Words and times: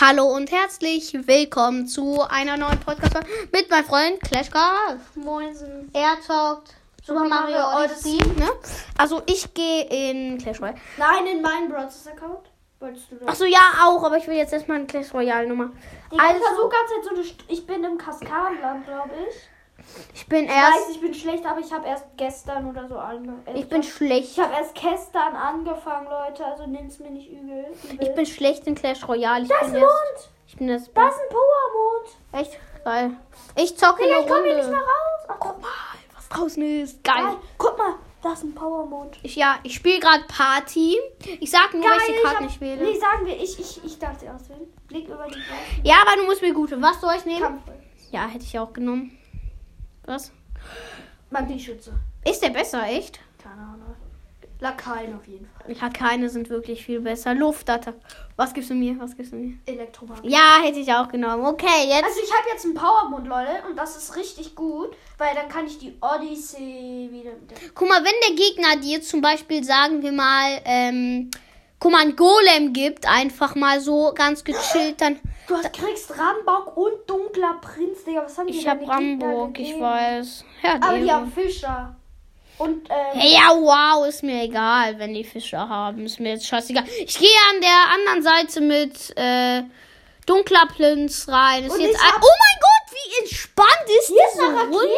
Hallo 0.00 0.24
und 0.34 0.50
herzlich 0.50 1.12
willkommen 1.26 1.86
zu 1.86 2.22
einer 2.22 2.56
neuen 2.56 2.80
Podcast 2.80 3.18
mit 3.52 3.68
meinem 3.70 3.84
Freund 3.84 4.20
Clash 4.22 4.50
Card. 4.50 4.98
Moinsen. 5.14 5.90
Er 5.92 6.16
zockt 6.26 6.74
Super 7.04 7.24
Mario 7.24 7.58
Odyssey. 7.84 8.16
Ne? 8.38 8.48
Also 8.96 9.20
ich 9.26 9.52
gehe 9.52 9.84
in 9.84 10.38
Clash 10.38 10.58
Royale. 10.60 10.78
Nein, 10.96 11.26
in 11.26 11.42
meinen 11.42 11.68
Brothers 11.68 12.06
Account. 12.06 12.48
Wolltest 12.78 13.10
du 13.10 13.16
das? 13.16 13.28
Achso, 13.28 13.44
ja, 13.44 13.60
auch, 13.84 14.02
aber 14.02 14.16
ich 14.16 14.26
will 14.26 14.36
jetzt 14.36 14.54
erstmal 14.54 14.78
eine 14.78 14.86
Clash 14.86 15.12
Royale 15.12 15.46
Nummer. 15.46 15.70
Ich 16.10 16.18
Also, 16.18 16.44
versuche 16.44 16.68
ganz 16.70 16.90
jetzt 16.96 17.08
so 17.08 17.14
eine. 17.14 17.24
St 17.24 17.44
ich 17.48 17.66
bin 17.66 17.84
im 17.84 17.98
Kaskadenland, 17.98 18.86
glaube 18.86 19.10
ich. 19.28 19.36
Ich 20.14 20.26
bin 20.26 20.44
Ich 20.44 20.50
erst. 20.50 20.72
weiß, 20.88 20.88
ich 20.94 21.00
bin 21.00 21.14
schlecht, 21.14 21.44
aber 21.46 21.60
ich 21.60 21.72
habe 21.72 21.86
erst 21.86 22.04
gestern 22.16 22.68
oder 22.68 22.86
so 22.88 22.96
angefangen. 22.98 23.56
Ich 23.56 23.68
bin 23.68 23.82
schlecht. 23.82 24.32
Ich 24.32 24.38
habe 24.40 24.52
erst 24.54 24.74
gestern 24.74 25.34
angefangen, 25.36 26.06
Leute. 26.08 26.44
Also 26.44 26.66
nehm's 26.66 26.98
mir 26.98 27.10
nicht 27.10 27.30
übel. 27.30 27.66
übel. 27.90 27.98
Ich 28.08 28.14
bin 28.14 28.26
schlecht 28.26 28.66
in 28.66 28.74
Clash 28.74 29.06
Royale. 29.06 29.42
Ich 29.44 29.48
Da 29.48 29.56
ist 29.60 29.68
ein 29.68 29.74
erst. 29.74 29.82
Mond. 29.84 30.30
Ich 30.46 30.56
bin 30.56 30.68
erst. 30.68 30.90
Da 30.94 31.08
ist 31.08 31.14
ein 31.18 31.28
Powermond. 31.28 32.16
Echt 32.32 32.58
geil. 32.84 33.10
Ich 33.56 33.76
zocke 33.76 34.02
Digga, 34.02 34.16
eine 34.16 34.24
ich 34.24 34.30
komme 34.30 34.44
hier 34.46 34.54
nicht 34.56 34.64
Runde. 34.64 34.76
mehr 34.76 34.80
raus. 34.86 35.26
Ach, 35.28 35.36
Guck 35.38 35.60
mal, 35.62 35.68
was 36.16 36.28
draußen 36.28 36.82
ist. 36.82 37.04
Geil. 37.04 37.14
geil. 37.24 37.36
Guck 37.58 37.78
mal, 37.78 37.94
da 38.22 38.32
ist 38.32 38.42
ein 38.44 38.54
Powermond. 38.54 39.18
Ich, 39.22 39.36
ja, 39.36 39.58
ich 39.62 39.74
spiele 39.74 40.00
gerade 40.00 40.24
Party. 40.24 40.96
Ich 41.40 41.50
sag 41.50 41.72
nur, 41.72 41.82
Geil, 41.82 41.92
welche 41.98 42.12
ich 42.12 42.22
Karten 42.22 42.44
hab- 42.44 42.50
ich 42.50 42.60
wähle. 42.60 42.82
Nee, 42.84 42.98
sagen 42.98 43.26
wir, 43.26 43.36
ich, 43.36 43.58
ich, 43.58 43.84
ich 43.84 43.98
darf 43.98 44.18
sie 44.18 44.28
auswählen. 44.28 44.72
Leg 44.88 45.06
über 45.08 45.24
die 45.26 45.32
Gleichen. 45.34 45.84
Ja, 45.84 45.96
aber 46.06 46.16
du 46.20 46.24
musst 46.26 46.42
mir 46.42 46.52
gute. 46.52 46.80
Was 46.82 47.00
soll 47.00 47.14
ich 47.16 47.24
nehmen? 47.24 47.40
Kampfvoll. 47.42 47.74
Ja, 48.10 48.26
hätte 48.26 48.44
ich 48.44 48.58
auch 48.58 48.72
genommen. 48.72 49.16
Was? 50.10 50.32
Magieschütze. 51.30 51.92
Ist 52.28 52.42
der 52.42 52.48
besser, 52.48 52.82
echt? 52.84 53.20
Keine 53.40 53.62
Ahnung. 53.62 53.94
Lakaien 54.58 55.14
auf 55.14 55.24
jeden 55.28 55.46
Fall. 55.46 55.90
Keine 55.92 56.28
sind 56.28 56.50
wirklich 56.50 56.84
viel 56.84 57.00
besser. 57.00 57.32
Luftattack. 57.32 57.94
Was 58.34 58.52
gibst 58.52 58.70
du 58.70 58.74
mir? 58.74 58.98
Was 58.98 59.16
gibst 59.16 59.30
du 59.30 59.36
mir? 59.36 59.56
Elektromagie. 59.66 60.28
Ja, 60.28 60.58
hätte 60.64 60.80
ich 60.80 60.92
auch 60.92 61.06
genommen. 61.08 61.46
Okay, 61.46 61.86
jetzt. 61.86 62.02
Also 62.02 62.18
ich 62.24 62.32
habe 62.32 62.48
jetzt 62.52 62.64
einen 62.64 62.74
Powermond, 62.74 63.28
Leute, 63.28 63.62
und 63.70 63.76
das 63.76 63.96
ist 63.96 64.16
richtig 64.16 64.56
gut, 64.56 64.96
weil 65.16 65.32
dann 65.36 65.48
kann 65.48 65.66
ich 65.66 65.78
die 65.78 65.96
Odyssey 66.00 67.08
wieder. 67.12 67.30
Guck 67.72 67.88
mal, 67.88 68.02
wenn 68.02 68.12
der 68.28 68.34
Gegner 68.34 68.76
dir 68.82 69.00
zum 69.00 69.20
Beispiel, 69.20 69.62
sagen 69.62 70.02
wir 70.02 70.12
mal, 70.12 70.60
ähm, 70.64 71.30
guck 71.80 71.90
mal, 71.92 72.02
ein 72.02 72.14
Golem 72.14 72.72
gibt, 72.72 73.06
einfach 73.08 73.54
mal 73.56 73.80
so 73.80 74.12
ganz 74.14 74.44
gechillt, 74.44 75.00
dann. 75.00 75.18
Du 75.48 75.56
hast, 75.56 75.72
kriegst 75.72 76.12
Rambock 76.16 76.76
und 76.76 76.92
dunkler 77.08 77.54
Prinz, 77.60 78.04
Digga. 78.04 78.22
Was 78.24 78.38
haben 78.38 78.46
die 78.46 78.58
Ich 78.58 78.68
hab 78.68 78.86
Ramburg, 78.86 79.58
ich 79.58 79.80
weiß. 79.80 80.44
Ja, 80.62 80.74
Aber 80.80 80.98
die 80.98 81.10
haben 81.10 81.32
Fischer. 81.32 81.96
Und, 82.58 82.88
ähm, 82.90 82.96
Hey, 83.18 83.32
ja, 83.32 83.48
wow, 83.56 84.06
ist 84.06 84.22
mir 84.22 84.42
egal, 84.42 84.98
wenn 84.98 85.14
die 85.14 85.24
Fische 85.24 85.58
haben. 85.58 86.04
Ist 86.04 86.20
mir 86.20 86.34
jetzt 86.34 86.46
scheißegal. 86.46 86.84
Ich 87.04 87.18
gehe 87.18 87.28
an 87.54 87.60
der 87.62 87.94
anderen 87.94 88.22
Seite 88.22 88.60
mit 88.60 89.16
äh, 89.16 89.62
dunkler 90.26 90.66
Prinz 90.66 91.26
rein. 91.28 91.64
Ist 91.64 91.78
jetzt 91.78 91.96
ein, 91.98 92.12
oh 92.20 92.34
mein 92.44 92.60
Gott, 92.60 92.92
wie 92.92 93.22
entspannt 93.22 93.88
ist 93.98 94.08
hier 94.08 94.22
ist 94.26 94.34
diese 94.34 94.44
eine 94.44 94.56
Rakete. 94.58 94.74
Runde. 94.76 94.90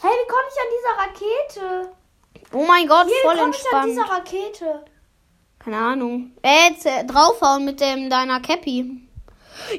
Hey, 0.00 0.10
wie 0.10 0.28
komme 0.28 0.48
ich 0.48 0.58
an 0.62 0.70
dieser 0.78 1.68
Rakete? 1.68 1.92
Oh 2.54 2.64
mein 2.64 2.88
Gott, 2.88 3.06
Hier 3.06 3.16
voll 3.22 3.36
komme 3.36 3.54
ich 3.54 3.72
an 3.74 3.90
entspannt. 3.90 3.90
dieser 3.90 4.04
Rakete. 4.04 4.84
Keine 5.64 5.78
Ahnung. 5.78 6.32
Äh, 6.42 6.70
jetzt 6.70 6.86
äh, 6.86 7.04
draufhauen 7.04 7.64
mit 7.64 7.80
dem 7.80 8.10
deiner 8.10 8.40
Cappy. 8.40 9.00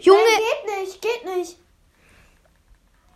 Junge. 0.02 0.20
Äh, 0.20 0.38
geht 0.38 0.80
nicht, 0.88 1.02
geht 1.02 1.25
nicht. 1.38 1.58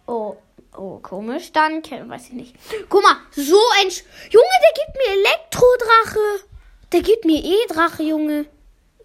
Oh, 0.05 0.35
oh, 0.75 0.99
komisch. 0.99 1.51
Dann 1.53 1.81
weiß 1.83 2.27
ich 2.27 2.33
nicht. 2.33 2.55
Guck 2.89 3.03
mal, 3.03 3.17
so 3.31 3.59
ein 3.81 3.89
Sch 3.91 4.03
Junge, 4.29 4.47
der 4.63 4.83
gibt 4.85 4.97
mir 4.97 5.13
Elektrodrache. 5.13 6.43
Der 6.91 7.01
gibt 7.01 7.25
mir 7.25 7.43
E-Drache, 7.43 8.03
Junge. 8.03 8.45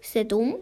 Ist 0.01 0.15
der 0.15 0.23
dumm? 0.25 0.57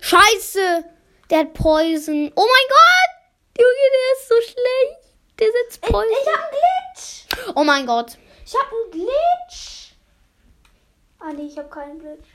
Scheiße. 0.00 0.84
Der 1.30 1.38
hat 1.40 1.54
Poison. 1.54 2.32
Oh 2.34 2.46
mein 2.46 2.68
Gott. 2.68 3.58
Junge, 3.58 3.86
der 3.92 4.12
ist 4.18 4.28
so 4.28 4.34
schlecht. 4.52 5.14
Der 5.38 5.48
setzt 5.48 5.84
Ich, 5.84 5.90
Poison. 5.90 6.12
ich 6.22 6.28
hab 6.28 6.40
einen 6.40 6.50
Glitch. 6.52 7.56
Oh 7.56 7.64
mein 7.64 7.86
Gott. 7.86 8.18
Ich 8.44 8.54
hab 8.54 8.70
einen 8.72 8.90
Glitch. 8.92 9.75
Ah, 11.18 11.32
nee, 11.32 11.46
ich 11.46 11.58
hab 11.58 11.70
keinen 11.70 11.98
Glitch. 11.98 12.28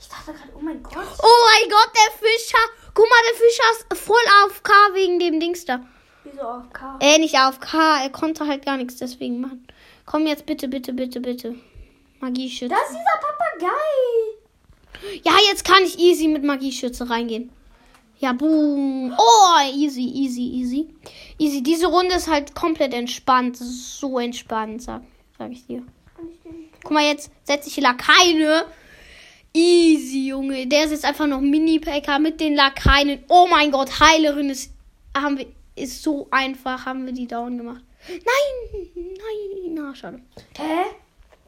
Ich 0.00 0.08
dachte 0.08 0.32
gerade, 0.32 0.52
oh 0.54 0.60
mein 0.60 0.80
Gott. 0.82 0.94
Oh 0.94 1.46
mein 1.50 1.68
Gott, 1.70 1.90
der 1.94 2.10
Fischer. 2.12 2.58
Guck 2.94 3.08
mal, 3.08 3.22
der 3.30 3.36
Fischer 3.36 3.64
ist 3.72 3.86
voll 4.00 4.22
auf 4.44 4.62
K 4.62 4.72
wegen 4.94 5.18
dem 5.18 5.40
Dings 5.40 5.64
da. 5.64 5.84
Wieso 6.24 6.42
auf 6.42 6.70
K? 6.72 6.98
Äh, 7.00 7.18
nicht 7.18 7.36
auf 7.38 7.58
K. 7.58 8.02
Er 8.02 8.10
konnte 8.10 8.46
halt 8.46 8.64
gar 8.64 8.76
nichts 8.76 8.96
deswegen 8.96 9.40
machen. 9.40 9.66
Komm 10.06 10.26
jetzt 10.26 10.46
bitte, 10.46 10.68
bitte, 10.68 10.92
bitte, 10.92 11.20
bitte. 11.20 11.56
Magieschütze. 12.20 12.72
Das 12.74 12.90
ist 12.90 12.96
dieser 12.96 13.18
Papagei. 13.20 13.66
Ja, 15.24 15.36
jetzt 15.50 15.64
kann 15.64 15.82
ich 15.82 15.98
easy 15.98 16.28
mit 16.28 16.44
Magieschütze 16.44 17.10
reingehen. 17.10 17.50
Ja, 18.18 18.32
boom. 18.32 19.12
Oh, 19.16 19.60
easy, 19.72 20.02
easy, 20.02 20.42
easy. 20.42 20.88
Easy. 21.38 21.62
Diese 21.62 21.86
Runde 21.86 22.16
ist 22.16 22.28
halt 22.28 22.54
komplett 22.54 22.92
entspannt. 22.94 23.56
So 23.56 24.18
entspannt, 24.18 24.82
sag, 24.82 25.02
sag 25.38 25.50
ich 25.52 25.64
dir. 25.66 25.82
Guck 26.82 26.92
mal, 26.92 27.04
jetzt 27.04 27.30
setze 27.44 27.68
ich 27.68 27.76
Lakaine. 27.78 28.64
Easy, 29.52 30.28
Junge. 30.28 30.66
Der 30.66 30.84
ist 30.84 30.90
jetzt 30.90 31.04
einfach 31.04 31.26
noch 31.26 31.40
Mini-Packer 31.40 32.18
mit 32.18 32.40
den 32.40 32.54
Lakainen. 32.54 33.22
Oh 33.28 33.46
mein 33.50 33.70
Gott, 33.70 34.00
Heilerin 34.00 34.48
ist, 34.50 34.72
haben 35.16 35.38
wir, 35.38 35.46
ist 35.74 36.02
so 36.02 36.28
einfach. 36.30 36.84
Haben 36.86 37.06
wir 37.06 37.12
die 37.12 37.26
down 37.26 37.58
gemacht. 37.58 37.82
Nein, 38.08 38.88
nein, 38.94 39.74
na, 39.74 39.94
schade. 39.94 40.20
Hä? 40.56 40.84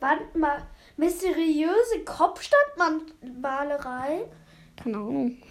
Warte 0.00 0.36
mal. 0.36 0.66
Mysteriöse 0.96 2.00
Kopfstandmalerei? 2.04 4.26
Keine 4.76 4.96
Ahnung. 4.96 5.38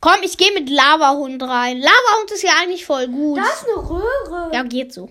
Komm, 0.00 0.16
ich 0.22 0.36
gehe 0.36 0.52
mit 0.52 0.68
Lavahund 0.70 1.42
rein. 1.42 1.78
Lavahund 1.78 2.30
ist 2.30 2.42
ja 2.42 2.52
eigentlich 2.60 2.84
voll 2.86 3.08
gut. 3.08 3.38
Da 3.38 3.44
ist 3.44 3.66
eine 3.66 3.88
Röhre. 3.88 4.50
Ja, 4.52 4.62
geht 4.62 4.92
so. 4.92 5.10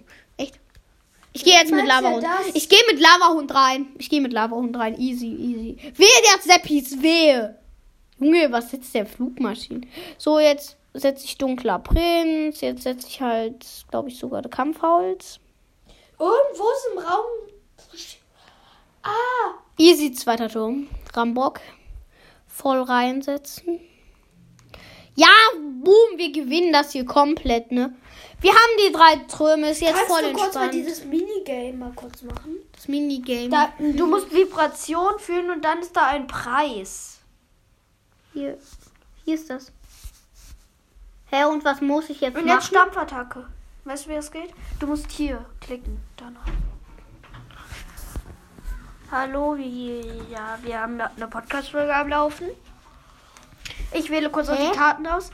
Ich 1.35 1.43
gehe 1.43 1.53
jetzt 1.53 1.71
mit 1.73 1.85
Lavahund. 1.85 2.25
ich 2.53 2.69
gehe 2.69 2.79
mit 2.89 2.97
Lavahund 2.97 3.53
rein. 3.53 3.87
Ich 3.97 4.09
gehe 4.09 4.21
mit 4.21 4.31
Lavahund 4.31 4.77
rein. 4.77 4.97
Easy, 4.97 5.27
easy. 5.27 5.77
Wehe, 5.97 6.07
der 6.23 6.41
Seppis. 6.41 7.01
Wehe. 7.01 7.59
Junge, 8.17 8.49
was 8.53 8.71
setzt 8.71 8.95
der 8.95 9.05
Flugmaschine? 9.05 9.81
So, 10.17 10.39
jetzt 10.39 10.77
setze 10.93 11.25
ich 11.25 11.37
dunkler 11.37 11.79
Prinz. 11.79 12.61
Jetzt 12.61 12.83
setze 12.83 13.07
ich 13.09 13.19
halt, 13.19 13.65
glaube 13.89 14.07
ich, 14.07 14.17
sogar 14.17 14.43
Kampfholz. 14.43 15.41
Irgendwo 16.17 16.63
ist 16.63 16.87
im 16.93 16.99
Raum. 16.99 17.25
Ah, 19.03 19.59
Easy, 19.77 20.13
zweiter 20.13 20.47
Turm. 20.47 20.87
Rambock. 21.13 21.59
Voll 22.47 22.81
reinsetzen. 22.81 23.81
Ja, 25.15 25.27
boom, 25.53 26.17
wir 26.17 26.31
gewinnen 26.31 26.71
das 26.71 26.93
hier 26.93 27.05
komplett, 27.05 27.73
ne? 27.73 27.93
Wir 28.45 28.51
haben 28.51 28.77
die 28.87 28.91
drei 28.93 29.15
Türme, 29.25 29.71
ist 29.71 29.81
jetzt 29.81 29.95
kannst 29.95 30.07
voll 30.07 30.21
du 30.21 30.33
kurz 30.33 30.53
mal 30.53 30.65
entspannt. 30.65 30.73
dieses 30.75 31.03
Minigame 31.03 31.73
mal 31.73 31.91
kurz 31.95 32.21
machen? 32.21 32.57
das 32.73 32.87
Minigame. 32.87 33.49
Da, 33.49 33.73
du 33.79 34.05
musst 34.05 34.31
Vibration 34.31 35.17
fühlen 35.17 35.49
und 35.49 35.65
dann 35.65 35.79
ist 35.79 35.95
da 35.95 36.05
ein 36.05 36.27
Preis. 36.27 37.21
Hier, 38.33 38.59
hier 39.23 39.33
ist 39.33 39.49
das. 39.49 39.71
Hä, 41.31 41.45
und 41.45 41.65
was 41.65 41.81
muss 41.81 42.07
ich 42.11 42.21
jetzt 42.21 42.37
Und 42.37 42.45
machen? 42.45 42.55
jetzt 42.59 42.67
Stampfattacke. 42.67 43.47
Weißt 43.83 44.05
du, 44.05 44.09
wie 44.11 44.13
das 44.13 44.31
geht? 44.31 44.51
Du 44.79 44.85
musst 44.85 45.09
hier 45.09 45.43
klicken. 45.59 45.99
Danach. 46.15 46.45
Hallo, 49.11 49.57
wir, 49.57 50.05
ja, 50.29 50.59
wir 50.61 50.81
haben 50.81 51.01
eine 51.01 51.27
Podcast-Folge 51.27 51.95
am 51.95 52.09
Laufen. 52.09 52.49
Ich 53.91 54.11
wähle 54.11 54.29
kurz 54.29 54.49
noch 54.49 54.55
Hä? 54.59 54.69
die 54.71 54.77
Karten 54.77 55.07
aus. 55.07 55.31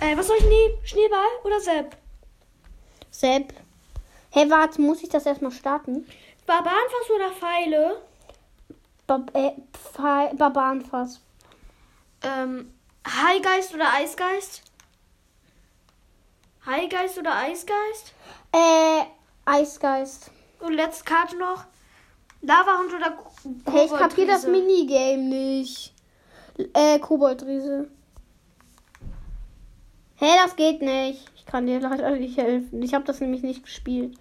Äh, 0.00 0.16
was 0.16 0.26
soll 0.28 0.36
ich 0.38 0.44
nehmen? 0.44 0.74
Schneeball 0.84 1.26
oder 1.44 1.60
Sepp? 1.60 1.96
Sepp. 3.10 3.52
Hä, 4.30 4.48
warte, 4.50 4.80
muss 4.80 5.02
ich 5.02 5.08
das 5.08 5.26
erstmal 5.26 5.50
starten? 5.52 6.06
Barbarenfass 6.46 7.10
oder 7.14 7.30
Pfeile? 7.32 8.02
Bab 9.06 9.34
äh, 9.34 9.52
Barbarenfass. 10.36 11.20
Ähm, 12.22 12.72
Highgeist 13.06 13.74
oder 13.74 13.92
Eisgeist? 13.92 14.62
Highgeist 16.66 17.18
oder 17.18 17.34
Eisgeist? 17.36 18.12
Äh, 18.52 19.04
Eisgeist. 19.46 20.30
Und 20.60 20.74
letzte 20.74 21.04
Karte 21.04 21.36
noch. 21.36 21.64
Lavahund 22.42 22.92
oder 22.94 23.10
Ko- 23.12 23.30
Hey, 23.70 23.86
ich 23.86 23.90
kapier 23.92 24.26
das? 24.26 24.46
Minigame 24.46 25.16
nicht. 25.18 25.92
Äh, 26.74 26.98
Koboldriese. 26.98 27.90
Hä, 30.18 30.26
das 30.42 30.56
geht 30.56 30.82
nicht. 30.82 31.24
Ich 31.36 31.46
kann 31.46 31.66
dir 31.66 31.80
leider 31.80 32.10
nicht 32.10 32.36
helfen. 32.36 32.82
Ich 32.82 32.92
habe 32.92 33.04
das 33.04 33.20
nämlich 33.20 33.42
nicht 33.42 33.62
gespielt. 33.62 34.18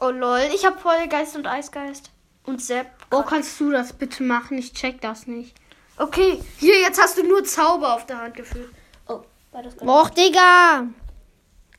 Oh 0.00 0.10
lol, 0.10 0.40
ich 0.54 0.64
habe 0.64 0.78
Vollgeist 0.78 1.34
und 1.34 1.46
Eisgeist. 1.46 2.10
Und 2.44 2.62
Sepp. 2.62 2.86
Oh, 3.10 3.22
kannst 3.22 3.58
du 3.58 3.70
das 3.70 3.92
bitte 3.92 4.22
machen? 4.22 4.58
Ich 4.58 4.72
check 4.74 5.00
das 5.00 5.26
nicht. 5.26 5.56
Okay, 5.96 6.40
hier, 6.58 6.80
jetzt 6.80 7.00
hast 7.00 7.18
du 7.18 7.26
nur 7.26 7.44
Zauber 7.44 7.94
auf 7.94 8.06
der 8.06 8.18
Hand 8.18 8.34
gefühlt. 8.34 8.72
Oh, 9.08 9.22
war 9.50 9.62
das 9.62 9.76
gerade? 9.76 9.90
Och, 9.90 10.10
Digga. 10.10 10.86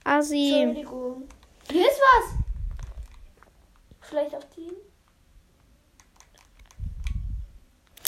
Assi. 0.04 0.54
Entschuldigung. 0.54 1.28
Hier 1.72 1.82
ist 1.82 2.00
was. 2.00 2.36
Vielleicht 4.02 4.36
auf 4.36 4.46
die. 4.56 4.72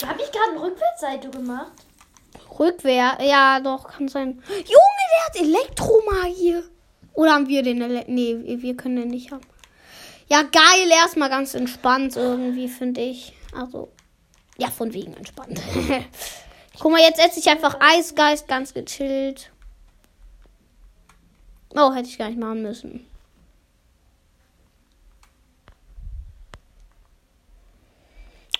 Hab 0.06 0.20
ich 0.20 0.32
gerade 0.32 0.52
gerade 0.52 0.62
Rückwärtsseite 0.62 1.30
gemacht? 1.30 1.87
Rückwehr, 2.60 3.18
ja, 3.22 3.60
doch, 3.60 3.88
kann 3.88 4.08
sein. 4.08 4.42
Junge, 4.48 5.04
der 5.12 5.26
hat 5.26 5.36
Elektromagie. 5.36 6.64
Oder 7.14 7.34
haben 7.34 7.48
wir 7.48 7.64
den 7.64 7.82
Ele 7.82 8.06
Nee, 8.08 8.38
wir 8.62 8.78
können 8.78 8.98
den 8.98 9.08
nicht 9.10 9.32
haben. 9.32 9.46
Ja, 10.30 10.44
geil, 10.44 10.90
erstmal 10.92 11.30
ganz 11.30 11.54
entspannt 11.54 12.16
irgendwie, 12.16 12.68
finde 12.68 13.02
ich. 13.02 13.34
Also, 13.56 13.90
ja, 14.58 14.70
von 14.70 14.94
wegen 14.94 15.14
entspannt. 15.14 15.60
Guck 16.80 16.92
mal, 16.92 17.02
jetzt 17.02 17.20
setze 17.20 17.40
ich 17.40 17.50
einfach 17.50 17.78
Eisgeist 17.80 18.48
ganz 18.48 18.74
gechillt. 18.74 19.52
Oh, 21.76 21.94
hätte 21.94 22.10
ich 22.10 22.18
gar 22.18 22.28
nicht 22.30 22.40
machen 22.40 22.62
müssen. 22.62 23.08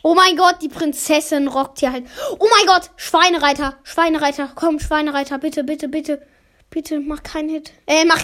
Oh 0.04 0.14
mein 0.14 0.36
Gott, 0.38 0.58
die 0.62 0.70
Prinzessin 0.70 1.48
rockt 1.48 1.80
hier 1.80 1.92
halt. 1.92 2.06
Oh 2.40 2.48
mein 2.50 2.66
Gott, 2.68 2.92
Schweinereiter, 2.96 3.78
Schweinereiter, 3.84 4.52
komm, 4.56 4.80
Schweinereiter, 4.80 5.38
bitte, 5.38 5.64
bitte, 5.64 5.88
bitte, 5.90 6.26
bitte, 6.70 7.00
mach 7.00 7.24
keinen 7.24 7.50
Hit. 7.50 7.72
Äh, 7.88 8.06
mach, 8.06 8.24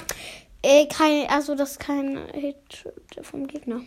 äh, 0.61 0.85
kein, 0.87 1.27
also 1.29 1.55
das 1.55 1.71
ist 1.71 1.79
kein 1.79 2.17
Hit 2.33 2.85
vom 3.21 3.47
Gegner. 3.47 3.81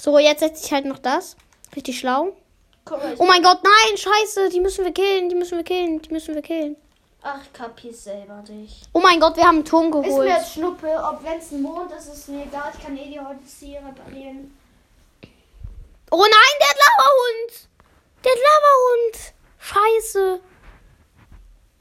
So, 0.00 0.18
jetzt 0.18 0.40
setze 0.40 0.64
ich 0.66 0.72
halt 0.72 0.84
noch 0.84 0.98
das. 0.98 1.36
Richtig 1.74 1.98
schlau. 1.98 2.36
Ich 2.84 3.20
Oh 3.20 3.24
mein 3.26 3.42
Gott, 3.42 3.60
nein, 3.62 3.96
scheiße, 3.96 4.48
die 4.48 4.60
müssen 4.60 4.84
wir 4.84 4.92
killen, 4.92 5.28
die 5.28 5.36
müssen 5.36 5.56
wir 5.56 5.64
killen, 5.64 6.02
die 6.02 6.12
müssen 6.12 6.34
wir 6.34 6.42
killen. 6.42 6.76
Ach, 7.22 7.40
ich 7.40 7.52
kapier's 7.52 8.02
selber 8.02 8.42
nicht. 8.48 8.82
Oh 8.92 8.98
mein 9.00 9.20
Gott, 9.20 9.36
wir 9.36 9.44
haben 9.44 9.56
einen 9.58 9.64
Turm 9.64 9.86
Ist 9.86 9.94
mir 9.94 10.02
geholt. 10.02 10.28
jetzt 10.28 10.54
Schnuppe, 10.54 10.88
ob 11.08 11.22
wenn 11.24 11.38
es 11.38 11.52
ein 11.52 11.62
Mond 11.62 11.92
ist, 11.92 12.08
ist 12.12 12.28
mir 12.28 12.42
egal. 12.42 12.72
Ich 12.76 12.84
kann 12.84 12.96
eh 12.96 13.08
die 13.08 13.20
Odyssee 13.20 13.78
reparieren. 13.78 14.52
Oh 16.14 16.20
nein, 16.20 16.58
der 16.60 16.76
Lavahund. 16.82 17.68
Der 18.24 18.32
Lavahund. 18.32 19.34
Scheiße. 19.58 20.40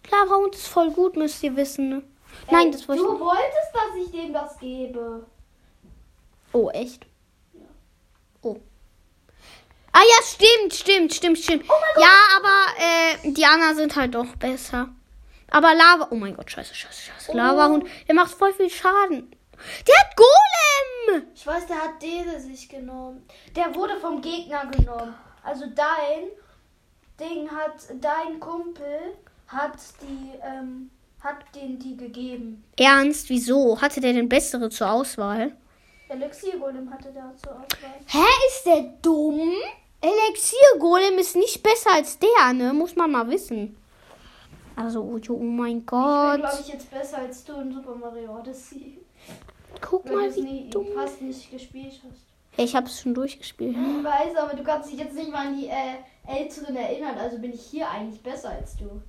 Lavahund 0.10 0.56
ist 0.56 0.68
voll 0.68 0.89
gut, 0.92 1.16
müsst 1.18 1.44
ihr 1.44 1.56
wissen. 1.56 1.89
ne? 1.89 2.04
Nein, 2.50 2.68
Ey, 2.68 2.72
das 2.72 2.88
wollte 2.88 3.01
ich 3.01 3.07
Du 3.07 3.13
nicht. 3.13 3.22
wolltest, 3.22 3.74
dass 3.74 3.95
ich 4.06 4.12
dem 4.12 4.33
das 4.33 4.57
gebe. 4.60 5.25
Oh, 6.54 6.69
echt? 6.69 7.06
Oh. 8.42 8.57
Ah 9.92 10.00
ja, 10.01 10.24
stimmt, 10.24 10.74
stimmt, 10.74 11.13
stimmt, 11.13 11.38
stimmt. 11.38 11.66
Ja, 12.00 12.13
aber 12.38 12.66
äh, 12.80 13.31
die 13.33 13.45
anderen 13.45 13.75
sind 13.75 13.95
halt 13.98 14.16
doch 14.16 14.36
besser. 14.38 14.88
Aber 15.50 15.74
Lava. 15.75 16.07
Oh 16.12 16.16
mein 16.16 16.33
Gott, 16.36 16.50
scheiße, 16.50 16.74
scheiße, 16.74 17.01
scheiße. 17.12 17.31
Oh. 17.33 17.36
Lavahund, 17.38 17.86
der 18.07 18.16
macht 18.16 18.31
voll 18.31 18.54
viel 18.54 18.69
Schaden. 18.69 19.36
Der 19.88 19.96
hat 20.00 20.16
Golem! 20.16 21.24
Ich 21.34 21.46
weiß, 21.46 21.68
der 21.68 21.78
hat 21.78 22.02
diese 22.02 22.40
sich 22.40 22.68
genommen. 22.69 23.25
Der 23.56 23.74
wurde 23.75 23.98
vom 24.00 24.22
Gegner 24.22 24.66
genommen. 24.68 25.13
Also 25.44 25.66
dein 25.68 26.30
Ding 27.19 27.50
hat, 27.50 27.75
dein 28.00 28.40
Kumpel 28.40 29.16
hat 29.48 29.74
die, 30.02 30.38
ähm, 30.44 30.90
hat 31.22 31.38
den 31.56 31.80
die 31.80 31.98
gegeben. 31.98 32.63
Ernst, 32.78 33.30
wieso? 33.30 33.80
Hatte 33.81 34.00
der 34.00 34.13
denn 34.13 34.30
bessere 34.30 34.69
zur 34.69 34.92
Auswahl? 34.92 35.56
Elixiergolem 36.10 36.92
hatte 36.92 37.12
der 37.12 37.34
zur 37.36 37.52
Auswahl. 37.54 37.94
Hä, 38.07 38.25
ist 38.48 38.66
der 38.66 38.81
dumm? 39.02 39.52
Elixier-Golem 40.02 41.19
ist 41.19 41.36
nicht 41.36 41.62
besser 41.62 41.94
als 41.94 42.18
der, 42.18 42.54
ne? 42.54 42.74
Muss 42.74 42.96
man 42.96 43.12
mal 43.12 43.30
wissen. 43.30 43.78
Also, 44.75 45.02
oh, 45.02 45.19
oh 45.30 45.38
mein 45.38 45.68
Ich 45.69 45.75
bin, 45.78 45.86
Gott. 45.86 46.40
glaube 46.40 46.57
ich, 46.60 46.74
jetzt 46.74 46.90
besser 46.90 47.19
als 47.19 47.44
du 47.44 47.54
in 47.62 47.72
Super 47.72 47.94
Mario 47.96 48.36
Odyssey. 48.40 48.98
Guck 49.79 50.06
du 50.06 50.15
mal, 50.15 50.27
es 50.27 50.35
wie 50.35 50.41
nie, 50.41 50.69
dumm. 50.69 50.88
fast 50.94 51.21
nicht 51.21 51.51
gespielt 51.51 52.00
hast. 52.09 52.31
Ich 52.57 52.75
hab's 52.75 53.01
schon 53.01 53.13
durchgespielt. 53.13 53.75
Ich 53.75 54.03
weiß, 54.03 54.35
aber 54.35 54.56
du 54.56 54.63
kannst 54.63 54.91
dich 54.91 55.00
jetzt 55.00 55.15
nicht 55.15 55.31
mal 55.31 55.47
an 55.47 55.57
die 55.57 55.68
äh, 55.68 55.95
Älteren 56.27 56.75
erinnern. 56.75 57.18
Also 57.18 57.39
bin 57.39 57.53
ich 57.53 57.62
hier 57.62 57.89
eigentlich 57.89 58.21
besser 58.21 58.50
als 58.50 58.75
du. 58.75 59.01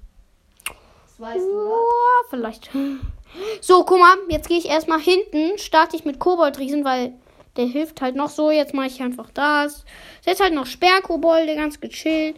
Das 0.65 1.19
weißt 1.19 1.45
du, 1.45 1.51
oder? 1.51 1.75
Oh, 1.75 2.27
vielleicht. 2.31 2.71
So, 3.61 3.85
guck 3.85 3.99
mal, 3.99 4.17
jetzt 4.29 4.49
gehe 4.49 4.59
ich 4.59 4.69
erstmal 4.69 5.01
hinten, 5.01 5.59
starte 5.59 5.97
ich 5.97 6.05
mit 6.05 6.19
Koboldriesen, 6.19 6.85
weil 6.85 7.15
der 7.57 7.67
hilft 7.67 8.01
halt 8.01 8.15
noch 8.15 8.31
so. 8.31 8.51
Jetzt 8.51 8.75
mache 8.75 8.87
ich 8.87 9.03
einfach 9.03 9.31
das. 9.31 9.85
Setz 10.23 10.41
halt 10.41 10.55
noch 10.55 10.67
Sperrkobolde, 10.67 11.55
ganz 11.57 11.81
gechillt. 11.81 12.37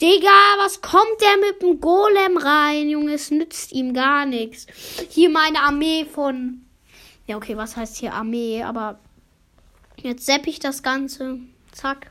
Digga, 0.00 0.28
was 0.58 0.80
kommt 0.80 1.20
der 1.20 1.36
mit 1.38 1.62
dem 1.62 1.80
Golem 1.80 2.36
rein, 2.36 2.88
Junge? 2.88 3.14
Es 3.14 3.30
nützt 3.30 3.72
ihm 3.72 3.94
gar 3.94 4.26
nichts. 4.26 4.66
Hier 5.10 5.30
meine 5.30 5.60
Armee 5.60 6.04
von. 6.04 6.63
Ja, 7.26 7.36
okay, 7.36 7.56
was 7.56 7.76
heißt 7.76 7.96
hier 7.96 8.12
Armee? 8.12 8.62
Aber 8.62 8.98
jetzt 9.96 10.26
sepp 10.26 10.46
ich 10.46 10.58
das 10.58 10.82
Ganze. 10.82 11.38
Zack. 11.72 12.10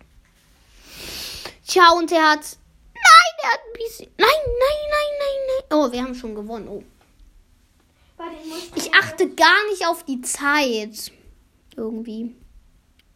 Tja, 1.67 1.91
und 1.91 2.11
er 2.11 2.31
hat. 2.31 2.57
Nein, 2.93 3.33
er 3.43 3.49
hat 3.51 3.59
ein 3.67 3.73
bisschen. 3.77 4.09
Nein, 4.17 4.27
nein, 4.29 4.89
nein, 4.89 5.11
nein, 5.19 5.39
nein. 5.47 5.79
Oh, 5.79 5.91
wir 5.91 6.03
haben 6.03 6.15
schon 6.15 6.35
gewonnen. 6.35 6.67
Oh. 6.67 6.83
Ich 8.75 8.93
achte 8.93 9.29
gar 9.29 9.69
nicht 9.69 9.85
auf 9.85 10.03
die 10.05 10.21
Zeit. 10.21 11.11
Irgendwie. 11.75 12.35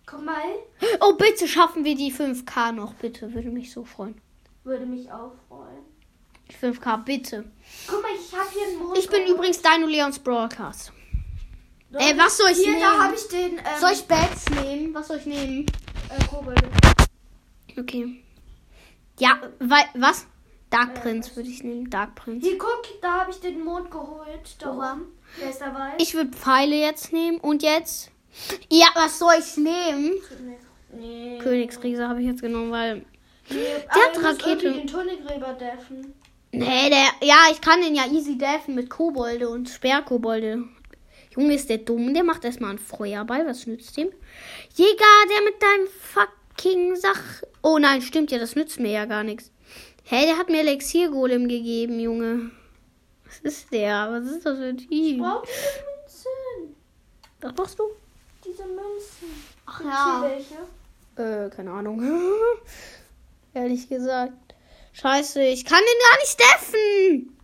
Guck 0.06 0.24
mal, 0.24 0.42
Oh, 1.02 1.14
bitte 1.14 1.48
schaffen 1.48 1.84
wir 1.84 1.96
die 1.96 2.12
5K 2.14 2.72
noch, 2.72 2.94
bitte. 2.94 3.34
Würde 3.34 3.50
mich 3.50 3.72
so 3.72 3.84
freuen. 3.84 4.20
würde 4.64 4.86
mich 4.86 5.12
auch 5.12 5.34
freuen. 5.48 5.84
Die 6.50 6.56
5K, 6.56 7.04
bitte. 7.04 7.46
Guck 7.88 8.02
mal, 8.02 8.12
ich 8.16 8.34
habe 8.34 8.50
hier 8.54 8.68
einen 8.68 8.78
Mond. 8.80 8.98
Ich 8.98 9.10
bin 9.10 9.28
übrigens 9.28 9.62
Dino 9.62 9.88
Leons 9.88 10.20
Broadcast. 10.20 10.92
Äh, 11.94 12.18
was 12.18 12.38
soll 12.38 12.50
ich 12.52 12.58
Hier, 12.58 12.68
nehmen? 12.72 12.82
da 12.82 13.04
habe 13.04 13.16
ich 13.16 13.28
den. 13.28 13.58
Ähm, 13.58 13.64
Soll 13.80 13.92
ich 13.94 14.04
Bats 14.06 14.46
nehmen? 14.50 14.94
Was 14.94 15.08
soll 15.08 15.18
ich 15.18 15.26
nehmen? 15.26 15.66
Äh, 16.10 16.24
Kobolde. 16.26 16.70
Okay. 17.80 18.24
Ja, 19.20 19.40
weil, 19.60 19.84
was? 19.96 20.26
Dark 20.70 21.02
Prince 21.02 21.34
würde 21.36 21.50
ich 21.50 21.64
nehmen. 21.64 21.90
Dark 21.90 22.16
Prince. 22.16 22.46
Hier, 22.46 22.58
guck, 22.58 22.84
da 23.02 23.22
habe 23.22 23.32
ich 23.32 23.40
den 23.40 23.64
Mond 23.64 23.90
geholt. 23.90 24.56
Da 24.60 24.74
Oha. 24.76 24.94
oben. 24.94 25.06
Wer 25.40 25.50
ist 25.50 25.62
dabei? 25.62 25.94
Ich 25.98 26.14
würde 26.14 26.32
Pfeile 26.36 26.76
jetzt 26.76 27.14
nehmen. 27.14 27.40
Und 27.40 27.64
jetzt? 27.64 28.12
Ja, 28.70 28.88
was 28.94 29.18
soll 29.20 29.36
ich 29.40 29.56
nehmen? 29.58 30.12
Nee. 30.92 31.40
Königsriese 31.42 32.08
habe 32.08 32.20
ich 32.22 32.28
jetzt 32.28 32.42
genommen, 32.42 32.72
weil. 32.72 33.06
Nee, 33.50 33.56
Der 33.96 34.04
hat 34.04 34.16
du 34.16 34.22
musst 34.22 34.44
Rakete. 34.46 34.66
irgendwie 34.68 34.80
den 34.82 34.88
Tunnelgräber 34.88 35.54
deffen. 35.54 36.14
Nee, 36.52 36.90
der. 36.90 37.08
Ja, 37.28 37.38
ich 37.52 37.62
kann 37.62 37.82
den 37.82 37.96
ja 37.96 38.06
easy 38.08 38.38
deffen 38.38 38.76
mit 38.76 38.90
Kobolde 38.90 39.48
und 39.50 39.70
Sperrkobolde. 39.70 40.66
Junge, 41.38 41.54
ist 41.54 41.70
der 41.70 41.78
dumm? 41.78 42.16
Der 42.16 42.24
macht 42.24 42.44
erstmal 42.44 42.72
einen 42.72 42.80
Feuerball. 42.80 43.46
Was 43.46 43.68
nützt 43.68 43.96
dem? 43.96 44.10
Jäger, 44.74 45.06
der 45.30 45.44
mit 45.44 45.62
deinem 45.62 45.88
fucking 45.88 46.96
Sach. 46.96 47.44
Oh 47.62 47.78
nein, 47.78 48.02
stimmt 48.02 48.32
ja, 48.32 48.40
das 48.40 48.56
nützt 48.56 48.80
mir 48.80 48.92
ja 48.92 49.06
gar 49.06 49.24
nichts. 49.24 49.52
Hä, 50.04 50.26
der 50.26 50.38
hat 50.38 50.50
mir 50.50 50.62
Elixiergolem 50.62 51.48
gegeben, 51.48 52.00
Junge. 52.00 52.52
Was 53.26 53.40
ist 53.40 53.72
der? 53.72 54.08
Was 54.10 54.26
ist 54.26 54.46
das 54.46 54.58
für 54.58 54.66
ein 54.66 54.78
Typ? 54.78 55.20
Brauch 55.20 55.44
diese 55.44 56.30
Münzen. 56.30 56.76
Was 57.42 57.56
machst 57.56 57.80
du? 57.80 57.84
Diese 58.44 58.66
Münzen. 58.66 59.28
Ach 59.68 59.82
hier 59.82 60.30
welche? 60.30 61.46
Äh, 61.46 61.50
keine 61.56 61.72
Ahnung. 61.72 62.02
Ehrlich 63.54 63.88
gesagt. 63.88 64.34
Scheiße, 64.94 65.44
ich 65.44 65.66
kann 65.66 65.82
den 65.82 66.00
gar 66.10 66.20
nicht 66.20 66.40
deffen. 66.40 67.37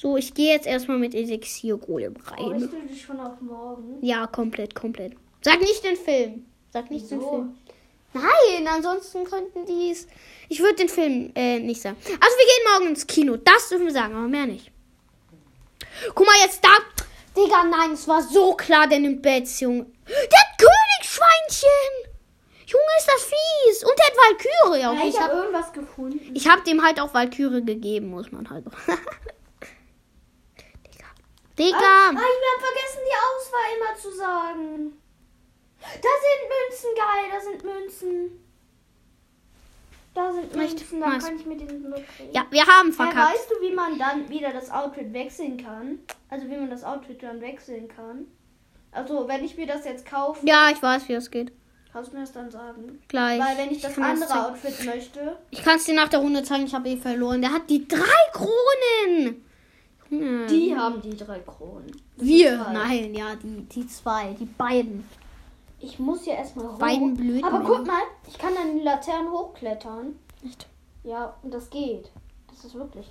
So, 0.00 0.16
ich 0.16 0.32
gehe 0.32 0.52
jetzt 0.54 0.68
erstmal 0.68 0.96
mit 0.96 1.12
Elixiergolem 1.12 2.14
rein. 2.26 2.60
Freust 2.60 2.72
du 2.72 2.80
dich 2.88 3.02
schon 3.02 3.18
auf 3.18 3.40
morgen? 3.40 3.98
Ja, 4.00 4.28
komplett, 4.28 4.72
komplett. 4.72 5.14
Sag 5.42 5.58
nicht 5.58 5.82
den 5.82 5.96
Film. 5.96 6.46
Sag 6.72 6.88
nicht 6.88 7.10
den 7.10 7.18
Wieso? 7.18 7.30
Film. 7.30 7.58
Nein, 8.12 8.68
ansonsten 8.68 9.24
könnten 9.24 9.66
die 9.66 9.90
es. 9.90 10.06
Ich 10.48 10.60
würde 10.60 10.76
den 10.76 10.88
Film 10.88 11.32
äh, 11.34 11.58
nicht 11.58 11.80
sagen. 11.82 11.96
Also, 12.00 12.14
wir 12.36 12.46
gehen 12.46 12.72
morgen 12.72 12.86
ins 12.90 13.08
Kino. 13.08 13.38
Das 13.38 13.68
dürfen 13.70 13.86
wir 13.86 13.92
sagen, 13.92 14.14
aber 14.14 14.28
mehr 14.28 14.46
nicht. 14.46 14.70
Guck 16.14 16.24
mal, 16.26 16.36
jetzt 16.44 16.62
da. 16.64 16.68
Digga, 17.36 17.64
nein, 17.64 17.90
es 17.94 18.06
war 18.06 18.22
so 18.22 18.54
klar, 18.54 18.86
der 18.86 19.00
nimmt 19.00 19.20
Bats, 19.20 19.58
Junge. 19.58 19.84
Der 20.06 20.38
hat 20.40 20.58
Königsschweinchen. 20.58 22.12
Junge, 22.66 22.84
ist 22.98 23.08
das 23.08 23.24
fies. 23.24 23.82
Und 23.82 23.98
der 23.98 24.06
hat 24.06 24.14
Valkyrie. 24.16 24.80
Ja, 24.80 24.92
Okay, 24.92 25.08
ich 25.08 25.14
ich 25.14 25.20
habe 25.20 25.32
habe 25.32 25.42
irgendwas 25.42 25.72
gefunden. 25.72 26.20
ich 26.34 26.48
hab 26.48 26.64
dem 26.64 26.84
halt 26.84 27.00
auch 27.00 27.12
Valkyrie 27.12 27.64
gegeben, 27.64 28.10
muss 28.10 28.30
man 28.30 28.48
halt. 28.48 28.64
Digga. 31.58 31.76
Digga. 31.78 31.86
Ah, 31.86 32.12
wir 32.12 32.20
haben 32.20 32.62
vergessen, 32.62 33.00
die 33.04 33.18
Auswahl 33.26 33.68
immer 33.76 33.98
zu 34.00 34.10
sagen. 34.12 34.92
Da 35.80 36.08
sind 36.24 36.42
Münzen, 36.54 36.90
geil, 36.96 37.24
da 37.32 37.40
sind 37.40 37.64
Münzen. 37.64 38.44
Da 40.14 40.32
sind? 40.32 40.54
Münzen, 40.56 41.00
dann 41.00 41.18
kann 41.20 41.36
ich 41.38 41.46
mir 41.46 41.56
den 41.56 41.84
Look 41.84 42.02
kriegen. 42.16 42.32
Ja, 42.32 42.46
wir 42.50 42.66
haben 42.66 42.92
verkackt. 42.92 43.34
weißt 43.34 43.50
du, 43.50 43.60
wie 43.66 43.72
man 43.72 43.98
dann 43.98 44.28
wieder 44.28 44.50
das 44.52 44.70
Outfit 44.70 45.12
wechseln 45.12 45.56
kann? 45.56 46.00
Also 46.28 46.46
wie 46.48 46.56
man 46.56 46.70
das 46.70 46.82
Outfit 46.82 47.22
dann 47.22 47.40
wechseln 47.40 47.86
kann? 47.88 48.26
Also 48.90 49.28
wenn 49.28 49.44
ich 49.44 49.56
mir 49.56 49.66
das 49.66 49.84
jetzt 49.84 50.06
kaufe, 50.06 50.44
Ja, 50.46 50.70
ich 50.70 50.82
weiß, 50.82 51.08
wie 51.08 51.12
das 51.14 51.30
geht. 51.30 51.52
kannst 51.92 52.10
du 52.12 52.16
mir 52.16 52.22
das 52.22 52.32
dann 52.32 52.50
sagen? 52.50 53.00
Gleich. 53.06 53.40
Weil 53.40 53.58
wenn 53.58 53.70
ich 53.70 53.80
das 53.82 53.94
kann 53.94 54.04
andere. 54.20 54.46
Outfit 54.48 54.84
möchte, 54.84 55.38
Ich 55.50 55.62
kann 55.62 55.76
es 55.76 55.84
dir 55.84 55.94
nach 55.94 56.08
der 56.08 56.20
Runde 56.20 56.42
zeigen, 56.42 56.64
ich 56.66 56.74
habe 56.74 56.88
eh 56.88 56.96
verloren. 56.96 57.40
Der 57.40 57.52
hat 57.52 57.68
die 57.70 57.86
drei 57.86 57.98
Kronen. 58.32 59.44
Junge. 60.10 60.46
die 60.46 60.76
haben 60.76 61.00
die 61.02 61.16
drei 61.16 61.38
Kronen. 61.40 61.90
Wir. 62.16 62.62
zwei. 62.64 62.72
Nein, 62.72 63.14
ja, 63.14 63.34
die, 63.36 63.62
die 63.64 63.86
zwei. 63.86 64.34
Die 64.38 64.46
beiden. 64.46 65.06
Ich 65.80 65.98
muss 65.98 66.26
ja 66.26 66.34
erstmal 66.34 66.68
hoch. 66.72 66.78
Beiden 66.78 67.14
blöden 67.16 67.44
Aber 67.44 67.60
guck 67.60 67.86
mal, 67.86 68.00
ich 68.26 68.36
kann 68.38 68.56
an 68.56 68.76
die 68.76 68.82
Laternen 68.82 69.30
hochklettern. 69.30 70.18
Nicht. 70.42 70.66
Ja, 71.04 71.34
und 71.42 71.52
das 71.54 71.70
geht. 71.70 72.10
Das 72.50 72.64
ist 72.64 72.74
wirklich. 72.74 73.06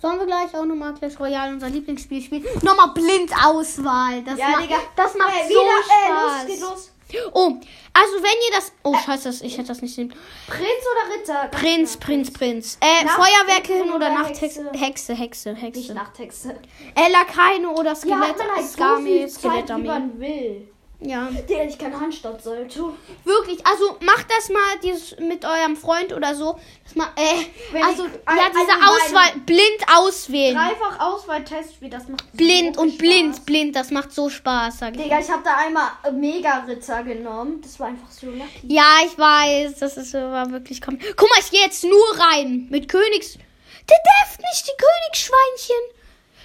Sollen 0.00 0.18
wir 0.18 0.26
gleich 0.26 0.54
auch 0.54 0.64
nochmal 0.64 0.94
Clash 0.94 1.18
Royale, 1.18 1.52
unser 1.52 1.68
Lieblingsspiel, 1.70 2.20
spielen? 2.22 2.44
Nochmal 2.62 2.90
Blindauswahl. 2.94 4.22
Das, 4.22 4.38
Ja, 4.38 4.50
ma 4.50 4.60
Digga. 4.62 4.76
das 4.96 5.14
macht 5.16 5.30
Äh, 5.34 5.44
so 5.44 5.50
wieder, 5.50 5.78
äh, 5.78 6.06
Spaß. 6.06 6.42
los, 6.42 6.46
geht 6.46 6.60
los. 6.60 6.92
Oh, 7.32 7.48
also 7.92 8.14
wenn 8.22 8.32
ihr 8.48 8.56
das... 8.56 8.72
Oh, 8.82 8.94
scheiße, 8.96 9.24
das- 9.28 9.42
ich 9.42 9.56
hätte 9.56 9.68
das 9.68 9.82
nicht 9.82 9.96
nehmen. 9.98 10.12
Prinz 10.46 10.62
oder 10.64 11.14
Ritter? 11.14 11.48
Prinz. 11.56 11.96
Prinz, 11.96 12.32
Prinz. 12.32 12.78
Äh, 12.80 13.06
Feuerwerkerin 13.06 13.92
oder 13.92 14.10
Nachthexe? 14.10 14.70
Hexe? 14.72 15.14
Hexe, 15.14 15.14
Hexe, 15.14 15.52
Nicht 15.52 15.62
Hexe. 15.62 15.94
Nachtexte. 15.94 16.58
Äh, 16.94 17.10
Lakaine 17.12 17.68
oder 17.70 17.90
Ja, 17.90 17.94
Skelett, 17.94 18.20
hat 18.20 18.38
man 18.38 18.48
halt 18.56 18.66
so 18.66 18.72
Skami, 18.72 19.08
viel 19.10 19.28
Zeit, 19.28 19.68
wie 19.68 19.82
man 19.82 20.18
will. 20.20 20.68
Ja. 21.06 21.28
Digga, 21.48 21.64
ich 21.64 21.76
kann 21.76 21.98
Handstand 22.00 22.40
sollte. 22.42 22.80
Wirklich, 23.24 23.64
also 23.66 23.96
macht 24.00 24.26
das 24.30 24.48
mal 24.48 24.60
dieses 24.82 25.14
mit 25.18 25.44
eurem 25.44 25.76
Freund 25.76 26.12
oder 26.14 26.34
so. 26.34 26.58
Das 26.82 26.94
mal, 26.96 27.08
äh, 27.16 27.78
also, 27.82 28.06
ich- 28.06 28.12
ja, 28.14 28.46
also 28.46 28.58
diese 28.58 28.78
meine- 28.78 28.90
Auswahl, 28.90 29.40
blind 29.44 29.84
auswählen. 29.94 30.54
Dreifach 30.56 30.98
Auswahl-Testspiel, 31.00 31.90
das 31.90 32.08
macht 32.08 32.32
Blind 32.32 32.76
so 32.76 32.82
und 32.82 32.90
viel 32.90 32.98
blind, 33.00 33.36
Spaß. 33.36 33.44
blind, 33.44 33.76
das 33.76 33.90
macht 33.90 34.12
so 34.12 34.30
Spaß, 34.30 34.78
sag 34.78 34.96
ich. 34.96 35.02
Digga, 35.02 35.20
ich 35.20 35.30
habe 35.30 35.42
da 35.44 35.56
einmal 35.56 35.88
Mega-Ritter 36.12 37.02
genommen. 37.04 37.60
Das 37.62 37.78
war 37.78 37.88
einfach 37.88 38.10
so 38.10 38.26
lucky. 38.28 38.60
Ja, 38.68 38.96
ich 39.06 39.18
weiß, 39.18 39.78
das 39.80 39.96
ist 39.98 40.14
war 40.14 40.50
wirklich 40.50 40.80
komm. 40.80 40.98
Guck 41.16 41.28
mal, 41.28 41.38
ich 41.40 41.50
gehe 41.50 41.60
jetzt 41.60 41.84
nur 41.84 42.18
rein 42.18 42.66
mit 42.70 42.88
Königs. 42.88 43.34
Der 43.34 43.98
darf 44.22 44.38
nicht 44.38 44.66
die 44.66 44.82
Königsschweinchen. 44.82 45.94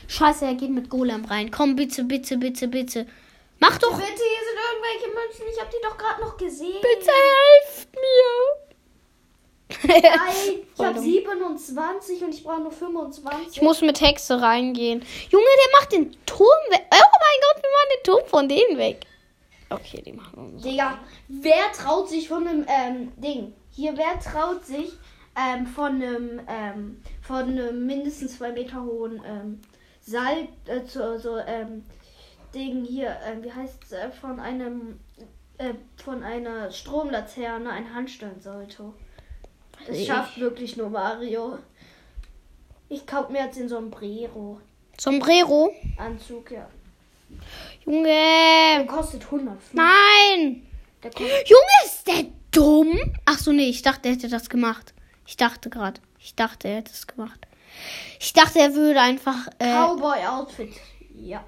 Scheiße, 0.10 0.46
er 0.46 0.56
geht 0.56 0.72
mit 0.72 0.90
Golem 0.90 1.24
rein. 1.26 1.50
Komm 1.52 1.76
bitte, 1.78 2.04
bitte, 2.04 2.38
bitte, 2.38 2.68
bitte. 2.68 3.06
Mach 3.60 3.78
doch 3.78 3.92
Bitte, 3.92 4.08
hier 4.08 4.44
sind 4.48 4.58
irgendwelche 4.72 5.08
Münzen. 5.14 5.46
Ich 5.54 5.60
habe 5.60 5.70
die 5.72 5.82
doch 5.84 5.98
gerade 5.98 6.22
noch 6.22 6.38
gesehen. 6.38 6.82
bitte 6.82 7.12
helft 7.12 7.90
mir. 7.96 8.70
Nein, 9.84 10.66
ich 10.76 10.80
habe 10.84 10.96
dumm. 10.96 11.04
27 11.04 12.24
und 12.24 12.34
ich 12.34 12.44
brauche 12.44 12.62
nur 12.62 12.72
25. 12.72 13.58
Ich 13.58 13.62
muss 13.62 13.82
mit 13.82 14.02
Hexe 14.02 14.42
reingehen. 14.42 15.06
Junge, 15.30 15.46
der 15.46 15.80
macht 15.80 15.92
den 15.92 16.12
Turm 16.26 16.48
weg. 16.72 16.86
Oh 16.92 16.96
mein 16.96 17.40
Gott, 17.42 17.64
wir 17.64 17.70
machen 17.70 17.90
den 17.98 18.04
Turm 18.04 18.26
von 18.28 18.50
denen 18.50 18.78
weg. 18.78 19.06
Okay, 19.70 20.02
die 20.02 20.14
machen 20.14 20.54
wir 20.54 20.60
so. 20.60 20.70
Digga, 20.70 20.98
wer 21.28 21.72
traut 21.74 22.10
sich 22.10 22.28
von 22.28 22.48
einem 22.48 22.66
ähm, 22.68 23.12
Ding? 23.18 23.54
Hier, 23.72 23.96
wer 23.96 24.20
traut 24.20 24.66
sich 24.66 24.94
ähm, 25.38 25.68
von 25.68 25.96
einem 26.02 26.42
ähm, 26.48 27.04
von 27.22 27.44
einem 27.44 27.86
mindestens 27.86 28.38
zwei 28.38 28.52
Meter 28.52 28.84
hohen 28.84 29.22
ähm, 29.26 29.62
Seil 30.02 30.48
äh, 30.66 30.84
zu 30.86 31.20
so 31.20 31.38
ähm, 31.38 31.84
Ding 32.54 32.84
hier, 32.86 33.18
ähm, 33.26 33.44
wie 33.44 33.52
heißt 33.52 33.84
es, 33.84 33.92
äh, 33.92 34.12
von 34.12 34.40
einem 34.40 35.00
äh, 35.58 35.74
von 36.04 36.24
einer 36.24 36.72
Stromlaterne 36.72 37.70
ein 37.70 37.94
Handstandsalto. 37.94 38.94
Das 39.88 39.96
Ich- 39.98 40.08
schafft 40.08 40.40
wirklich 40.40 40.78
nur 40.78 40.90
Mario. 40.90 41.58
Ich 42.88 43.06
kauf 43.06 43.30
mir 43.30 43.46
jetzt 43.46 43.58
den 43.60 43.70
Sombrero 43.70 44.60
Sombrero. 45.00 45.74
Anzug, 45.98 46.52
ja. 46.52 46.68
Junge. 47.86 48.04
Der 48.08 48.86
kostet 48.88 49.24
100. 49.26 49.58
Nein. 49.74 50.66
Der 51.04 51.12
kostet 51.12 51.48
Junge, 51.50 51.86
ist 51.86 52.08
der 52.08 52.26
dumm? 52.52 52.98
Ach 53.26 53.38
so, 53.38 53.52
nee, 53.52 53.70
ich 53.70 53.82
dachte, 53.82 54.10
er 54.10 54.16
hätte 54.16 54.28
das 54.30 54.50
gemacht. 54.50 54.94
Ich 55.28 55.38
dachte 55.38 55.70
gerade. 55.70 56.02
Ich 56.20 56.36
dachte, 56.36 56.68
er 56.68 56.78
hätte 56.78 56.92
es 56.92 57.06
gemacht. 57.08 57.40
Ich 58.20 58.34
dachte, 58.34 58.60
er 58.60 58.74
würde 58.74 59.00
einfach. 59.00 59.48
Äh, 59.60 59.72
Cowboy 59.72 60.26
Outfit. 60.26 60.74
Ja, 61.16 61.44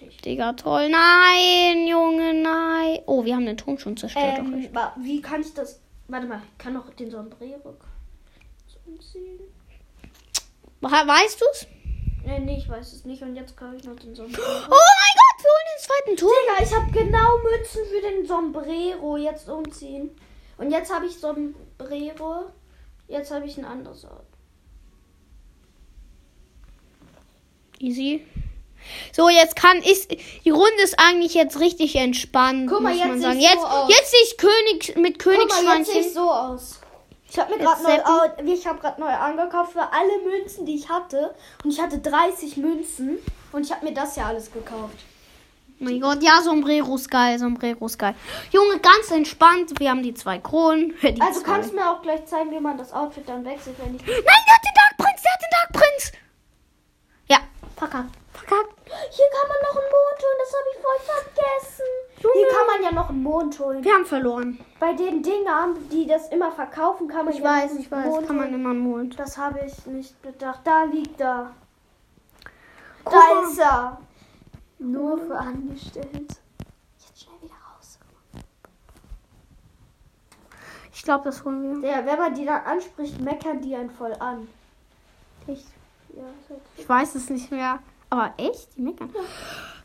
ich. 0.00 0.16
Digga, 0.18 0.52
toll. 0.54 0.88
Nein, 0.90 1.86
Junge, 1.86 2.34
nein. 2.34 2.98
Oh, 3.06 3.24
wir 3.24 3.34
haben 3.34 3.46
den 3.46 3.56
Turm 3.56 3.78
schon 3.78 3.96
zerstört. 3.96 4.38
Ähm, 4.38 4.68
wie 4.98 5.20
kann 5.20 5.40
ich 5.40 5.54
das? 5.54 5.80
Warte 6.08 6.26
mal, 6.26 6.40
ich 6.52 6.58
kann 6.58 6.74
noch 6.74 6.88
den 6.94 7.10
Sombrero 7.10 7.76
so 8.66 8.78
umziehen. 8.86 9.40
We- 10.80 10.88
Weißt 10.90 11.40
du's? 11.40 11.66
Nee, 12.24 12.38
nee, 12.40 12.58
ich 12.58 12.68
weiß 12.68 12.92
es 12.92 13.04
nicht. 13.04 13.22
Und 13.22 13.34
jetzt 13.36 13.56
kann 13.56 13.76
ich 13.76 13.84
noch 13.84 13.96
den 13.96 14.14
Sombrero. 14.14 14.44
Oh 14.46 14.70
mein 14.70 15.14
Gott, 15.16 15.38
wir 15.42 15.50
holen 15.50 15.68
den 15.74 15.82
zweiten 15.84 16.16
Turm. 16.16 16.32
Digga, 16.42 16.64
ich 16.64 16.74
habe 16.74 16.92
genau 16.92 17.38
Mützen 17.42 17.82
für 17.86 18.00
den 18.00 18.26
Sombrero. 18.26 19.16
Jetzt 19.16 19.48
umziehen. 19.48 20.10
Und 20.58 20.70
jetzt 20.70 20.92
habe 20.92 21.06
ich 21.06 21.18
Sombrero. 21.18 22.46
Jetzt 23.08 23.30
habe 23.30 23.46
ich 23.46 23.56
ein 23.58 23.64
anderes 23.64 24.04
Ort. 24.04 24.26
Easy. 27.78 28.24
So, 29.12 29.28
jetzt 29.28 29.56
kann 29.56 29.78
ich. 29.78 30.08
Die 30.44 30.50
Runde 30.50 30.82
ist 30.82 30.98
eigentlich 30.98 31.34
jetzt 31.34 31.60
richtig 31.60 31.96
entspannt. 31.96 32.68
Guck 32.68 32.80
mal, 32.80 32.90
muss 32.90 32.98
jetzt 32.98 33.08
man 33.08 33.18
sieht's 33.18 33.24
sagen. 33.24 33.40
so 33.40 33.46
Jetzt, 33.46 33.64
aus. 33.64 33.90
jetzt 33.90 34.10
sehe 34.10 34.20
ich 34.24 34.38
König 34.38 34.96
mit 34.96 35.18
Guck 35.22 35.64
mal, 35.64 35.78
jetzt 35.78 36.14
so 36.14 36.30
aus. 36.30 36.80
Ich 37.28 37.38
habe 37.38 37.54
mir 37.54 37.58
Jetzt 37.62 37.82
gerade 37.84 38.02
neu, 38.44 38.52
ich 38.52 38.64
gerade 38.64 39.00
neu 39.00 39.08
angekauft 39.08 39.72
für 39.72 39.82
alle 39.82 40.18
Münzen, 40.24 40.64
die 40.64 40.76
ich 40.76 40.88
hatte. 40.88 41.34
Und 41.64 41.70
ich 41.70 41.80
hatte 41.80 41.98
30 41.98 42.56
Münzen. 42.56 43.18
Und 43.52 43.64
ich 43.66 43.72
habe 43.72 43.84
mir 43.84 43.92
das 43.92 44.16
ja 44.16 44.26
alles 44.26 44.50
gekauft. 44.52 44.96
Mein 45.78 46.00
Gott, 46.00 46.22
ja, 46.22 46.40
Sombrero 46.40 46.94
ist 46.94 47.10
geil, 47.10 47.38
Sombrero 47.38 47.84
ist 47.84 47.98
geil. 47.98 48.14
Junge, 48.50 48.78
ganz 48.78 49.10
entspannt. 49.10 49.78
Wir 49.78 49.90
haben 49.90 50.02
die 50.02 50.14
zwei 50.14 50.38
Kronen. 50.38 50.94
Die 51.02 51.20
Also 51.20 51.40
zwei. 51.40 51.52
kannst 51.52 51.72
du 51.72 51.76
mir 51.76 51.90
auch 51.90 52.00
gleich 52.00 52.24
zeigen, 52.24 52.50
wie 52.50 52.60
man 52.60 52.78
das 52.78 52.92
Outfit 52.94 53.28
dann 53.28 53.44
wechselt, 53.44 53.76
wenn 53.84 53.94
ich. 53.94 54.00
Nein, 54.00 54.14
der 54.24 54.54
hat 54.54 54.62
den 54.64 54.74
Dark 54.74 54.96
Prinz, 54.96 55.22
der 55.22 55.32
hat 55.32 55.40
den 55.42 55.50
Dark 55.52 55.72
Prinz. 55.72 56.12
Ja, 57.28 57.38
verkackt, 57.76 58.10
verkackt. 58.32 58.65
Hier 59.10 59.26
kann 59.30 59.48
man 59.48 59.56
noch 59.62 59.76
einen 59.80 59.90
Mond 59.90 60.22
holen, 60.22 60.38
das 60.38 60.52
habe 60.52 60.68
ich 60.72 60.82
voll 60.82 61.14
vergessen. 61.14 61.84
Hier 62.18 62.48
kann 62.48 62.66
man 62.66 62.82
ja 62.82 62.92
noch 62.92 63.08
einen 63.10 63.22
Mond 63.22 63.58
holen. 63.60 63.84
Wir 63.84 63.92
haben 63.94 64.04
verloren. 64.06 64.60
Bei 64.80 64.92
den 64.92 65.22
Dingern, 65.22 65.88
die 65.90 66.06
das 66.06 66.28
immer 66.28 66.50
verkaufen, 66.52 67.08
kann 67.08 67.24
man 67.26 67.34
Ich 67.34 67.40
ja 67.40 67.44
weiß, 67.44 67.74
ich 67.76 67.90
weiß, 67.90 68.06
Mond 68.06 68.26
kann 68.26 68.36
man 68.36 68.52
immer 68.54 68.70
einen 68.70 68.80
Mond. 68.80 69.18
Das 69.18 69.36
habe 69.38 69.60
ich 69.64 69.86
nicht 69.86 70.20
bedacht. 70.22 70.60
Da 70.64 70.84
liegt 70.84 71.20
er. 71.20 71.52
Guck 73.04 73.12
Da 73.14 73.34
mal. 73.34 73.44
ist 73.44 73.58
er. 73.58 74.00
Nur 74.78 75.18
für 75.18 75.36
angestellt. 75.38 76.10
Jetzt 76.98 77.22
schnell 77.22 77.40
wieder 77.42 77.54
raus. 77.54 77.98
Ich 80.92 81.02
glaube, 81.02 81.24
das 81.24 81.44
holen 81.44 81.82
wir. 81.82 81.88
Der, 81.88 82.04
wenn 82.06 82.18
man 82.18 82.34
die 82.34 82.44
dann 82.44 82.62
anspricht, 82.64 83.20
meckern 83.20 83.60
die 83.60 83.74
einen 83.76 83.90
voll 83.90 84.12
an. 84.18 84.48
Echt? 85.46 85.66
Ja, 86.14 86.22
Ich 86.76 86.88
weiß 86.88 87.14
es 87.14 87.30
nicht 87.30 87.50
mehr. 87.50 87.78
Aber 88.10 88.32
echt? 88.36 88.76
Die 88.76 88.82
meckern. 88.82 89.10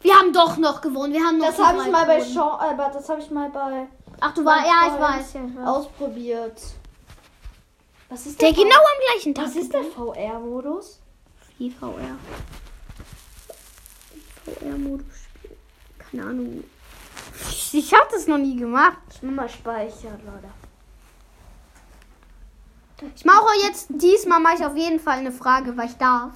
Wir 0.01 0.15
haben 0.15 0.33
doch 0.33 0.57
noch 0.57 0.81
gewonnen. 0.81 1.13
Wir 1.13 1.21
haben 1.23 1.37
noch 1.37 1.47
Das 1.47 1.59
habe 1.59 1.79
ich 1.83 1.91
mal 1.91 2.05
bei. 2.05 2.21
Sean, 2.21 2.59
aber 2.59 2.89
das 2.89 3.07
habe 3.09 3.21
ich 3.21 3.29
mal 3.31 3.49
bei 3.49 3.87
Ach, 4.19 4.33
du 4.33 4.45
warst. 4.45 4.65
Ja, 4.65 4.87
ich 4.87 5.01
weiß. 5.01 5.33
Ja, 5.33 5.41
ich 5.45 5.55
weiß. 5.57 5.67
ausprobiert. 5.67 6.61
Was 8.09 8.25
ist 8.25 8.41
Der 8.41 8.51
der, 8.51 8.63
genau 8.63 8.75
am 8.75 9.13
gleichen 9.13 9.33
Tag. 9.33 9.45
Was 9.45 9.55
ist 9.55 9.73
der 9.73 9.83
VR-Modus? 9.83 10.99
Wie 11.57 11.71
VR. 11.71 12.17
VR-Modus 14.45 15.05
spielen. 15.23 15.57
Keine 15.97 16.23
Ahnung. 16.23 16.63
Ich 17.73 17.93
habe 17.93 18.07
das 18.11 18.27
noch 18.27 18.37
nie 18.37 18.57
gemacht. 18.57 18.97
Ich 19.13 19.21
will 19.21 19.31
mal 19.31 19.47
speichern, 19.49 20.19
Leute. 20.25 20.49
Ich 23.15 23.25
mache 23.25 23.45
jetzt, 23.63 23.87
diesmal 23.89 24.39
mache 24.39 24.55
ich 24.55 24.65
auf 24.65 24.75
jeden 24.75 24.99
Fall 24.99 25.19
eine 25.19 25.31
Frage, 25.31 25.75
weil 25.75 25.87
ich 25.87 25.97
darf. 25.97 26.33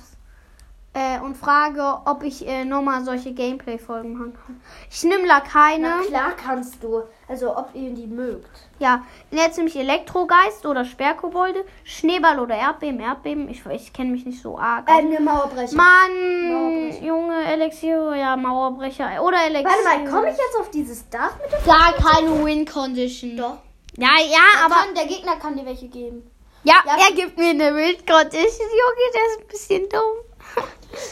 Äh, 0.97 1.19
und 1.19 1.35
frage, 1.35 1.83
ob 2.05 2.23
ich 2.23 2.47
äh, 2.47 2.63
nochmal 2.63 3.03
solche 3.03 3.33
Gameplay-Folgen 3.33 4.13
machen 4.13 4.33
kann. 4.33 4.61
Ich 4.89 5.03
nehme 5.03 5.27
la 5.27 5.41
keine. 5.41 5.89
Na 5.89 6.01
klar 6.05 6.31
kannst 6.41 6.81
du. 6.81 7.03
Also 7.27 7.53
ob 7.57 7.67
ihr 7.73 7.89
die 7.89 8.07
mögt. 8.07 8.49
Ja, 8.79 9.03
jetzt 9.29 9.57
nämlich 9.57 9.75
Elektrogeist 9.75 10.65
oder 10.65 10.85
Sperrkobolde, 10.85 11.65
Schneeball 11.83 12.39
oder 12.39 12.55
Erdbeben, 12.55 13.01
Erdbeben. 13.01 13.49
Ich, 13.49 13.65
ich 13.65 13.91
kenne 13.91 14.11
mich 14.11 14.25
nicht 14.25 14.41
so 14.41 14.57
arg. 14.57 14.89
Ähm, 14.89 15.07
eine 15.07 15.19
Mauerbrecher. 15.19 15.75
Mann, 15.75 16.49
Mauerbrecher. 16.53 17.03
Junge, 17.05 17.43
Elixier, 17.45 18.15
ja, 18.15 18.37
Mauerbrecher. 18.37 19.21
Oder 19.21 19.37
Elixier. 19.47 19.65
Warte 19.69 20.03
mal, 20.05 20.09
komme 20.09 20.29
ich 20.31 20.37
jetzt 20.37 20.57
auf 20.57 20.69
dieses 20.71 21.09
Dach 21.09 21.33
mit 21.43 21.51
dem 21.51 21.65
Gar 21.65 21.91
keine 21.93 22.45
Win-Condition. 22.45 23.35
Doch. 23.35 23.57
Ja, 23.97 24.09
ja, 24.25 24.37
Aber 24.65 24.75
aber. 24.75 24.85
kann, 24.85 24.95
der 24.95 25.07
Gegner 25.07 25.35
kann 25.35 25.57
dir 25.57 25.65
welche 25.65 25.89
geben. 25.89 26.31
Ja, 26.63 26.75
Ja. 26.85 26.95
er 27.09 27.13
gibt 27.15 27.37
mir 27.37 27.49
eine 27.49 27.75
Win-Condition. 27.75 28.39
Junge, 28.39 29.11
der 29.13 29.25
ist 29.31 29.41
ein 29.41 29.47
bisschen 29.49 29.89
dumm. 29.89 30.24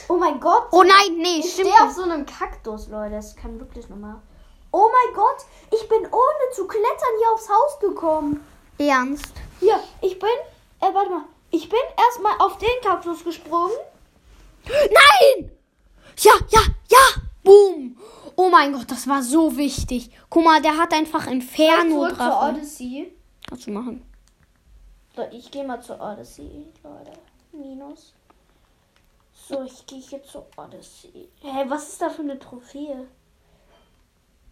Oh 0.07 0.17
mein 0.17 0.39
Gott. 0.39 0.67
Oh 0.71 0.83
nein, 0.83 1.17
nee, 1.17 1.39
ich 1.39 1.53
stimmt. 1.53 1.69
stehe 1.69 1.83
auf 1.83 1.93
so 1.93 2.03
einem 2.03 2.25
Kaktus, 2.25 2.87
Leute. 2.87 3.15
Das 3.15 3.35
kann 3.35 3.59
wirklich 3.59 3.87
nochmal. 3.89 4.21
Oh 4.71 4.89
mein 4.91 5.15
Gott. 5.15 5.45
Ich 5.71 5.87
bin 5.87 5.99
ohne 5.99 6.53
zu 6.53 6.67
klettern 6.67 7.17
hier 7.19 7.33
aufs 7.33 7.49
Haus 7.49 7.79
gekommen. 7.79 8.45
Ernst. 8.77 9.33
Hier, 9.59 9.79
ich 10.01 10.19
bin. 10.19 10.29
Äh, 10.81 10.93
warte 10.93 11.09
mal. 11.09 11.25
Ich 11.51 11.69
bin 11.69 11.79
erstmal 11.97 12.35
auf 12.39 12.57
den 12.57 12.81
Kaktus 12.83 13.23
gesprungen. 13.23 13.75
Nein! 14.65 15.51
Ja, 16.17 16.33
ja, 16.49 16.61
ja! 16.89 17.21
Boom! 17.43 17.97
Oh 18.35 18.49
mein 18.49 18.73
Gott, 18.73 18.89
das 18.89 19.07
war 19.07 19.21
so 19.21 19.55
wichtig. 19.57 20.09
Guck 20.29 20.43
mal, 20.43 20.61
der 20.61 20.77
hat 20.77 20.93
einfach 20.93 21.27
Inferno 21.27 21.99
zurück 21.99 22.15
zur 22.15 22.17
drauf. 22.17 22.49
Odyssey. 22.49 23.13
Kannst 23.47 23.67
du 23.67 23.71
machen. 23.71 24.03
So, 25.15 25.21
ich 25.31 25.51
gehe 25.51 25.65
mal 25.65 25.81
zur 25.81 25.99
Odyssey, 26.01 26.67
Leute. 26.83 27.11
Minus. 27.51 28.13
So, 29.47 29.61
ich 29.63 29.85
gehe 29.85 29.99
hier 29.99 30.23
zur 30.23 30.47
Odyssey. 30.55 31.29
Hey, 31.41 31.69
was 31.69 31.89
ist 31.89 32.01
da 32.01 32.09
für 32.09 32.21
eine 32.21 32.39
Trophäe? 32.39 33.07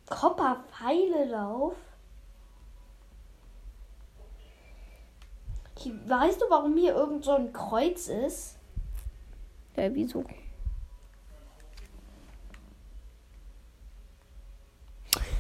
Kopper 0.10 0.66
Pfeilelauf. 0.70 1.76
Weißt 6.06 6.42
du, 6.42 6.46
warum 6.50 6.76
hier 6.76 6.94
irgend 6.94 7.24
so 7.24 7.32
ein 7.32 7.54
Kreuz 7.54 8.08
ist? 8.10 8.58
Ja, 9.78 9.94
wieso? 9.96 10.26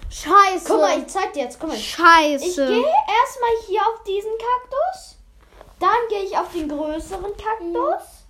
Scheiße. 0.10 0.66
Guck 0.66 0.82
mal, 0.82 0.98
ich 0.98 1.08
zeig 1.08 1.34
dir 1.34 1.44
jetzt. 1.44 1.60
Guck 1.60 1.70
mal. 1.70 1.76
Ich 1.76 1.92
Scheiße. 1.92 2.68
gehe 2.68 2.86
erstmal 2.86 3.52
hier 3.68 3.82
auf 3.82 4.04
diesen 4.04 4.32
Kaktus. 4.32 5.18
Dann 5.80 5.90
gehe 6.10 6.24
ich 6.24 6.38
auf 6.38 6.52
den 6.54 6.70
größeren 6.70 7.34
Kaktus. 7.36 8.21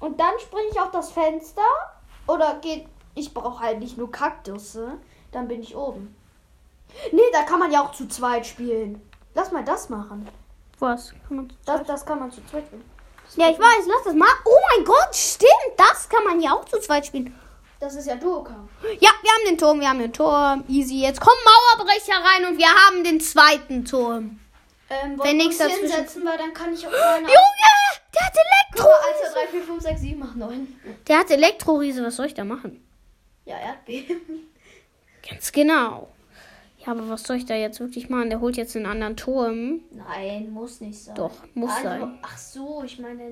Und 0.00 0.20
dann 0.20 0.38
springe 0.40 0.68
ich 0.70 0.80
auf 0.80 0.90
das 0.90 1.10
Fenster. 1.12 1.62
Oder 2.26 2.54
geht. 2.60 2.86
Ich 3.14 3.32
brauche 3.32 3.60
halt 3.64 3.78
nicht 3.78 3.96
nur 3.96 4.10
Kaktusse. 4.10 4.98
Dann 5.32 5.48
bin 5.48 5.62
ich 5.62 5.74
oben. 5.76 6.14
Nee, 7.12 7.20
da 7.32 7.42
kann 7.42 7.58
man 7.58 7.70
ja 7.72 7.82
auch 7.82 7.92
zu 7.92 8.06
zweit 8.08 8.46
spielen. 8.46 9.00
Lass 9.34 9.52
mal 9.52 9.64
das 9.64 9.88
machen. 9.88 10.28
Was? 10.78 11.12
Das, 11.64 11.82
das 11.86 12.06
kann 12.06 12.20
man 12.20 12.30
zu 12.30 12.40
zweit 12.46 12.64
spielen. 12.66 12.84
ja, 13.36 13.50
ich 13.50 13.58
weiß, 13.58 13.86
lass 13.86 14.04
das 14.04 14.14
mal. 14.14 14.28
Oh 14.44 14.58
mein 14.76 14.84
Gott, 14.84 15.14
stimmt. 15.14 15.50
Das 15.76 16.08
kann 16.08 16.24
man 16.24 16.40
ja 16.40 16.52
auch 16.52 16.64
zu 16.64 16.78
zweit 16.80 17.06
spielen. 17.06 17.38
Das 17.80 17.94
ist 17.94 18.06
ja 18.06 18.16
Duoka. 18.16 18.54
Ja, 19.00 19.10
wir 19.22 19.30
haben 19.30 19.44
den 19.48 19.58
Turm, 19.58 19.80
wir 19.80 19.88
haben 19.88 19.98
den 19.98 20.12
Turm. 20.12 20.64
Easy. 20.68 21.00
Jetzt 21.00 21.20
kommen 21.20 21.36
Mauerbrecher 21.44 22.14
rein 22.24 22.46
und 22.46 22.58
wir 22.58 22.68
haben 22.68 23.04
den 23.04 23.20
zweiten 23.20 23.84
Turm. 23.84 24.40
Ähm, 24.88 25.20
Wenn 25.22 25.36
nichts 25.38 25.58
dazwischen- 25.58 25.80
hinsetzen, 25.80 26.24
weil 26.24 26.38
dann 26.38 26.54
kann 26.54 26.72
ich 26.72 26.86
auch. 26.86 26.92
Junge, 26.92 27.28
der 28.16 28.26
hat 28.26 28.34
Elektro. 28.36 28.88
Alter, 28.88 29.40
3, 29.40 29.46
4, 29.48 29.62
5, 29.62 29.82
6, 29.82 30.00
7, 30.00 30.22
8, 30.22 30.36
9. 30.36 30.80
Der 31.08 31.18
hat 31.18 31.30
Elektroriese. 31.30 32.04
Was 32.04 32.16
soll 32.16 32.26
ich 32.26 32.34
da 32.34 32.44
machen? 32.44 32.82
Ja, 33.44 33.56
Erdbeben. 33.58 34.48
Ganz 35.28 35.52
genau. 35.52 36.08
Ja, 36.78 36.92
aber 36.92 37.08
was 37.08 37.22
soll 37.24 37.36
ich 37.36 37.46
da 37.46 37.54
jetzt 37.54 37.80
wirklich 37.80 38.08
machen? 38.08 38.30
Der 38.30 38.40
holt 38.40 38.56
jetzt 38.56 38.76
einen 38.76 38.86
anderen 38.86 39.16
Turm. 39.16 39.80
Nein, 39.90 40.50
muss 40.52 40.80
nicht 40.80 40.98
sein. 40.98 41.14
Doch, 41.16 41.32
muss 41.54 41.70
Also, 41.70 41.82
sein. 41.84 42.18
Ach 42.22 42.38
so, 42.38 42.82
ich 42.84 42.98
meine. 42.98 43.30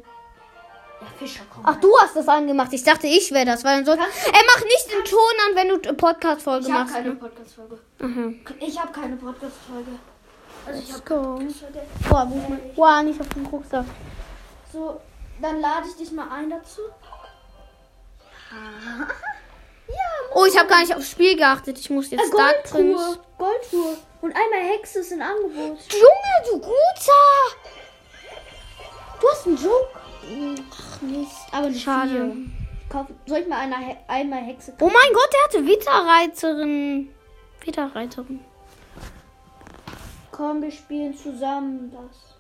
Ja, 1.01 1.07
Fischer 1.19 1.45
kommen. 1.53 1.65
Ach, 1.67 1.77
du 1.81 1.89
hast 2.01 2.17
das 2.17 2.27
angemacht. 2.29 2.73
Ich 2.73 2.83
dachte, 2.85 3.07
ich 3.07 3.31
wäre 3.33 3.45
das, 3.47 3.63
weil 3.65 3.77
dann 3.77 3.85
soll. 3.85 3.97
Kannst 3.97 4.27
Er 4.27 4.33
macht 4.33 4.65
nicht 4.65 4.93
den 4.93 5.05
Ton 5.05 5.21
an, 5.49 5.57
wenn 5.57 5.69
du 5.83 5.93
Podcast-Folge 5.95 6.67
Ich 6.67 6.73
habe 6.73 6.83
machst. 6.85 6.95
keine 6.95 7.09
Ne? 7.11 7.15
Podcast-Folge. 7.17 7.79
Ich 8.61 8.81
habe 8.81 8.93
keine 8.93 9.17
Podcast-Folge. 9.17 9.91
Also 10.67 10.81
ich 10.81 10.89
Let's 10.89 11.01
habe 11.01 11.21
go. 11.23 11.37
keine. 11.37 11.51
Boah, 12.09 12.31
wo 12.31 12.57
Boah, 12.75 13.03
nicht 13.03 13.21
auf 13.21 13.29
den 13.29 13.47
Rucksack. 13.47 13.85
So, 14.75 15.01
dann 15.41 15.61
lade 15.61 15.87
ich 15.89 15.95
dich 15.97 16.11
mal 16.11 16.29
ein 16.33 16.51
dazu. 16.51 16.81
Oh, 20.37 20.45
ich 20.47 20.59
habe 20.59 20.69
gar 20.69 20.81
nicht 20.81 20.93
aufs 20.93 21.11
Spiel 21.13 21.37
geachtet. 21.37 21.79
Ich 21.79 21.91
muss 21.91 22.11
jetzt 22.11 22.33
Dark 22.37 22.65
Prince. 22.65 23.21
Goldtour. 23.39 23.97
Und 24.21 24.35
einmal 24.35 24.69
Hexe 24.73 24.99
ist 24.99 25.13
in 25.13 25.23
Angebot. 25.23 25.79
Junge, 25.93 26.51
du 26.51 26.59
Guter! 26.59 27.55
Du 29.21 29.29
hast 29.31 29.47
einen 29.47 29.57
Joke. 29.57 29.89
Ach 30.73 31.01
Mist. 31.03 31.37
Aber 31.53 31.69
nicht 31.69 31.85
Schade. 31.85 32.35
Kauf, 32.89 33.07
soll 33.27 33.39
ich 33.39 33.47
mal 33.47 33.59
einer, 33.61 33.79
He- 33.79 33.97
einmal 34.09 34.41
Hexe 34.41 34.73
Oh 34.81 34.87
mein 34.87 35.13
Gott, 35.13 35.29
der 35.33 35.45
hatte 35.45 35.67
Witterreiterin. 35.69 37.15
Witterreiterin. 37.61 38.41
Komm, 40.33 40.63
wir 40.63 40.73
spielen 40.73 41.17
zusammen 41.17 41.93
das. 41.93 42.35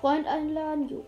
Freund 0.00 0.26
einladen, 0.26 0.88
jo. 0.88 1.04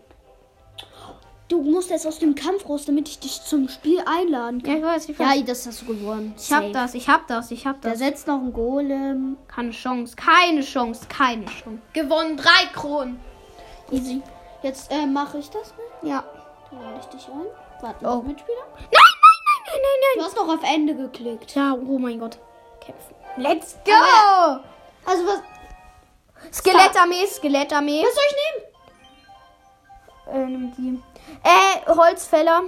Du 1.49 1.61
musst 1.61 1.89
jetzt 1.91 2.05
aus 2.05 2.19
dem 2.19 2.35
Kampf 2.35 2.67
raus, 2.67 2.83
damit 2.85 3.07
ich 3.07 3.19
dich 3.19 3.41
zum 3.41 3.69
Spiel 3.69 4.01
einladen 4.05 4.61
Ja, 4.65 4.73
ich 4.75 4.83
weiß, 4.83 5.09
ich 5.09 5.17
weiß. 5.17 5.35
Ja, 5.37 5.41
das 5.43 5.65
hast 5.65 5.81
du 5.83 5.85
gewonnen. 5.85 6.35
ich 6.37 6.51
hab 6.51 6.73
das, 6.73 6.93
ich 6.93 7.07
hab 7.07 7.25
das, 7.27 7.51
ich 7.51 7.65
hab 7.65 7.81
Der 7.81 7.91
das. 7.91 7.99
setzt 7.99 8.27
noch 8.27 8.39
einen 8.39 8.51
Golem. 8.51 9.37
Keine 9.47 9.71
Chance, 9.71 10.15
keine 10.17 10.61
Chance, 10.61 11.05
keine 11.07 11.45
Chance. 11.45 11.79
Gewonnen, 11.93 12.35
drei 12.35 12.65
Kronen. 12.73 13.17
Easy. 13.91 14.21
Jetzt 14.61 14.91
äh, 14.91 15.05
mache 15.05 15.37
ich 15.37 15.49
das 15.49 15.73
mal. 15.77 16.09
Ja. 16.09 16.23
Dann 16.69 16.81
lade 16.81 16.99
ich 16.99 17.05
dich 17.05 17.27
ein. 17.29 17.45
Warte, 17.81 18.05
Oh. 18.05 18.21
Mitspieler. 18.23 18.57
Nein, 18.75 18.87
nein, 18.91 18.99
nein, 19.65 19.79
nein, 19.81 19.81
Du 20.15 20.19
nein, 20.19 20.25
hast 20.25 20.35
noch 20.35 20.49
auf 20.53 20.63
Ende 20.69 20.95
geklickt. 20.95 21.55
nein. 21.55 21.65
Ja, 21.65 21.73
oh 21.87 21.97
mein 21.97 22.19
Gott. 22.19 22.37
Kämpfen. 22.81 23.15
Let's 23.37 23.77
go! 23.85 23.93
Aber- 23.93 24.63
Also 25.05 25.23
was, 25.25 25.39
Skelettarmee, 26.51 27.25
Skelettarmee. 27.25 28.03
was 28.03 28.13
soll 28.13 28.23
ich 28.29 28.35
nehmen? 28.35 28.66
Äh, 30.31 30.37
nimm 30.45 30.73
die. 30.77 30.99
Äh, 31.43 31.89
Holzfäller. 31.93 32.61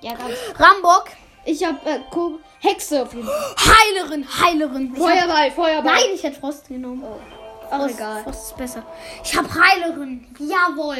Ja, 0.00 0.12
ganz. 0.14 0.34
Rambock. 0.58 1.06
Ich 1.44 1.64
hab 1.64 1.86
äh, 1.86 2.00
Ko- 2.10 2.38
Hexe 2.60 3.02
auf 3.02 3.14
jeden 3.14 3.26
Fall. 3.26 3.54
Heilerin, 3.58 4.26
Heilerin. 4.42 4.92
Ich 4.94 5.00
hab, 5.00 5.08
Feuerball, 5.08 5.50
Feuerball. 5.52 5.94
nein, 5.94 6.04
ich 6.14 6.22
hätte 6.22 6.40
Frost 6.40 6.68
genommen. 6.68 7.04
Oh. 7.04 7.20
Ach, 7.70 7.80
Frost, 7.80 7.94
egal. 7.94 8.22
Frost 8.24 8.44
ist 8.50 8.56
besser. 8.56 8.82
Ich 9.24 9.36
hab 9.36 9.46
Heilerin. 9.54 10.26
Jawohl. 10.38 10.96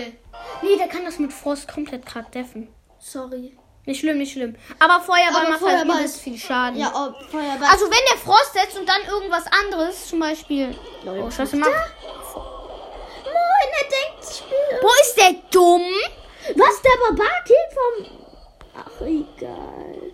Nee, 0.63 0.77
der 0.79 0.89
kann 0.89 1.05
das 1.05 1.19
mit 1.19 1.33
Frost 1.33 1.67
komplett 1.73 2.07
gerade 2.07 2.31
deffen. 2.31 2.69
Sorry. 2.99 3.57
Nicht 3.87 4.01
schlimm, 4.01 4.19
nicht 4.19 4.33
schlimm. 4.33 4.57
Aber 4.81 5.01
Feuerball 5.01 5.43
Aber 5.43 5.51
macht 5.51 5.61
Feuerball 5.61 5.97
halt 5.97 6.05
ist- 6.07 6.21
viel 6.21 6.37
Schaden. 6.39 6.79
Ja, 6.79 6.89
oh, 6.95 7.13
Feuerball. 7.31 7.69
Also 7.71 7.85
wenn 7.87 8.05
der 8.13 8.19
Frost 8.19 8.53
setzt 8.53 8.77
und 8.79 8.89
dann 8.89 9.01
irgendwas 9.09 9.45
anderes, 9.65 10.09
zum 10.09 10.19
Beispiel. 10.21 10.77
Lol, 11.05 11.21
Oh, 11.21 11.31
scheiße, 11.31 11.57
macht 11.57 11.71
er 13.81 13.89
denkt. 13.89 14.45
Wo 14.83 14.89
ist 15.03 15.17
der 15.17 15.33
dumm? 15.51 15.85
Was, 16.55 16.83
der 16.83 16.99
Barbar-Kind 17.09 17.69
vom... 17.75 18.07
Ach, 18.79 19.01
egal. 19.01 20.13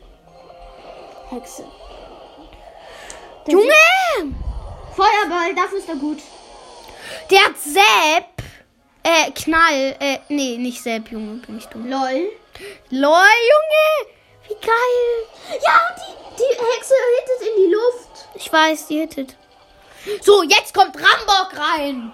Hexe. 1.30 1.64
Der 3.46 3.52
Junge! 3.52 3.66
sieht- 3.66 4.34
Feuerball, 4.96 5.54
dafür 5.54 5.78
ist 5.78 5.88
er 5.88 5.96
gut. 5.96 6.18
Der 7.30 7.44
hat 7.46 7.58
Sepp. 7.58 8.42
Äh, 9.02 9.30
Knall. 9.32 9.96
Äh, 9.98 10.18
nee, 10.28 10.56
nicht 10.58 10.82
Sepp, 10.82 11.10
Junge, 11.10 11.38
bin 11.46 11.58
ich 11.58 11.66
dumm. 11.66 11.88
Lol. 11.88 12.30
Lol, 12.90 13.28
Junge! 13.50 14.12
Wie 14.48 14.54
geil! 14.54 15.58
Ja, 15.64 15.80
und 15.88 15.96
die, 15.98 16.38
die 16.38 16.58
Hexe 16.58 16.94
hittet 17.18 17.48
in 17.48 17.62
die 17.64 17.72
Luft. 17.72 18.28
Ich 18.34 18.52
weiß, 18.52 18.86
die 18.88 19.00
hittet. 19.00 19.36
So, 20.20 20.42
jetzt 20.42 20.74
kommt 20.74 20.96
Rambock 20.96 21.58
rein. 21.58 22.12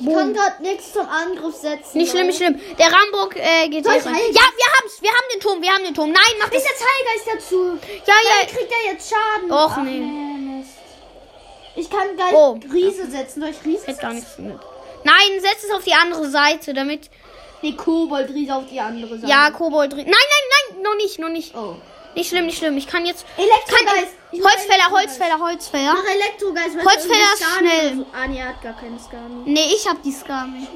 Ich 0.00 0.06
kann 0.14 0.32
gerade 0.32 0.62
nichts 0.62 0.92
zum 0.92 1.08
Angriff 1.08 1.54
setzen. 1.56 1.98
Nicht 1.98 2.10
schlimm, 2.10 2.26
nicht 2.28 2.36
schlimm. 2.36 2.60
Der 2.78 2.86
Rambock 2.92 3.34
äh, 3.36 3.68
geht 3.68 3.84
Soll 3.84 3.94
hier 3.94 4.06
rein. 4.06 4.14
Ja, 4.14 4.42
wir 4.56 4.66
haben's. 4.78 5.00
Wir 5.02 5.10
haben 5.10 5.26
den 5.34 5.40
Turm. 5.40 5.60
Wir 5.62 5.70
haben 5.72 5.84
den 5.84 5.94
Turm. 5.94 6.10
Nein, 6.10 6.22
mach 6.38 6.48
das. 6.48 6.62
Ist 6.62 6.68
der 6.70 6.76
Zeigeist 6.76 7.44
dazu? 7.44 7.78
Ja, 8.06 8.14
Dann 8.14 8.16
ja. 8.40 8.46
kriegt 8.56 8.72
er 8.72 8.92
jetzt 8.92 9.10
Schaden. 9.10 9.50
Och, 9.50 9.72
Ach, 9.72 9.82
nee. 9.82 9.98
Mist. 10.00 10.70
Ich 11.76 11.90
kann 11.90 12.14
gleich 12.16 12.32
Oh. 12.32 12.58
Riese 12.72 13.10
setzen. 13.10 13.40
Soll 13.40 13.50
ich 13.50 13.64
Riese 13.64 13.86
Hätte 13.86 14.00
gar 14.00 14.12
setzen? 14.14 14.46
nichts 14.46 14.62
mit. 14.62 14.68
Nein, 15.04 15.40
setz 15.40 15.64
es 15.64 15.70
auf 15.70 15.84
die 15.84 15.94
andere 15.94 16.28
Seite, 16.28 16.74
damit. 16.74 17.08
Nee, 17.62 17.72
Kobold 17.72 18.30
Riese 18.30 18.54
auf 18.54 18.64
die 18.70 18.78
andere 18.80 19.16
Seite. 19.18 19.30
Ja, 19.30 19.50
Kobold 19.50 19.92
drin. 19.92 20.04
Nein, 20.04 20.14
nein, 20.14 20.74
nein, 20.74 20.82
noch 20.82 20.94
nicht, 20.96 21.18
noch 21.18 21.28
nicht. 21.28 21.54
Oh. 21.56 21.76
Nicht 22.14 22.30
schlimm, 22.30 22.46
nicht 22.46 22.58
schlimm. 22.58 22.76
Ich 22.76 22.86
kann 22.86 23.06
jetzt. 23.06 23.24
Elektrogeist. 23.36 24.14
Ich 24.32 24.40
mach 24.42 24.50
Holzfäller. 24.50 24.90
Holzfäller, 24.90 25.38
Holzfäller. 25.38 25.94
Mach 25.94 26.10
Elektrogeist. 26.10 26.76
Holzfäller 26.76 27.32
ist 27.34 27.44
schnell. 27.58 27.96
So. 27.96 28.06
Ah, 28.12 28.26
nee, 28.26 28.38
er 28.38 28.48
hat 28.48 28.62
gar 28.62 28.74
keine 28.74 28.98
Skami. 28.98 29.42
Nee, 29.46 29.66
ich 29.74 29.86
hab 29.88 30.02
die 30.02 30.12
Skami. 30.12 30.66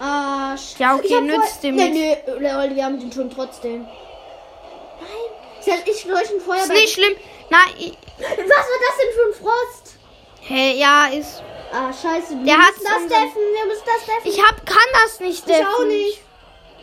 Ah, 0.00 0.54
sch- 0.54 0.78
Ja, 0.78 0.96
okay, 0.96 1.06
ich 1.06 1.20
nützt 1.20 1.62
dem 1.62 1.76
nee, 1.76 1.88
nichts. 1.88 2.22
Nee, 2.26 2.52
Leute, 2.52 2.74
wir 2.74 2.84
haben 2.84 2.98
den 2.98 3.12
schon 3.12 3.30
trotzdem. 3.30 3.82
Nein. 3.82 5.78
Ich 5.86 6.02
durch 6.04 6.30
ein 6.30 6.40
Feuer 6.40 6.56
Ist 6.56 6.68
nicht 6.72 6.92
schlimm. 6.94 7.14
Nein, 7.50 7.60
ich- 7.78 7.96
Was 8.18 8.26
war 8.28 8.78
das 8.88 8.96
denn 8.98 9.12
für 9.14 9.28
ein 9.28 9.34
Frost? 9.44 9.94
hey, 10.40 10.76
ja, 10.78 11.06
ist. 11.06 11.42
Ah, 11.72 11.92
scheiße. 11.92 12.36
Wir 12.38 12.44
Der 12.44 12.58
hat's 12.58 12.78
das 12.82 13.02
deffen. 13.06 13.36
Wir 13.54 13.66
müssen 13.66 13.84
das 13.86 14.04
deffen. 14.06 14.24
Ich 14.24 14.42
hab, 14.42 14.66
kann 14.66 14.76
das 15.04 15.20
nicht. 15.20 15.38
Ich 15.38 15.44
deffen. 15.44 15.66
auch 15.66 15.84
nicht. 15.84 16.20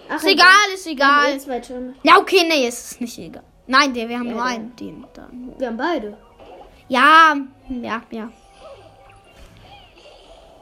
Ach, 0.09 0.15
Ist 0.15 0.25
egal, 0.25 0.47
ist 0.73 0.87
egal. 0.87 1.37
Ja, 2.03 2.17
okay, 2.17 2.45
nee, 2.47 2.67
ist 2.67 2.99
nicht 3.01 3.17
egal. 3.19 3.43
Nein, 3.71 3.93
der, 3.93 4.09
wir 4.09 4.17
haben 4.17 4.27
Ja, 4.29 4.33
nur 4.33 4.43
einen. 4.43 4.75
Den 4.75 5.05
dann. 5.13 5.53
Wir 5.59 5.67
haben 5.67 5.77
beide. 5.77 6.17
Ja, 6.87 7.35
ja, 7.69 8.01
ja. 8.09 8.29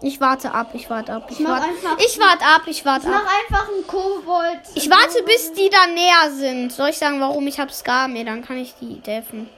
Ich 0.02 0.20
warte 0.22 0.52
ab, 0.54 0.72
ich 0.74 0.90
warte 0.90 1.14
ab. 1.14 1.28
Ich, 1.30 1.40
Ich 1.40 1.46
warte, 1.48 1.66
ich 2.06 2.20
warte 2.20 2.46
ab, 2.46 2.62
ich 2.68 2.86
warte 2.86 3.08
Ich 3.08 3.14
ab. 3.16 3.22
mach 3.24 3.40
einfach 3.58 3.72
einen 3.72 3.88
Kobold. 3.88 4.60
Ich 4.76 4.90
warte, 4.90 5.24
bis 5.24 5.54
die 5.54 5.70
da 5.70 5.88
näher 5.88 6.32
sind. 6.32 6.72
Soll 6.74 6.90
ich 6.90 6.98
sagen, 6.98 7.20
warum 7.22 7.48
ich 7.48 7.60
hab 7.60 7.72
Scar 7.72 8.08
mehr? 8.10 8.26
Dann 8.26 8.44
kann 8.46 8.58
ich 8.58 8.76
die 8.76 9.00
deffen. 9.00 9.50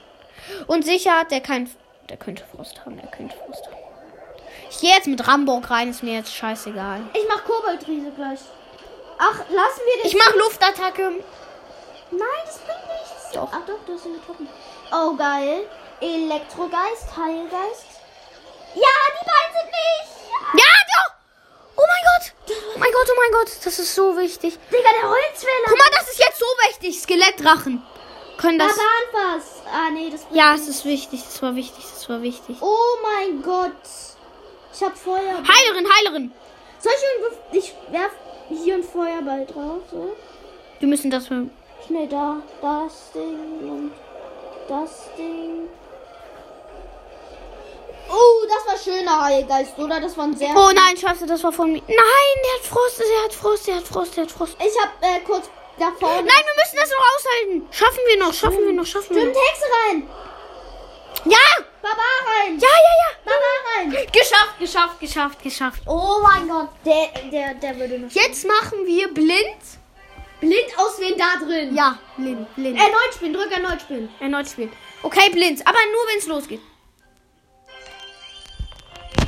Und 0.68 0.84
sicher, 0.84 1.24
der 1.30 1.40
kein, 1.40 1.68
der 2.08 2.16
könnte 2.18 2.44
Frost 2.54 2.80
haben, 2.86 2.96
der 2.96 3.08
könnte 3.10 3.36
Frost 3.36 3.66
haben. 3.66 3.76
Ich 4.70 4.78
gehe 4.80 4.94
jetzt 4.94 5.08
mit 5.08 5.26
Rambock 5.26 5.68
rein, 5.70 5.90
ist 5.90 6.04
mir 6.04 6.14
jetzt 6.14 6.32
scheißegal. 6.32 7.00
Ich 7.14 7.24
mach 7.28 7.42
Koboldriese 7.44 8.12
gleich. 8.12 8.38
Ach, 9.18 9.38
lassen 9.50 9.80
wir 9.84 10.02
den. 10.02 10.06
Ich 10.06 10.16
mach 10.16 10.34
Luftattacke. 10.36 11.10
Nein, 12.10 12.42
das 12.44 12.58
bringt 12.58 12.86
nichts. 12.88 13.30
Doch. 13.32 13.48
Ach 13.52 13.64
doch, 13.66 13.78
du 13.86 13.92
hast 13.94 14.06
ihn 14.06 14.14
getroffen. 14.14 14.48
Oh, 14.92 15.14
geil. 15.16 15.68
Elektrogeist, 16.00 17.16
Heilgeist. 17.16 17.86
Ja, 18.74 18.96
die 19.14 19.24
beiden 19.26 19.52
sind 19.54 19.70
nicht. 19.70 20.64
Ja, 20.64 20.72
doch! 20.94 21.14
Oh 21.76 21.82
mein 21.86 22.04
Gott! 22.08 22.32
Oh 22.74 22.78
mein 22.78 22.92
Gott, 22.92 23.08
oh 23.10 23.18
mein 23.18 23.32
Gott, 23.32 23.50
das 23.64 23.78
ist 23.78 23.94
so 23.94 24.16
wichtig. 24.16 24.58
Digga, 24.70 24.90
der 25.00 25.08
Holzfäller. 25.08 25.66
Guck 25.66 25.78
mal, 25.78 25.90
das 25.98 26.08
ist 26.10 26.18
jetzt 26.18 26.38
so 26.38 26.46
wichtig. 26.68 27.00
Skelettdrachen. 27.00 27.82
Können 28.38 28.58
das. 28.58 28.72
Ah, 29.72 29.90
nee, 29.92 30.08
das 30.10 30.22
bringt 30.22 30.36
Ja, 30.36 30.54
es 30.54 30.66
ist 30.66 30.84
wichtig, 30.84 31.22
das 31.22 31.42
war 31.42 31.54
wichtig, 31.54 31.84
das 31.84 32.08
war 32.08 32.22
wichtig. 32.22 32.56
Oh 32.60 32.96
mein 33.02 33.42
Gott. 33.42 33.72
Ich 34.72 34.82
hab 34.82 34.96
Feuer. 34.96 35.18
Heilerin, 35.46 35.86
Heilerin. 35.98 36.32
Soll 36.78 36.92
ich, 37.52 37.58
ich 37.64 37.74
werf 37.92 38.12
hier 38.48 38.74
einen 38.74 38.84
Feuerball 38.84 39.44
drauf, 39.46 39.82
so? 39.90 40.16
Wir 40.78 40.88
müssen 40.88 41.10
das. 41.10 41.26
für- 41.28 41.50
Schnell 41.86 42.08
da, 42.08 42.36
das 42.60 43.12
Ding 43.12 43.70
und 43.70 43.92
das 44.68 45.08
Ding. 45.16 45.68
Oh, 48.12 48.46
das 48.48 48.66
war 48.66 48.78
schöner 48.78 49.24
Heilgeist, 49.24 49.78
oder? 49.78 50.00
Das 50.00 50.16
war 50.16 50.24
ein 50.24 50.36
sehr. 50.36 50.50
Oh 50.56 50.70
nein, 50.74 50.96
scheiße, 50.96 51.26
das 51.26 51.42
war 51.44 51.52
von 51.52 51.72
mir. 51.72 51.82
Nein, 51.86 51.96
der 52.44 52.54
hat 52.54 52.66
Frost, 52.66 53.00
der 53.00 53.24
hat 53.24 53.32
Frost, 53.32 53.66
der 53.68 53.76
hat 53.76 53.84
Frost, 53.84 54.16
der 54.16 54.24
hat 54.24 54.32
Frost. 54.32 54.56
Ich 54.58 54.82
hab 54.82 54.90
äh, 55.00 55.20
kurz 55.20 55.48
da 55.78 55.92
vorne. 55.98 56.16
Nein, 56.16 56.44
wir 56.44 56.62
müssen 56.62 56.76
das 56.76 56.90
noch 56.90 57.04
aushalten. 57.14 57.68
Schaffen 57.70 58.00
wir 58.06 58.18
noch, 58.18 58.34
schaffen 58.34 58.66
wir 58.66 58.72
noch, 58.72 58.86
schaffen 58.86 59.16
wir 59.16 59.22
Stimmt, 59.22 59.34
noch. 59.34 59.42
Hexe 59.42 59.64
rein! 59.88 60.08
Ja! 61.24 61.64
Barbar 61.82 62.20
rein! 62.26 62.58
Ja, 62.58 62.68
ja, 62.68 63.08
Barbar 63.24 63.58
rein! 63.76 63.92
ja. 63.92 64.00
Geschafft, 64.10 64.58
geschafft, 64.58 65.00
geschafft, 65.00 65.42
geschafft. 65.42 65.82
Oh 65.86 66.20
mein 66.22 66.48
Gott, 66.48 66.68
der, 66.84 67.30
der, 67.30 67.54
der 67.54 67.78
würde 67.78 67.98
noch. 67.98 68.10
Jetzt 68.10 68.46
machen 68.46 68.86
wir 68.86 69.12
blind. 69.14 69.79
Blind 70.40 70.78
auswählen 70.78 71.18
da 71.18 71.36
drin. 71.44 71.76
Ja, 71.76 71.98
blind, 72.16 72.54
blind. 72.54 72.78
Erneut 72.78 73.14
spielen, 73.14 73.34
drück 73.34 73.52
erneut 73.52 73.80
spielen. 73.82 74.08
Erneut 74.20 74.48
spielen. 74.48 74.72
Okay, 75.02 75.30
blind, 75.30 75.66
aber 75.66 75.78
nur 75.92 76.06
wenn 76.08 76.18
es 76.18 76.26
losgeht. 76.26 76.60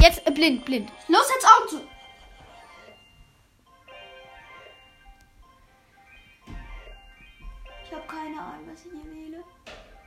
Jetzt 0.00 0.26
äh, 0.26 0.30
blind, 0.30 0.64
blind. 0.64 0.90
Los, 1.08 1.30
jetzt 1.34 1.46
Augen 1.46 1.68
zu. 1.68 1.80
Ich 7.84 7.92
habe 7.92 8.06
keine 8.08 8.40
Ahnung, 8.40 8.68
was 8.72 8.84
ich 8.86 8.90
hier 8.90 9.12
wähle. 9.12 9.44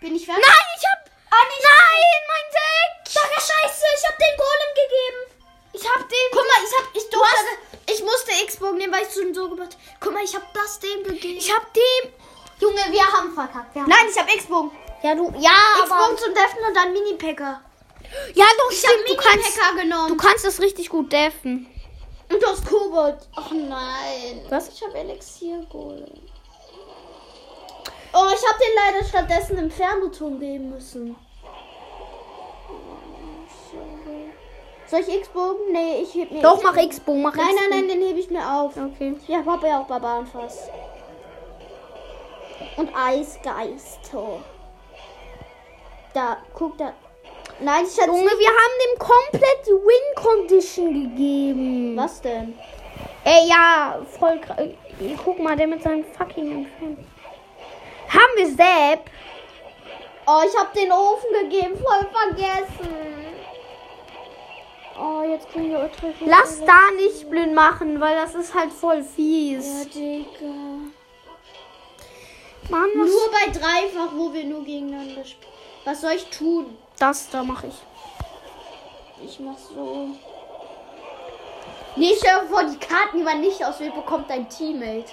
Bin 0.02 0.16
ich 0.16 0.26
fertig? 0.26 0.44
Nein, 0.44 0.68
ich 0.78 0.86
hab. 0.90 1.12
Ah, 1.30 1.46
nicht. 1.48 1.64
Nein, 1.64 2.24
mein 2.28 2.48
Deck. 2.52 3.08
Sag 3.08 3.30
ja 3.30 3.40
scheiße, 3.40 3.86
ich 3.96 4.10
hab 4.10 4.18
den 4.18 4.38
Golem 4.38 4.72
gegeben. 4.76 5.35
Ich 5.76 5.90
hab 5.90 6.00
den. 6.10 6.26
Guck 6.32 6.42
mal, 6.42 6.64
ich 6.66 6.78
hab, 6.78 6.96
ich 6.96 7.04
Du 7.10 7.18
durfte, 7.18 7.36
hast- 7.38 7.92
ich 7.94 8.04
musste 8.04 8.32
X-Bogen 8.44 8.78
nehmen, 8.78 8.94
weil 8.94 9.04
ich 9.08 9.14
schon 9.14 9.34
so 9.34 9.50
gemacht 9.50 9.78
Guck 10.00 10.14
mal, 10.14 10.24
ich 10.24 10.36
hab 10.36 10.54
das 10.54 10.80
dem 10.80 11.04
gegeben. 11.04 11.38
Ich 11.38 11.54
hab 11.54 11.72
dem. 11.74 12.12
Junge, 12.60 12.82
wir 12.90 13.06
haben 13.06 13.34
verkackt. 13.34 13.76
Wir 13.76 13.82
haben 13.84 13.90
Nein, 13.90 14.08
ich 14.10 14.18
hab 14.18 14.34
X-Bogen. 14.34 14.72
Ja, 15.04 15.14
du. 15.16 15.34
Ja, 15.40 15.52
X-Bogen 15.84 16.18
zum 16.18 16.34
Deffen 16.34 16.60
und 16.68 16.74
dann 16.76 16.94
Mini-Packer. 16.94 17.62
Ja, 18.34 18.46
doch, 18.58 18.72
Ich 18.72 18.84
hab 18.86 18.92
stimmt. 18.94 19.10
Du 19.10 19.16
kannst, 19.18 19.60
genommen. 19.78 20.08
du 20.10 20.16
kannst 20.16 20.46
das 20.46 20.60
richtig 20.62 20.90
gut 20.90 21.12
deffen. 21.12 21.68
und 22.32 22.42
du 22.42 22.48
hast 22.48 22.66
Kobold. 22.66 23.18
Ach 23.36 23.52
nein. 23.52 24.46
Was? 24.50 24.70
Ich 24.70 24.82
hab 24.84 24.96
Elixier-Golem. 24.96 26.22
Oh, 28.14 28.28
ich 28.34 28.48
hab 28.50 28.58
den 28.58 28.76
leider 28.76 29.06
stattdessen 29.06 29.58
Inferno-Turm 29.58 30.40
geben 30.40 30.70
müssen. 30.70 31.16
Soll 34.88 35.00
ich 35.00 35.16
X-Bogen? 35.16 35.72
Nee, 35.72 36.02
ich 36.04 36.14
heb 36.16 36.32
mir 36.32 36.42
Doch, 36.42 36.56
X-Bogen. 36.56 36.76
mach 36.76 36.84
X-Bogen, 36.84 37.22
mach 37.24 37.36
Nein, 37.36 37.46
nein, 37.48 37.56
X-Bogen. 37.56 37.88
nein, 37.88 37.88
den 38.00 38.08
hebe 38.08 38.20
ich 38.20 38.30
mir 38.30 38.48
auf. 38.48 38.74
Okay. 38.78 39.16
Ja, 39.28 39.44
habe 39.46 39.68
ja 39.68 39.82
auch 39.82 39.88
Barbarenfass. 39.88 40.70
Und 42.78 42.90
Eisgeist. 42.96 44.00
Oh. 44.14 44.40
Da, 46.14 46.38
guck 46.54 46.78
da. 46.78 46.94
Nein, 47.60 47.86
ich 47.86 47.98
hatte. 48.00 48.12
Junge, 48.12 48.24
wir 48.26 48.50
haben 48.50 48.76
dem 48.86 49.00
komplett 49.00 49.66
die 49.66 49.72
Win-Condition 49.72 50.94
gegeben. 51.10 51.98
Was 51.98 52.22
denn? 52.22 52.58
Ey, 53.24 53.48
ja, 53.50 54.00
voll 54.20 54.40
krass. 54.40 54.58
Guck 55.24 55.40
mal, 55.40 55.56
der 55.56 55.68
mit 55.68 55.82
seinem 55.82 56.04
fucking 56.04 56.52
Inferno. 56.66 56.98
Haben 58.08 58.34
wir 58.38 58.48
Sepp? 58.48 59.10
Oh, 60.28 60.42
ich 60.48 60.58
habe 60.58 60.70
den 60.78 60.92
Ofen 60.92 61.30
gegeben, 61.42 61.76
voll 61.78 62.08
vergessen. 62.12 63.35
Oh, 64.98 65.24
jetzt 65.24 65.50
kriegen 65.50 65.72
wir 65.72 65.80
ultra 65.80 66.08
viel 66.18 66.30
Lass 66.30 66.60
da 66.66 66.92
nicht 66.96 67.30
blind 67.30 67.54
machen, 67.54 68.00
weil 68.00 68.16
das 68.16 68.34
ist 68.36 68.54
halt 68.54 68.72
voll 68.72 68.98
Ja, 68.98 69.04
fies. 69.04 69.90
Digga. 69.90 70.54
Mann, 72.70 72.90
was 72.96 73.10
Nur 73.10 73.32
bei 73.32 73.52
dreifach, 73.52 74.14
wo 74.16 74.34
wir 74.34 74.44
nur 74.46 74.64
gegeneinander 74.64 75.24
spielen. 75.24 75.52
Was 75.84 76.02
soll 76.02 76.14
ich 76.14 76.26
tun? 76.26 76.78
das 76.98 77.30
da 77.30 77.44
mache 77.44 77.68
ich. 77.68 77.76
Ich 79.24 79.40
mach 79.40 79.58
so. 79.58 80.10
Nee, 81.98 82.14
stell 82.18 82.42
dir 82.42 82.48
vor, 82.48 82.64
die 82.64 82.78
Karten, 82.78 83.18
die 83.18 83.24
man 83.24 83.42
nicht 83.42 83.64
auswählt, 83.64 83.96
bekommt 83.96 84.30
dein 84.30 84.50
Teammate. 84.50 85.12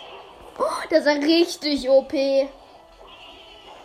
Oh, 0.58 0.64
das 0.90 1.00
ist 1.00 1.06
ja 1.06 1.12
richtig 1.12 1.88
OP. 1.88 2.12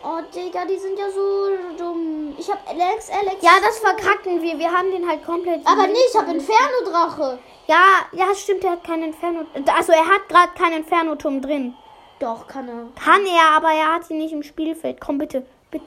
Oh, 0.10 0.22
Digga, 0.34 0.64
die 0.64 0.78
sind 0.78 0.98
ja 0.98 1.10
so 1.12 1.50
dumm. 1.78 2.34
Ich 2.38 2.50
hab 2.50 2.60
Alex, 2.70 3.10
Alex. 3.10 3.42
Ja, 3.42 3.52
das 3.62 3.80
verkacken 3.80 4.42
wir. 4.42 4.58
Wir 4.58 4.72
haben 4.72 4.90
den 4.90 5.06
halt 5.06 5.26
komplett. 5.26 5.68
Aber 5.68 5.86
nee, 5.86 5.98
ich 6.10 6.16
hab 6.18 6.30
Inferno-Drache. 6.30 7.40
Ja, 7.68 7.84
ja, 8.14 8.34
stimmt, 8.34 8.64
er 8.64 8.72
hat 8.72 8.86
keinen 8.86 9.04
Inferno. 9.04 9.42
Also 9.76 9.92
er 9.92 10.08
hat 10.08 10.30
gerade 10.30 10.54
keinen 10.58 10.78
Inferno-Turm 10.78 11.42
drin. 11.42 11.76
Doch, 12.20 12.48
kann 12.48 12.70
er. 12.70 12.88
Kann 13.04 13.26
er, 13.26 13.58
aber 13.58 13.74
er 13.74 13.96
hat 13.96 14.10
ihn 14.10 14.20
nicht 14.20 14.32
im 14.32 14.44
Spielfeld. 14.44 15.02
Komm 15.02 15.18
bitte. 15.18 15.46
bitte. 15.72 15.86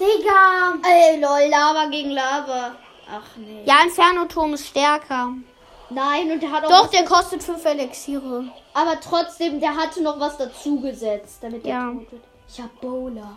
Digga. 0.00 0.74
Ey, 0.82 1.20
lol, 1.20 1.48
Lava 1.48 1.86
gegen 1.86 2.10
Lava. 2.10 2.74
Ach 3.08 3.36
nee. 3.36 3.62
Ja, 3.64 3.84
Inferno-Turm 3.84 4.54
ist 4.54 4.66
stärker. 4.66 5.34
Nein, 5.88 6.32
und 6.32 6.42
der 6.42 6.50
hat 6.50 6.64
auch. 6.64 6.68
Doch, 6.68 6.90
der 6.90 7.04
kostet 7.04 7.44
5 7.44 7.64
Elixiere. 7.64 8.44
Aber 8.74 8.98
trotzdem, 9.00 9.60
der 9.60 9.76
hatte 9.76 10.02
noch 10.02 10.18
was 10.18 10.36
dazugesetzt, 10.36 11.38
damit 11.42 11.64
der 11.64 11.72
Ja. 11.72 11.92
tot 11.92 12.10
wird. 12.10 12.22
Ich 12.48 12.60
hab 12.60 12.80
Bowler. 12.80 13.36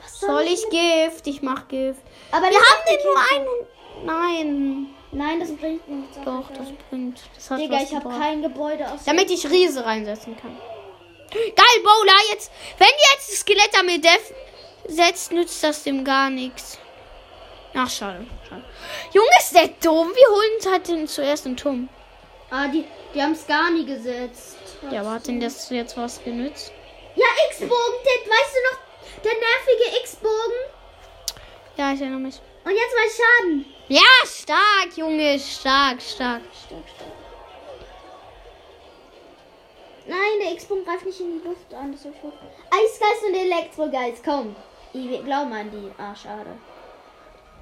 Was 0.00 0.20
Soll 0.20 0.42
ich 0.42 0.68
Gift? 0.70 1.26
Ich 1.26 1.42
mach 1.42 1.68
Gift. 1.68 2.00
Aber 2.30 2.46
Wir 2.46 2.58
haben 2.58 2.82
den 2.88 2.98
nur 3.04 3.18
einen. 3.32 3.66
Nein. 4.06 4.86
Nein, 5.10 5.40
das 5.40 5.54
bringt 5.56 5.88
nichts. 5.88 6.18
Doch, 6.24 6.50
das 6.50 6.68
bringt. 6.90 7.20
Das 7.34 7.50
hat 7.50 7.60
Digga, 7.60 7.82
ich 7.82 7.94
habe 7.94 8.08
kein 8.10 8.42
Gebäude 8.42 8.90
aus. 8.90 9.04
Damit 9.04 9.30
ich 9.30 9.48
Riese 9.48 9.84
reinsetzen 9.84 10.36
kann. 10.36 10.56
Geil, 11.30 11.82
Bowler. 11.82 12.12
Jetzt, 12.30 12.50
wenn 12.78 12.88
jetzt 13.14 13.30
das 13.30 13.40
Skelett 13.40 13.84
mir 13.84 14.00
def 14.00 14.32
setzt, 14.86 15.32
nützt 15.32 15.62
das 15.62 15.82
dem 15.82 16.04
gar 16.04 16.30
nichts. 16.30 16.78
Ach, 17.74 17.90
schade. 17.90 18.26
schade. 18.48 18.64
Junge, 19.12 19.28
ist 19.38 19.54
der 19.54 19.68
dumm. 19.82 20.08
Wir 20.08 20.28
holen 20.28 20.56
uns 20.56 20.66
halt 20.66 20.88
den 20.88 21.06
zuerst 21.06 21.44
den 21.44 21.56
Turm. 21.56 21.88
Ah, 22.50 22.66
die, 22.68 22.84
die 23.14 23.22
haben 23.22 23.32
es 23.32 23.46
gar 23.46 23.70
nie 23.70 23.84
gesetzt. 23.84 24.56
Ja, 24.90 25.00
aber 25.00 25.12
hat 25.12 25.26
denn 25.26 25.40
das 25.40 25.68
jetzt 25.70 25.96
was 25.96 26.22
genützt? 26.22 26.72
Ja, 27.18 27.26
X-Bogen, 27.50 27.98
der, 28.06 28.30
weißt 28.30 28.54
du 28.54 28.60
noch, 28.70 28.78
der 29.24 29.32
nervige 29.32 30.00
X-Bogen. 30.02 30.60
Ja, 31.76 31.92
ich 31.92 32.00
erinnere 32.00 32.20
mich. 32.20 32.40
Und 32.64 32.70
jetzt 32.70 32.94
mal 32.94 33.10
Schaden. 33.18 33.66
Ja, 33.88 34.14
stark, 34.24 34.96
Junge. 34.96 35.38
Stark, 35.38 36.00
stark. 36.00 36.42
Stark, 36.66 36.84
stark. 36.94 37.12
Nein, 40.06 40.38
der 40.40 40.52
X-Bogen 40.52 40.84
greift 40.84 41.06
nicht 41.06 41.20
in 41.20 41.40
die 41.40 41.48
Luft 41.48 41.74
an. 41.74 41.90
Das 41.90 42.04
ist 42.04 42.14
so. 42.22 42.32
Eisgeist 42.70 43.24
und 43.26 43.34
Elektrogeist, 43.34 44.22
komm. 44.24 44.54
Wir 44.92 45.22
glauben 45.22 45.52
an 45.52 45.70
die. 45.72 45.90
Ah, 46.00 46.14
schade. 46.14 46.56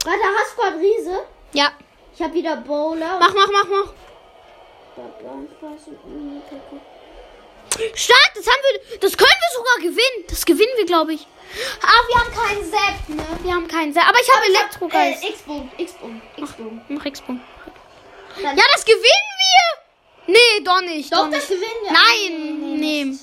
Warte, 0.05 0.25
hast 0.39 0.53
du 0.53 0.61
gerade 0.61 0.79
Riese? 0.79 1.25
Ja. 1.53 1.73
Ich 2.15 2.23
habe 2.23 2.35
wieder 2.35 2.57
Bowler. 2.57 3.19
Mach, 3.19 3.35
mach, 3.35 3.51
mach, 3.51 3.69
mach. 3.69 3.93
Stark, 7.95 8.33
das 8.35 8.47
haben 8.47 8.63
wir. 8.91 8.99
Das 9.01 9.17
können 9.17 9.31
wir 9.31 9.57
sogar 9.57 9.77
gewinnen. 9.79 10.25
Das 10.29 10.45
gewinnen 10.45 10.73
wir, 10.77 10.87
glaube 10.87 11.15
ich. 11.15 11.27
Ah, 11.83 12.01
wir 12.09 12.21
haben 12.21 12.33
keinen 12.33 12.65
Sepp, 12.65 13.09
ne? 13.09 13.27
Wir 13.43 13.55
haben 13.55 13.69
keinen 13.69 13.93
Seil. 13.95 14.03
Aber 14.09 14.19
ich 14.21 14.31
habe 14.35 14.45
Elektrogeist. 14.47 15.25
Äh, 15.25 15.29
X-Bogen, 15.29 15.71
X-Bogen, 15.79 16.23
X-Bogen. 16.37 16.85
Mach 16.89 17.05
X-Punkt. 17.05 17.43
Dann- 18.43 18.57
Ja, 18.57 18.65
das 18.75 18.85
gewinnen 18.85 19.03
wir. 19.07 20.35
Nee, 20.35 20.61
doch 20.65 20.81
nicht. 20.81 21.13
Doch, 21.13 21.25
Doch, 21.25 21.31
das 21.31 21.49
nicht. 21.49 21.61
gewinnen 21.61 21.83
wir. 21.83 21.93
Nein, 21.93 22.79
nee. 22.81 23.17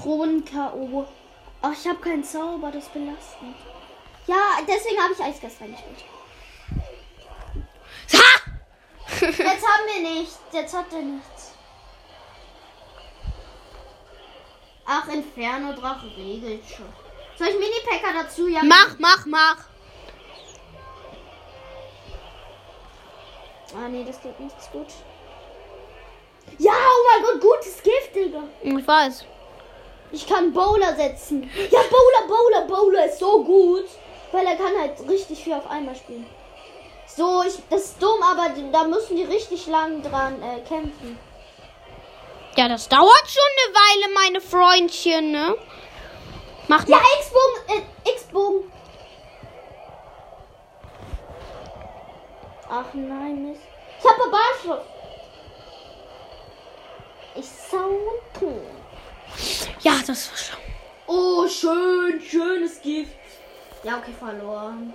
Kronen-K.O. 0.00 1.06
Ach, 1.62 1.72
ich 1.72 1.86
habe 1.88 2.00
keinen 2.00 2.24
Zauber, 2.24 2.70
das 2.72 2.84
ist 2.84 2.92
belastend. 2.92 3.54
Ja, 4.26 4.58
deswegen 4.66 5.00
habe 5.00 5.12
ich 5.14 5.20
Eisgeist 5.20 5.60
reingespielt. 5.60 6.04
Jetzt 9.20 9.66
haben 9.66 9.86
wir 9.86 10.02
nichts. 10.02 10.38
Jetzt 10.52 10.74
hat 10.76 10.92
er 10.92 11.02
nichts. 11.02 11.52
Ach, 14.84 15.08
Inferno-Drache 15.08 16.06
regelt 16.16 16.64
schon. 16.66 16.86
Soll 17.38 17.48
ich 17.48 17.58
Mini-Packer 17.58 18.22
dazu? 18.22 18.48
Ja. 18.48 18.62
Mach, 18.62 18.96
mach, 18.98 19.26
mach. 19.26 19.56
Ah, 23.74 23.88
nee, 23.88 24.04
das 24.04 24.20
geht 24.20 24.38
nicht 24.38 24.72
gut. 24.72 24.88
Ja, 26.58 26.72
oh 26.72 27.06
mein 27.14 27.22
Gott, 27.24 27.40
gutes 27.40 27.82
Gift, 27.82 28.14
Digga. 28.14 28.42
Ich 28.60 28.86
weiß. 28.86 29.24
Ich 30.10 30.26
kann 30.26 30.52
Bowler 30.52 30.94
setzen. 30.94 31.50
Ja, 31.70 31.80
Bowler, 31.82 32.26
Bowler, 32.28 32.66
Bowler 32.66 33.06
ist 33.06 33.18
so 33.18 33.42
gut. 33.42 33.86
Weil 34.30 34.46
er 34.46 34.56
kann 34.56 34.78
halt 34.78 35.08
richtig 35.08 35.42
viel 35.42 35.54
auf 35.54 35.70
einmal 35.70 35.94
spielen. 35.94 36.26
So, 37.16 37.42
ich, 37.42 37.54
das 37.68 37.82
ist 37.84 38.02
dumm, 38.02 38.22
aber 38.22 38.50
da 38.72 38.84
müssen 38.84 39.16
die 39.16 39.24
richtig 39.24 39.66
lang 39.66 40.02
dran 40.02 40.42
äh, 40.42 40.60
kämpfen. 40.60 41.18
Ja, 42.56 42.68
das 42.68 42.88
dauert 42.88 43.28
schon 43.28 43.42
eine 43.66 43.74
Weile, 43.74 44.14
meine 44.14 44.40
Freundchen, 44.40 45.30
ne? 45.32 45.54
Mach 46.68 46.86
Ja. 46.86 46.98
X-Bogen, 47.18 47.84
äh, 48.04 48.10
X-Bogen. 48.10 48.72
Ach 52.70 52.94
nein, 52.94 53.50
Mist. 53.50 53.60
Ich 53.98 54.08
habe 54.08 54.30
Barschluss. 54.30 54.86
Ich 57.34 57.46
sau 57.70 57.88
und 57.88 58.38
tot. 58.38 58.62
Ja, 59.82 59.92
das 60.06 60.30
war 60.30 60.36
schon. 60.38 60.58
Oh, 61.06 61.46
schön, 61.46 62.20
schönes 62.22 62.80
Gift. 62.80 63.16
Ja, 63.82 63.98
okay, 63.98 64.12
verloren. 64.18 64.94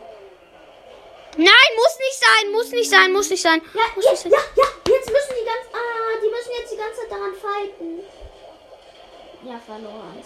Nein, 1.37 1.69
muss 1.75 1.97
nicht 1.99 2.19
sein, 2.19 2.51
muss 2.51 2.71
nicht 2.71 2.89
sein, 2.89 3.13
muss 3.13 3.29
nicht 3.29 3.41
sein. 3.41 3.61
Ja, 3.73 3.81
muss 3.95 4.05
jetzt, 4.05 4.25
nicht 4.25 4.35
ja, 4.35 4.41
sein. 4.41 4.49
ja, 4.57 4.93
jetzt 4.93 5.09
müssen 5.11 5.33
die 5.39 5.45
ganz. 5.45 5.63
Ah, 5.73 6.17
die 6.21 6.29
müssen 6.29 6.51
jetzt 6.59 6.71
die 6.73 6.77
ganze 6.77 7.01
Zeit 7.01 7.11
daran 7.11 7.33
fighten. 7.33 7.99
Ja, 9.45 9.59
verloren. 9.59 10.17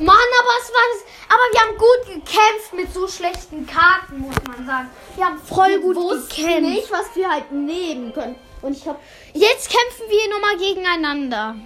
Mann, 0.00 0.28
aber 0.40 0.52
es 0.62 0.70
war. 0.70 1.34
Aber 1.34 1.42
wir 1.52 1.60
haben 1.60 1.78
gut 1.78 2.06
gekämpft 2.14 2.72
mit 2.74 2.92
so 2.92 3.08
schlechten 3.08 3.66
Karten, 3.66 4.18
muss 4.20 4.36
man 4.46 4.66
sagen. 4.66 4.90
Wir 5.16 5.24
haben 5.24 5.38
voll 5.38 5.70
Wir 5.70 5.80
gut 5.80 6.28
gekämpft. 6.28 6.60
nicht, 6.62 6.90
was 6.92 7.14
wir 7.16 7.28
halt 7.30 7.50
nehmen 7.50 8.12
können. 8.12 8.36
Und 8.62 8.76
ich 8.76 8.86
habe 8.86 8.98
Jetzt 9.32 9.70
kämpfen 9.70 10.08
wir 10.10 10.28
nochmal 10.30 10.56
gegeneinander. 10.58 11.56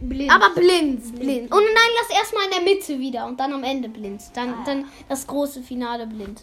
blind. 0.00 0.30
Aber 0.32 0.50
blind, 0.50 1.18
blind. 1.18 1.50
Und 1.52 1.62
nein, 1.64 1.90
lass 2.00 2.16
erstmal 2.18 2.44
in 2.44 2.50
der 2.50 2.60
Mitte 2.60 2.98
wieder 2.98 3.24
und 3.26 3.40
dann 3.40 3.52
am 3.52 3.64
Ende 3.64 3.88
blind. 3.88 4.22
Dann, 4.34 4.52
Ah. 4.54 4.62
dann 4.66 4.92
das 5.08 5.26
große 5.26 5.62
Finale 5.62 6.06
blind. 6.06 6.42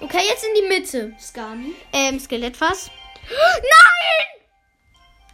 Okay, 0.00 0.22
jetzt 0.28 0.44
in 0.44 0.54
die 0.54 0.68
Mitte. 0.68 1.12
Skani. 1.20 1.74
Ähm, 1.92 2.20
Skelettfass. 2.20 2.90
Nein! 3.28 4.26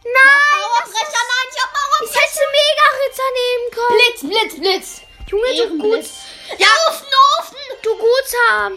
Nein! 0.03 0.63
das 0.79 0.89
ist- 0.89 0.95
nein, 0.95 1.47
ich 1.51 1.63
hab 1.63 1.73
Mauer. 1.73 2.09
Ich 2.09 2.15
hätte 2.15 2.43
Mega-Ritter 2.59 3.29
nehmen 3.41 3.67
können. 3.71 3.97
Blitz, 3.97 4.21
Blitz, 4.21 4.59
Blitz. 4.59 5.01
Junge, 5.29 5.43
du 5.45 5.51
gut. 5.51 5.59
Ehrenblitz. 5.93 6.11
Ja, 6.57 6.67
Ofen, 6.89 7.07
Ofen. 7.39 7.57
Du 7.81 7.89
guter. 7.95 8.71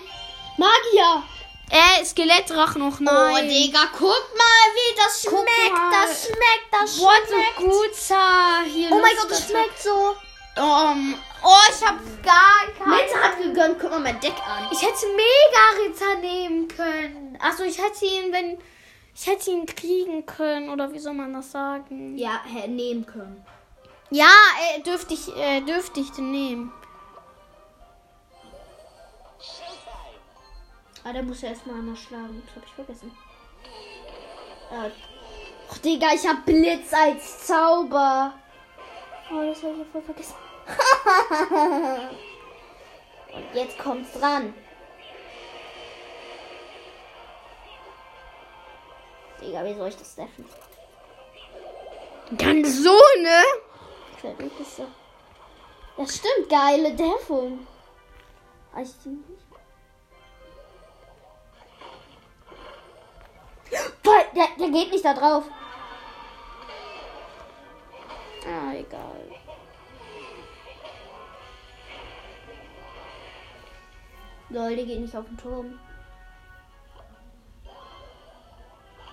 Magier. 0.57 1.23
Äh, 1.71 2.05
Skelettdrachen 2.05 2.81
noch 2.89 3.01
nein. 3.01 3.45
Oh, 3.45 3.49
Digga, 3.49 3.89
guck 3.93 4.37
mal, 4.37 4.67
wie 4.75 4.97
das 4.97 5.23
Guck 5.29 5.41
schmeckt. 5.41 5.73
mal. 5.73 5.91
Das 5.91 6.23
schmeckt, 6.27 6.69
das 6.71 6.97
schmeckt. 6.97 7.59
du 7.59 7.65
guter. 7.65 8.63
Hier 8.73 8.89
Oh 8.93 8.99
mein 9.01 9.17
Gott, 9.17 9.31
das 9.31 9.47
schmeckt 9.49 9.83
so. 9.83 10.17
Um, 10.57 11.21
oh, 11.47 11.71
ich 11.71 11.87
hab 11.87 11.99
gar 12.23 12.67
keine. 12.79 12.97
Mitte 12.97 13.23
hat 13.23 13.43
gegönnt. 13.43 13.79
Guck 13.81 13.91
mal 13.91 14.01
mein 14.01 14.21
Deck 14.21 14.35
an. 14.47 14.69
Ich 14.73 14.83
hätte 14.83 15.07
Mega-Ritter 15.07 16.21
nehmen 16.21 16.69
können. 16.69 17.39
Achso, 17.41 17.63
ich 17.65 17.79
hätte 17.79 18.05
ihn, 18.05 18.33
wenn. 18.33 18.59
Ich 19.15 19.27
hätte 19.27 19.51
ihn 19.51 19.65
kriegen 19.65 20.27
können, 20.27 20.69
oder 20.69 20.93
wie 20.93 20.99
soll 20.99 21.15
man 21.15 21.33
das 21.33 21.51
sagen? 21.51 22.19
Ja, 22.19 22.43
nehmen 22.67 23.07
können. 23.07 23.47
Ja, 24.11 24.29
äh, 24.77 24.83
dürfte 24.83 25.15
ich, 25.15 25.35
äh, 25.35 25.63
dürfte 25.63 26.01
ich 26.01 26.11
den 26.11 26.31
nehmen. 26.31 26.73
Ah, 31.03 31.13
da 31.13 31.23
muss 31.23 31.43
er 31.43 31.51
erstmal 31.51 31.77
einmal 31.77 31.97
schlagen. 31.97 32.43
Das 32.45 32.57
hab 32.57 32.65
ich 32.67 32.75
vergessen. 32.75 33.17
Äh, 34.71 34.91
Och, 35.71 35.79
Digga, 35.79 36.09
ich 36.15 36.27
hab 36.27 36.45
Blitz 36.45 36.93
als 36.93 37.47
Zauber. 37.47 38.35
Oh, 39.33 39.41
das 39.49 39.63
hab 39.63 39.73
ich 39.73 39.79
ja 39.79 39.85
voll 39.91 40.03
vergessen. 40.03 40.35
Und 43.35 43.55
jetzt 43.55 43.79
kommt's 43.79 44.13
dran. 44.13 44.55
Digga, 49.41 49.65
wie 49.65 49.75
soll 49.75 49.89
ich 49.89 49.97
das 49.97 50.15
treffen? 50.15 50.49
Dann 52.31 52.65
so, 52.65 52.99
ne? 53.21 53.43
Fällt 54.21 54.39
mir 54.41 54.51
das 54.59 54.77
so. 54.77 54.87
Das 55.97 56.17
stimmt, 56.17 56.49
geile. 56.49 56.97
Ah, 58.75 58.81
ich 58.83 59.01
zieh 59.01 59.11
nicht. 59.11 59.47
Der, 64.35 64.49
der 64.59 64.71
geht 64.71 64.91
nicht 64.93 65.05
da 65.05 65.15
drauf. 65.15 65.45
Ah, 68.45 68.73
egal. 68.75 69.46
Lol, 74.49 74.77
der 74.77 74.85
geht 74.87 75.01
nicht 75.01 75.17
auf 75.17 75.27
den 75.27 75.37
Turm. 75.37 75.79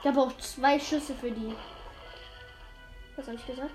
Der 0.03 0.11
braucht 0.11 0.41
zwei 0.41 0.79
Schüsse 0.79 1.15
für 1.15 1.31
die. 1.31 1.55
Was 3.15 3.27
habe 3.27 3.37
ich 3.37 3.45
gesagt? 3.45 3.71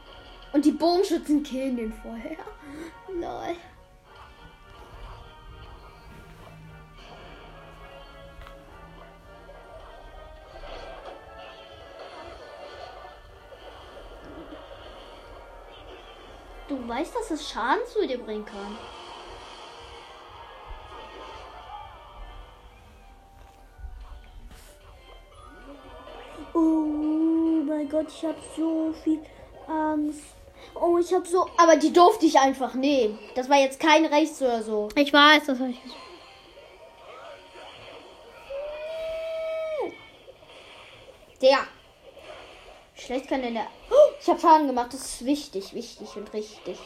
Und 0.53 0.65
die 0.65 0.73
Bogenschützen 0.73 1.43
killen 1.43 1.77
den 1.77 1.93
vorher. 1.93 2.37
Lol. 3.09 3.57
Du 16.69 16.87
weißt, 16.87 17.15
dass 17.15 17.31
es 17.31 17.51
Schaden 17.51 17.81
zu 17.87 18.07
dir 18.07 18.19
bringen 18.19 18.45
kann. 18.45 18.77
Mein 27.89 28.05
Gott, 28.05 28.13
ich 28.15 28.25
habe 28.25 28.39
so 28.57 28.95
viel 29.03 29.21
Angst. 29.67 30.21
Oh, 30.75 30.99
ich 30.99 31.13
habe 31.13 31.27
so. 31.27 31.47
Aber 31.57 31.77
die 31.77 31.93
durfte 31.93 32.27
ich 32.27 32.39
einfach 32.39 32.75
nehmen. 32.75 33.19
Das 33.35 33.49
war 33.49 33.59
jetzt 33.59 33.81
kein 33.81 34.07
Rechts 34.07 34.41
oder 34.43 34.63
so. 34.63 34.89
Ich 34.95 35.13
weiß, 35.13 35.47
das 35.47 35.59
habe 35.59 35.71
ich 35.71 35.83
gesagt. 35.83 36.01
Der. 41.41 41.59
Schlecht 42.95 43.29
kann 43.29 43.43
denn 43.43 43.55
der. 43.55 43.67
Oh, 43.91 44.13
ich 44.21 44.29
habe 44.29 44.41
Schaden 44.41 44.67
gemacht. 44.67 44.93
Das 44.93 45.01
ist 45.01 45.25
wichtig, 45.25 45.73
wichtig 45.73 46.17
und 46.17 46.33
richtig. 46.33 46.79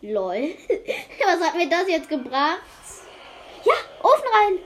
Lol. 0.00 0.54
Was 1.26 1.46
hat 1.46 1.56
mir 1.56 1.68
das 1.68 1.88
jetzt 1.88 2.08
gebracht? 2.08 2.62
Ja, 3.64 3.74
Ofen 4.02 4.24
rein. 4.32 4.58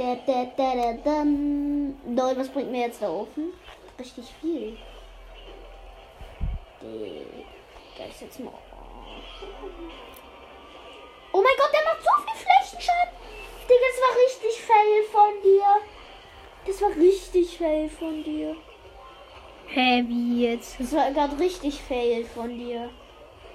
Da, 0.00 0.16
da, 0.26 0.46
da, 0.56 0.74
da, 0.74 0.92
dam. 1.04 1.94
Lol, 2.16 2.34
was 2.34 2.48
bringt 2.48 2.72
mir 2.72 2.86
jetzt 2.86 3.02
der 3.02 3.10
Ofen? 3.10 3.52
Richtig 3.98 4.24
viel. 4.40 4.78
Da 7.98 8.04
ist 8.06 8.22
jetzt 8.22 8.40
mal. 8.40 8.54
Oh 11.32 11.42
mein 11.42 11.56
Gott, 11.58 11.70
der 11.74 11.84
macht 11.84 12.02
so 12.02 12.10
viel 12.24 12.46
Flächenschaden. 12.46 13.14
Digga, 13.68 13.88
das 13.90 14.00
war 14.00 14.16
richtig 14.24 14.62
fail 14.62 15.02
von 15.12 15.42
dir. 15.42 15.66
Das 16.66 16.80
war 16.80 16.90
richtig 16.96 17.58
fail 17.58 17.90
von 17.90 18.24
dir. 18.24 18.56
Hä, 19.66 20.04
wie 20.08 20.46
jetzt? 20.46 20.80
Das 20.80 20.94
war 20.94 21.10
gerade 21.10 21.38
richtig 21.38 21.82
fail 21.82 22.24
von 22.24 22.58
dir. 22.58 22.88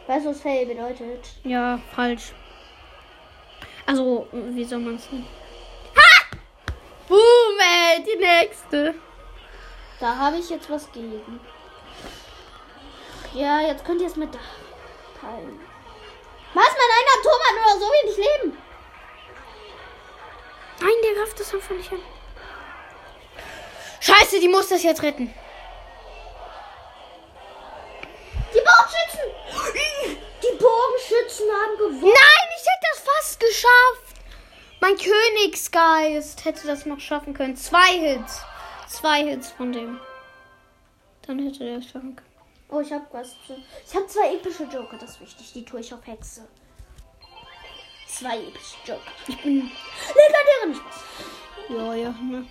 Weißt 0.06 0.28
du, 0.28 0.30
was 0.30 0.42
fail 0.42 0.68
bedeutet? 0.68 1.28
Ja, 1.44 1.80
falsch. 1.96 2.34
Also, 3.88 4.28
wie 4.32 4.64
soll 4.64 4.80
man 4.80 4.96
es 4.98 5.12
nennen? 5.12 5.45
Boom, 7.08 7.60
ey, 7.60 8.04
die 8.04 8.18
nächste. 8.18 8.96
Da 10.00 10.18
habe 10.18 10.38
ich 10.38 10.50
jetzt 10.50 10.70
was 10.70 10.92
gegen. 10.92 11.40
Ja, 13.34 13.62
jetzt 13.62 13.86
könnt 13.86 14.02
ihr 14.02 14.08
es 14.08 14.16
mit 14.16 14.32
teilen. 14.34 15.60
Was? 16.54 16.68
Mein 16.68 16.92
einer 16.98 17.22
Turm 17.22 17.42
hat 17.44 17.56
nur 17.56 17.80
so 17.80 17.94
wenig 17.94 18.18
Leben. 18.18 18.58
Nein, 20.80 20.94
der 21.04 21.14
greift 21.16 21.40
das 21.40 21.54
einfach 21.54 21.76
nicht 21.76 21.92
an. 21.92 22.02
Scheiße, 24.00 24.40
die 24.40 24.48
muss 24.48 24.70
das 24.70 24.84
jetzt 24.84 25.02
retten. 25.02 25.34
Die 28.54 28.62
Bogenschützen! 28.62 29.28
Die 30.44 30.58
Bogenschützen 30.58 31.48
haben 31.52 31.78
gewonnen. 31.78 32.02
Nein, 32.02 32.48
ich 32.56 32.62
hätte 32.62 32.88
das 32.94 33.00
fast 33.04 33.40
geschafft. 33.40 34.05
Mein 34.86 34.98
Königsgeist 34.98 36.46
hätte 36.46 36.68
das 36.68 36.86
noch 36.86 37.00
schaffen 37.00 37.34
können. 37.34 37.56
Zwei 37.56 37.88
Hits. 37.98 38.42
Zwei 38.88 39.24
Hits 39.24 39.50
von 39.50 39.72
dem. 39.72 40.00
Dann 41.26 41.40
hätte 41.40 41.64
er 41.64 41.80
es 41.80 41.86
schaffen 41.86 42.16
können. 42.16 42.30
Oh, 42.70 42.82
ich 42.82 42.94
habe 42.94 43.04
was. 43.12 43.36
Ich 43.88 43.96
habe 43.96 44.06
zwei 44.06 44.36
epische 44.36 44.66
Joker, 44.66 44.96
das 45.00 45.12
ist 45.12 45.22
wichtig. 45.22 45.54
Die 45.54 45.66
tue 45.66 45.80
ich 45.80 45.92
auf 45.92 46.06
Hexe. 46.06 46.48
Zwei 48.08 48.38
epische 48.38 48.76
Joker. 48.86 49.12
Ich 49.28 49.42
bin. 49.42 49.72
Legendären 50.14 50.76
Spaß. 50.76 51.04
Ja, 51.70 51.94
ja, 51.96 52.10
ne. 52.22 52.46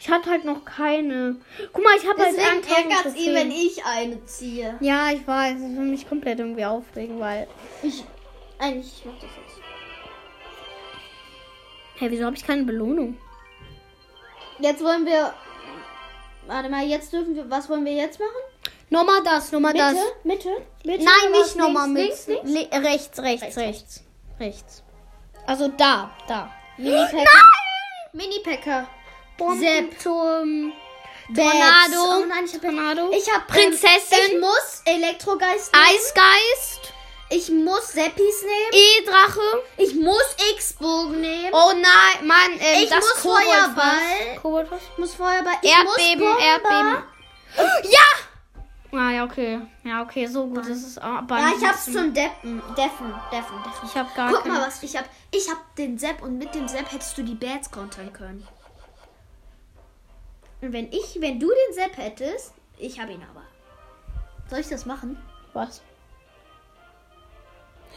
Ich 0.00 0.10
hatte 0.10 0.30
halt 0.30 0.44
noch 0.44 0.64
keine. 0.64 1.36
Guck 1.72 1.84
mal, 1.84 1.96
ich 1.96 2.08
habe 2.08 2.20
halt 2.20 2.36
Deswegen 2.36 2.56
1000 2.56 2.76
ärgert 2.76 3.02
Trophäen. 3.02 3.34
wenn 3.36 3.50
ich 3.52 3.84
eine 3.84 4.26
ziehe. 4.26 4.76
Ja, 4.80 5.12
ich 5.12 5.24
weiß. 5.24 5.52
Das 5.52 5.62
will 5.62 5.86
mich 5.86 6.08
komplett 6.08 6.40
irgendwie 6.40 6.64
aufregen, 6.64 7.20
weil. 7.20 7.46
Ich. 7.84 8.04
Eigentlich, 8.58 8.92
ich 8.98 9.04
mach 9.04 9.14
das 9.14 9.30
jetzt. 9.36 9.67
Hä, 11.98 12.06
wieso 12.10 12.24
habe 12.24 12.36
ich 12.36 12.46
keine 12.46 12.64
Belohnung? 12.64 13.16
Jetzt 14.60 14.82
wollen 14.82 15.04
wir. 15.06 15.34
Warte 16.46 16.68
mal, 16.68 16.84
jetzt 16.86 17.12
dürfen 17.12 17.34
wir. 17.34 17.48
Was 17.50 17.68
wollen 17.68 17.84
wir 17.84 17.92
jetzt 17.92 18.18
machen? 18.18 18.30
Nochmal 18.90 19.22
das, 19.22 19.52
nochmal 19.52 19.72
Mitte? 19.72 19.84
das. 19.84 20.24
Mitte? 20.24 20.48
Mitte? 20.84 21.04
Nein, 21.04 21.32
nicht 21.32 21.56
nochmal 21.56 21.88
mit. 21.88 22.04
links, 22.04 22.26
links? 22.26 22.50
Le 22.50 22.68
rechts, 22.82 23.18
rechts, 23.20 23.42
Rechts, 23.42 23.56
rechts, 23.58 24.02
rechts. 24.40 24.82
Also 25.46 25.68
da, 25.68 26.10
da. 26.26 26.50
Mini-Pack. 26.78 27.12
Nein! 27.12 27.24
Mini-Packer. 28.12 28.88
Bombenturm. 29.36 30.72
Bats. 31.30 31.50
Tornado. 31.50 32.22
Oh 32.22 32.24
nein, 32.26 32.44
ich 32.46 32.54
hab 32.54 32.62
Tornado. 32.62 33.10
Ich 33.12 33.30
hab 33.30 33.46
Prinzessin. 33.46 34.18
Ähm, 34.18 34.32
ich 34.36 34.40
muss 34.40 34.82
Elektrogeist 34.86 35.72
nehmen. 35.72 35.84
Eisgeist. 35.86 36.92
Ich 37.30 37.50
muss 37.50 37.88
Seppis 37.92 38.42
nehmen. 38.42 38.72
E-Drache. 38.72 39.62
Ich 39.76 39.94
muss 39.94 40.34
X-Bogen 40.54 41.20
nehmen. 41.20 41.50
Oh 41.52 41.72
nein, 41.74 42.26
Mann. 42.26 42.52
Ähm, 42.58 42.82
Ich 42.84 42.88
das 42.88 43.00
muss 43.00 43.22
Kobold 43.22 43.42
Feuerball. 43.44 44.36
Kobold 44.40 44.70
was? 44.70 44.80
Ich 44.92 44.98
muss 44.98 45.14
Feuerball. 45.14 45.54
Ich 45.62 45.70
Erdbeben, 45.70 46.26
muss. 46.28 46.42
Erdbeben. 46.42 47.04
Ja! 47.84 48.98
Ah, 48.98 49.10
ja, 49.10 49.24
okay. 49.24 49.60
Ja, 49.84 50.00
okay, 50.02 50.26
so 50.26 50.46
gut 50.46 50.66
ist 50.66 50.86
es 50.86 50.96
aber 50.96 51.38
Ja, 51.38 51.52
ich 51.58 51.62
hab's 51.66 51.84
zum 51.84 52.14
Deppen. 52.14 52.62
Deffen, 52.74 53.12
Deffen, 53.30 53.62
Deffen. 53.62 53.86
Ich 53.86 53.94
hab 53.94 54.14
gar 54.14 54.30
Guck 54.32 54.42
keinen. 54.44 54.54
mal, 54.54 54.66
was 54.66 54.82
ich 54.82 54.96
hab. 54.96 55.04
Ich 55.30 55.50
hab 55.50 55.76
den 55.76 55.98
Sepp 55.98 56.22
und 56.22 56.38
mit 56.38 56.54
dem 56.54 56.66
Sepp 56.66 56.90
hättest 56.90 57.18
du 57.18 57.22
die 57.22 57.34
Bats 57.34 57.70
kontern 57.70 58.10
können. 58.14 58.48
Und 60.62 60.72
wenn 60.72 60.90
ich, 60.90 61.20
wenn 61.20 61.38
du 61.38 61.48
den 61.48 61.74
Sepp 61.74 61.98
hättest, 61.98 62.54
ich 62.78 62.98
hab 62.98 63.10
ihn 63.10 63.22
aber. 63.30 63.42
Soll 64.48 64.60
ich 64.60 64.68
das 64.68 64.86
machen? 64.86 65.22
Was? 65.52 65.82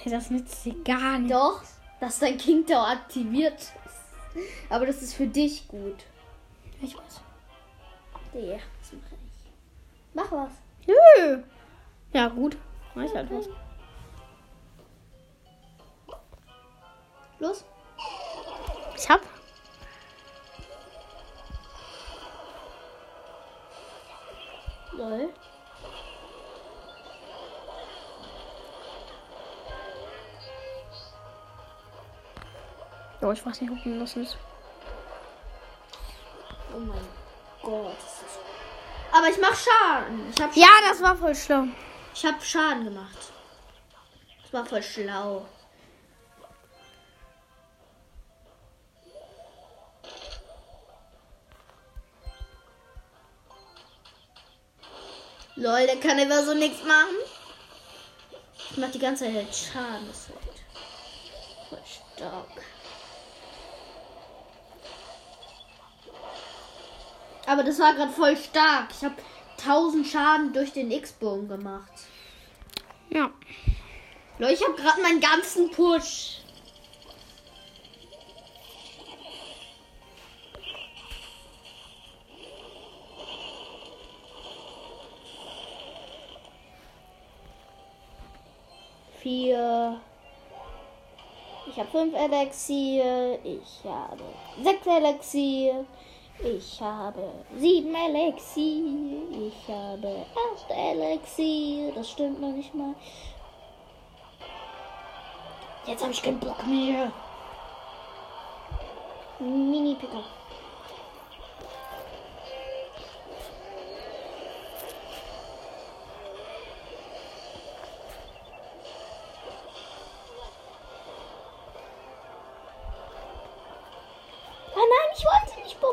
Das 0.05 0.29
nützt 0.29 0.65
dir 0.65 0.75
gar 0.83 1.19
nicht. 1.19 1.33
Doch, 1.33 1.61
dass 1.99 2.19
dein 2.19 2.37
King 2.37 2.65
Tower 2.65 2.87
aktiviert 2.87 3.59
ist. 3.59 3.73
Aber 4.69 4.85
das 4.85 5.01
ist 5.01 5.13
für 5.13 5.27
dich 5.27 5.67
gut. 5.67 6.05
Ich 6.81 6.97
weiß. 6.97 7.21
Ja, 8.33 8.57
das 8.79 8.93
mache 8.93 9.15
ich. 9.15 9.51
Mach 10.13 10.31
was. 10.31 10.51
Nö. 10.87 11.43
Ja, 12.13 12.27
gut. 12.27 12.57
Mach 12.95 13.03
ich 13.03 13.13
halt 13.13 13.29
was. 13.31 13.47
Los. 17.39 17.65
Ich 18.97 19.09
hab. 19.09 19.21
Lol. 24.93 25.33
Ja, 33.21 33.31
ich 33.31 33.45
weiß 33.45 33.61
nicht, 33.61 33.71
ob 33.71 33.85
man 33.85 33.99
das 33.99 34.15
ist. 34.15 34.37
Oh 36.73 36.79
mein 36.79 37.07
Gott. 37.61 37.95
Aber 39.11 39.27
ich 39.29 39.37
mach 39.39 39.55
Schaden. 39.55 40.29
Ich 40.35 40.41
hab, 40.41 40.55
Ja, 40.55 40.67
das 40.89 41.01
war 41.01 41.15
voll 41.15 41.35
schlau. 41.35 41.65
ich 42.13 42.25
hab 42.25 42.43
Schaden 42.43 42.85
gemacht. 42.85 43.17
Das 44.43 44.53
war 44.53 44.65
voll 44.65 44.81
schlau. 44.81 45.45
Lol, 55.55 55.85
der 55.85 55.99
kann 55.99 56.17
immer 56.17 56.43
so 56.43 56.53
nichts 56.53 56.83
machen. 56.83 57.15
Ich 58.71 58.77
mach 58.77 58.91
die 58.91 58.99
ganze 58.99 59.25
Zeit 59.25 59.55
Schaden. 59.55 60.07
Das 60.07 60.17
ist 60.17 60.29
halt 60.29 60.61
voll 61.69 61.79
stark. 61.85 62.63
Aber 67.51 67.63
das 67.65 67.79
war 67.79 67.93
gerade 67.93 68.13
voll 68.13 68.37
stark. 68.37 68.87
Ich 68.91 69.03
habe 69.03 69.15
1000 69.57 70.07
Schaden 70.07 70.53
durch 70.53 70.71
den 70.71 70.89
X-Bogen 70.89 71.49
gemacht. 71.49 71.91
Ja. 73.09 73.29
Leute, 74.37 74.53
ich 74.53 74.63
habe 74.63 74.75
gerade 74.75 75.01
meinen 75.01 75.19
ganzen 75.19 75.69
Push. 75.69 76.37
Vier. 89.21 89.99
Ich 91.67 91.77
habe 91.77 91.89
fünf 91.89 92.15
Elixier. 92.15 93.39
Ich 93.43 93.83
habe 93.83 94.23
sechs 94.63 94.87
Elixier. 94.87 95.85
Ich 96.39 96.81
habe 96.81 97.29
sieben 97.57 97.93
Elixier. 97.93 99.21
Ich 99.47 99.67
habe 99.67 100.25
acht 100.33 100.69
Elixier. 100.69 101.91
Das 101.93 102.09
stimmt 102.09 102.41
noch 102.41 102.51
nicht 102.51 102.73
mal. 102.73 102.95
Jetzt 105.85 106.01
habe 106.01 106.11
ich 106.11 106.21
keinen 106.21 106.39
Bock 106.39 106.65
mehr. 106.65 107.11
Mini-Picker. 109.39 110.23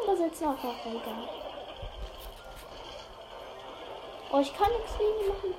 Wollte 0.08 0.22
nicht 0.22 0.38
Bombe 0.38 0.48
setzen. 0.48 0.48
Ach, 0.48 0.64
ach, 0.64 0.86
egal. 0.86 1.28
Oh, 4.30 4.38
ich 4.40 4.56
kann 4.56 4.70
nichts 4.72 4.98
gegen 4.98 5.28
machen. 5.28 5.54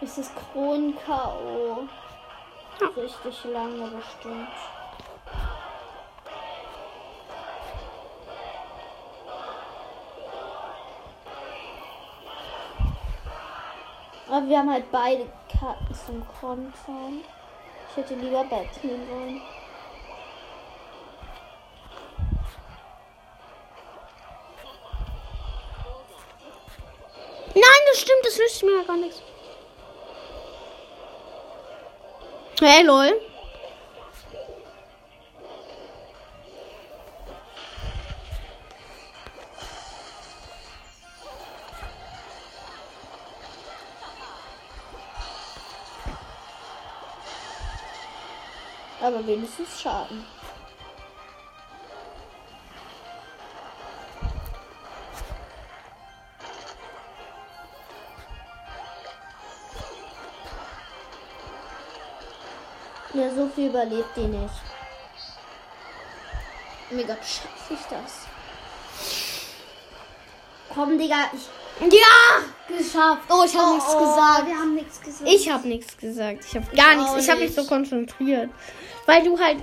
Es 0.00 0.18
ist 0.18 0.32
Kronen-K.O. 0.34 1.88
Richtig 2.96 3.44
lange 3.44 3.88
bestimmt. 3.88 4.48
Aber 14.42 14.50
wir 14.50 14.58
haben 14.58 14.72
halt 14.72 14.90
beide 14.90 15.24
Karten 15.48 15.94
zum 15.94 16.26
Kontern. 16.40 17.22
Ich 17.88 17.96
hätte 17.96 18.14
lieber 18.14 18.42
Bett 18.42 18.82
nehmen 18.82 19.08
wollen. 19.08 19.40
Nein, 27.54 27.62
das 27.88 28.00
stimmt, 28.00 28.24
das 28.24 28.36
nützt 28.36 28.62
mir 28.64 28.78
ja 28.78 28.82
gar 28.82 28.96
nichts. 28.96 29.22
Hey, 32.60 32.82
lol. 32.84 33.31
Aber 49.02 49.26
wenigstens 49.26 49.80
Schaden. 49.80 50.24
Ja, 63.14 63.28
so 63.34 63.48
viel 63.48 63.66
überlebt 63.66 64.16
die 64.16 64.20
nicht. 64.20 64.54
Mega 66.90 67.16
schaffe 67.16 67.74
ich 67.74 67.80
das. 67.90 68.26
Komm, 70.72 70.96
Digga, 70.96 71.30
ich. 71.34 71.48
Ja! 71.92 72.76
Geschafft. 72.76 73.22
Oh, 73.28 73.42
ich 73.44 73.56
habe 73.56 73.74
nichts 73.74 73.92
gesagt. 73.92 74.46
Wir 74.46 74.54
haben 74.54 74.74
nichts 74.74 75.00
gesagt. 75.00 75.28
Ich 75.28 75.50
habe 75.50 75.68
nichts 75.68 75.98
gesagt. 75.98 76.44
Ich 76.44 76.54
habe 76.54 76.76
gar 76.76 76.92
auch 76.92 77.14
nichts. 77.14 77.24
Ich 77.24 77.30
habe 77.30 77.40
mich 77.40 77.54
so 77.54 77.64
konzentriert. 77.66 78.50
Weil 79.12 79.24
du 79.24 79.38
halt 79.38 79.58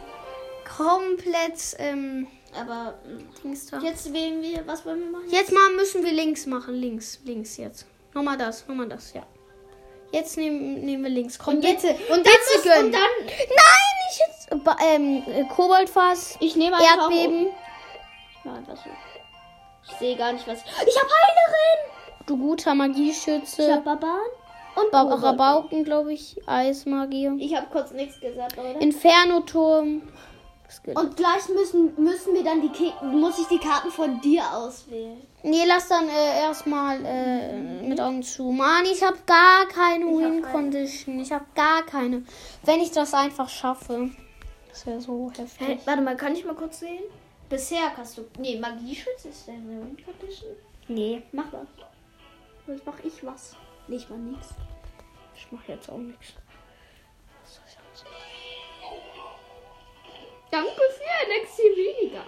komplett 0.77 1.75
ähm, 1.79 2.27
Aber 2.59 2.95
mm, 3.43 3.53
jetzt 3.83 4.13
wählen 4.13 4.41
wir. 4.41 4.65
Was 4.67 4.85
wollen 4.85 4.99
wir 5.01 5.11
machen? 5.11 5.29
Jetzt 5.29 5.51
mal 5.51 5.71
müssen 5.75 6.03
wir 6.03 6.11
links 6.11 6.45
machen. 6.45 6.75
Links, 6.75 7.19
links 7.23 7.57
jetzt. 7.57 7.85
Nochmal 8.13 8.37
das, 8.37 8.67
nochmal 8.67 8.87
das, 8.89 9.13
ja. 9.13 9.23
Jetzt 10.11 10.37
nehmen, 10.37 10.81
nehmen 10.85 11.03
wir 11.03 11.09
links. 11.11 11.37
Komm, 11.37 11.55
Und 11.57 11.63
jetzt- 11.63 11.83
bitte. 11.83 11.93
und 12.11 12.17
dann 12.17 12.23
bitte 12.23 12.35
muss- 12.55 12.63
gönn. 12.63 12.85
und 12.85 12.91
dann- 12.93 13.01
Nein, 13.25 13.95
nicht 14.07 14.21
jetzt. 14.27 14.49
Ähm, 14.83 15.23
äh, 15.27 15.43
Koboldfass. 15.53 16.35
Ich 16.39 16.55
nehme 16.55 16.75
einfach. 16.77 17.09
Erdbeben. 17.11 17.47
Ich 17.47 18.45
mach 18.45 18.55
einfach 18.55 18.77
so. 18.77 18.89
Ich 19.91 19.97
sehe 19.97 20.15
gar 20.17 20.33
nicht, 20.33 20.47
was. 20.47 20.59
Ich 20.59 20.97
habe 20.97 21.09
Heilerin! 21.09 22.25
Du 22.27 22.37
guter 22.37 22.71
Ich 22.71 22.77
Magieschütze. 22.77 23.71
habe 23.71 23.81
Barbaren. 23.83 24.29
Und 24.81 24.91
Ba. 24.91 25.01
Rabauken, 25.01 25.83
glaube 25.83 26.13
ich. 26.13 26.35
Eismagie. 26.47 27.31
Ich 27.39 27.55
habe 27.55 27.67
kurz 27.71 27.91
nichts 27.91 28.19
gesagt, 28.19 28.57
oder? 28.57 28.79
Inferno-Turm. 28.81 30.01
Und 30.93 31.17
gleich 31.17 31.49
müssen, 31.49 31.93
müssen 31.97 32.35
wir 32.35 32.43
dann 32.43 32.61
die 32.61 32.69
Ke 32.69 32.93
muss 33.03 33.39
ich 33.39 33.47
die 33.47 33.57
Karten 33.57 33.89
von 33.89 34.21
dir 34.21 34.43
auswählen. 34.53 35.19
Nee, 35.41 35.63
lass 35.65 35.87
dann 35.87 36.07
äh, 36.07 36.41
erstmal 36.41 37.03
äh, 37.03 37.57
mit 37.87 37.99
Augen 37.99 38.21
zu. 38.21 38.51
Mann, 38.51 38.85
ich 38.85 39.01
habe 39.01 39.17
gar 39.25 39.67
keine 39.67 40.05
Win. 40.05 40.43
Condition. 40.43 41.19
Ich 41.19 41.31
habe 41.31 41.45
gar 41.55 41.81
keine. 41.83 42.23
Wenn 42.63 42.81
ich 42.81 42.91
das 42.91 43.15
einfach 43.15 43.49
schaffe. 43.49 44.11
Das 44.69 44.85
wäre 44.85 45.01
so 45.01 45.31
heftig. 45.35 45.67
Hey, 45.67 45.79
warte 45.85 46.01
mal, 46.01 46.15
kann 46.15 46.33
ich 46.33 46.45
mal 46.45 46.53
kurz 46.55 46.81
sehen? 46.81 47.03
Bisher 47.49 47.97
hast 47.97 48.19
du. 48.19 48.25
Nee, 48.37 48.59
Magieschutz 48.59 49.25
ist 49.25 49.47
deine 49.47 49.65
Win 49.65 49.97
Condition. 50.05 50.51
Nee, 50.87 51.23
Mach 51.31 51.45
was. 51.51 51.67
jetzt 52.67 52.85
mach 52.85 52.99
ich 53.03 53.25
was. 53.25 53.55
Nee, 53.87 53.95
ich 53.95 54.09
mach 54.09 54.17
nichts. 54.17 54.49
Ich 55.35 55.47
mach 55.51 55.67
jetzt 55.67 55.89
auch 55.89 55.97
nichts. 55.97 56.33
Danke 60.51 60.69
für 60.71 61.41
Exil 61.41 61.75
weniger. 61.75 62.23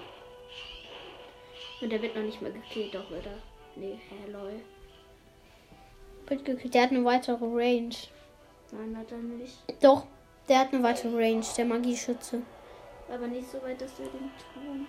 Und 1.82 1.90
der 1.90 2.02
wird 2.02 2.16
noch 2.16 2.24
nicht 2.24 2.42
mal 2.42 2.52
gekillt, 2.52 2.94
doch, 2.94 3.10
oder? 3.10 3.38
Nee, 3.76 4.00
hä, 4.10 4.32
lol. 4.32 4.62
Wird 6.28 6.46
gekillt. 6.46 6.74
Der 6.74 6.84
hat 6.84 6.92
eine 6.92 7.04
weitere 7.04 7.44
Range. 7.44 7.96
Nein, 8.72 8.98
hat 8.98 9.12
er 9.12 9.18
nicht. 9.18 9.58
Doch, 9.82 10.06
der 10.48 10.60
hat 10.60 10.74
eine 10.74 10.84
weitere 10.84 11.16
Range, 11.16 11.46
der 11.58 11.66
Magieschütze. 11.66 12.44
Aber 13.12 13.28
nicht 13.28 13.50
so 13.50 13.62
weit, 13.64 13.82
dass 13.82 14.00
er 14.00 14.06
den 14.06 14.32
Turm. 14.54 14.88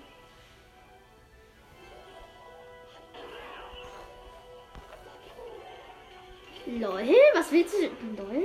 Lol, 6.81 7.14
was 7.35 7.53
willst 7.53 7.75
du 7.75 7.81
denn? 7.81 8.16
Lol? 8.16 8.45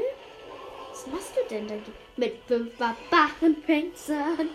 Was 0.91 1.07
machst 1.07 1.31
du 1.35 1.47
denn 1.49 1.67
da? 1.67 1.75
Mit 2.17 2.39
fünf 2.47 2.75
Barbaren 2.75 3.55
fängt's 3.65 4.09
an. 4.09 4.49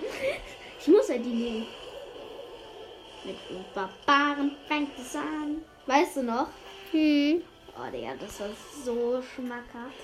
Ich 0.81 0.89
muss 0.89 1.09
ja 1.09 1.17
die 1.17 1.29
nehmen. 1.29 1.67
Mit 3.25 3.37
fünf 3.49 3.67
Barbaren 3.75 4.57
an. 4.71 5.63
Weißt 5.87 6.17
du 6.17 6.23
noch? 6.23 6.49
Hm. 6.91 7.43
Oh, 7.77 7.91
Digga, 7.91 8.15
das 8.21 8.41
war 8.41 8.49
so 8.85 9.23
schmackhaft. 9.23 9.97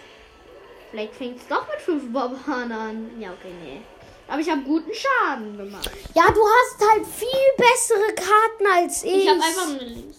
Vielleicht 0.91 1.14
fängt 1.14 1.39
es 1.39 1.47
doch 1.49 1.69
mit 1.69 1.81
fünf 1.81 2.11
Barbaren 2.12 2.73
an. 2.73 3.21
Ja, 3.21 3.33
okay, 3.33 3.53
nee. 3.62 3.81
Aber 4.29 4.41
ich 4.41 4.51
habe 4.51 4.62
guten 4.62 4.93
Schaden 4.95 5.57
gemacht. 5.57 5.91
Ja, 6.14 6.31
du 6.31 6.41
hast 6.41 6.91
halt 6.91 7.07
viel 7.07 7.29
bessere 7.57 8.14
Karten 8.14 8.66
als 8.75 9.03
ich. 9.03 9.25
Ich 9.25 9.29
habe 9.29 9.41
einfach 9.43 9.69
nur 9.69 9.79
krieg 9.79 10.14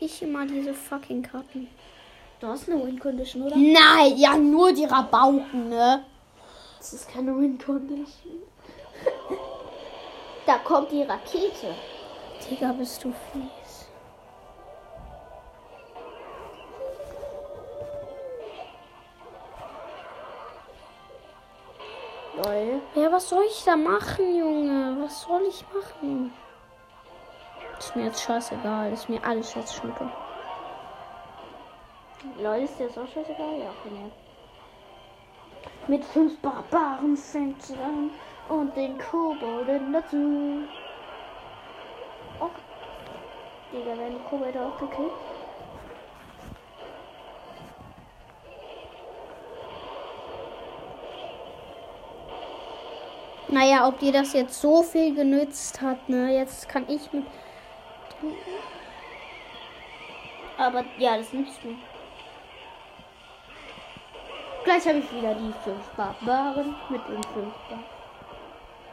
ich 0.00 0.22
immer 0.22 0.46
diese 0.46 0.74
fucking 0.74 1.22
Karten? 1.22 1.68
Du 2.40 2.46
hast 2.46 2.68
eine 2.68 2.82
Win-Condition, 2.82 3.42
oder? 3.42 3.56
Nein, 3.56 4.16
ja, 4.16 4.36
nur 4.36 4.72
die 4.72 4.86
Rabauken, 4.86 5.68
ne? 5.68 6.04
Das 6.78 6.92
ist 6.94 7.08
keine 7.08 7.36
Win-Condition. 7.36 8.42
Da 10.46 10.58
kommt 10.58 10.90
die 10.90 11.02
Rakete. 11.02 11.74
Digga, 12.48 12.72
bist 12.72 13.04
du 13.04 13.12
fies. 13.12 13.86
Lol. 22.36 22.80
Ja, 22.94 23.12
was 23.12 23.28
soll 23.28 23.44
ich 23.46 23.62
da 23.64 23.76
machen, 23.76 24.36
Junge? 24.38 24.96
Was 25.02 25.22
soll 25.22 25.42
ich 25.46 25.62
machen? 25.74 26.32
Ist 27.80 27.96
mir 27.96 28.04
jetzt 28.04 28.22
scheißegal. 28.22 28.92
Ist 28.92 29.08
mir 29.08 29.24
alles 29.24 29.54
jetzt 29.54 29.74
schnuppe. 29.74 30.06
Lol, 32.38 32.56
ist 32.56 32.78
dir 32.78 32.88
das 32.88 32.98
auch 32.98 33.08
scheißegal? 33.08 33.58
Ja, 33.58 33.70
okay, 33.70 33.90
nee. 33.90 34.10
Mit 35.88 36.04
fünf 36.04 36.38
Barbaren 36.40 37.16
fängt 37.16 37.58
es 37.62 37.72
an 37.72 38.10
und 38.50 38.76
den 38.76 38.98
Kobolden 38.98 39.94
dazu. 39.94 40.64
Oh. 42.38 42.50
Digga, 43.72 43.96
werden 43.96 44.18
die 44.18 44.28
Kobolde 44.28 44.60
auch 44.60 44.78
gekillt? 44.78 45.12
Naja, 53.48 53.88
ob 53.88 53.98
dir 53.98 54.12
das 54.12 54.34
jetzt 54.34 54.60
so 54.60 54.82
viel 54.82 55.14
genützt 55.14 55.80
hat, 55.80 56.10
ne? 56.10 56.36
Jetzt 56.36 56.68
kann 56.68 56.84
ich 56.86 57.10
mit. 57.12 57.24
Aber 60.58 60.84
ja, 60.98 61.16
das 61.16 61.32
nützt 61.32 61.64
mir. 61.64 61.76
Gleich 64.64 64.86
habe 64.86 64.98
ich 64.98 65.12
wieder 65.12 65.34
die 65.34 65.54
fünf 65.64 65.86
Barbaren 65.96 66.76
mit 66.90 67.00
den 67.08 67.22
fünf 67.22 67.54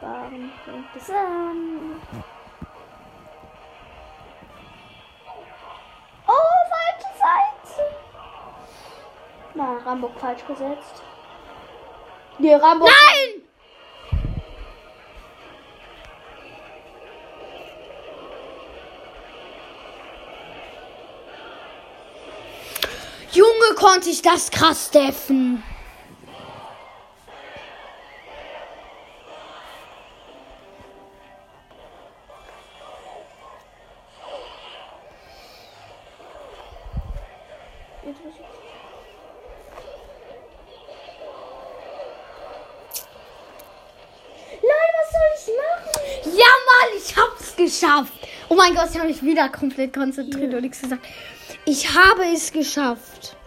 Barbaren. 0.00 0.50
Fängt 0.64 0.96
es 0.96 1.10
an. 1.10 2.00
Oh, 6.26 6.58
falsche 6.70 7.18
Seite. 7.18 7.94
Na, 9.54 9.76
Rambo 9.84 10.08
falsch 10.18 10.46
gesetzt. 10.46 11.02
Nee, 12.38 12.54
Rambo. 12.54 12.86
Nein! 12.86 13.37
Junge, 23.68 23.74
konnte 23.74 24.10
ich 24.10 24.22
das 24.22 24.50
krass 24.50 24.90
deffen. 24.90 25.62
Nein, 44.60 44.90
was 44.94 45.12
soll 45.12 45.30
ich 45.36 45.46
machen? 45.56 46.38
Ja, 46.38 46.46
Mann, 46.66 46.90
ich 46.96 47.16
hab's 47.16 47.56
geschafft. 47.56 48.28
Oh 48.48 48.54
mein 48.54 48.74
Gott, 48.74 48.88
ich 48.90 48.98
habe 48.98 49.08
mich 49.08 49.22
wieder 49.22 49.48
komplett 49.48 49.92
konzentriert 49.94 50.54
und 50.54 50.62
nichts 50.62 50.80
gesagt. 50.80 51.04
Ich 51.64 51.94
habe 51.94 52.24
es 52.32 52.52
geschafft. 52.52 53.37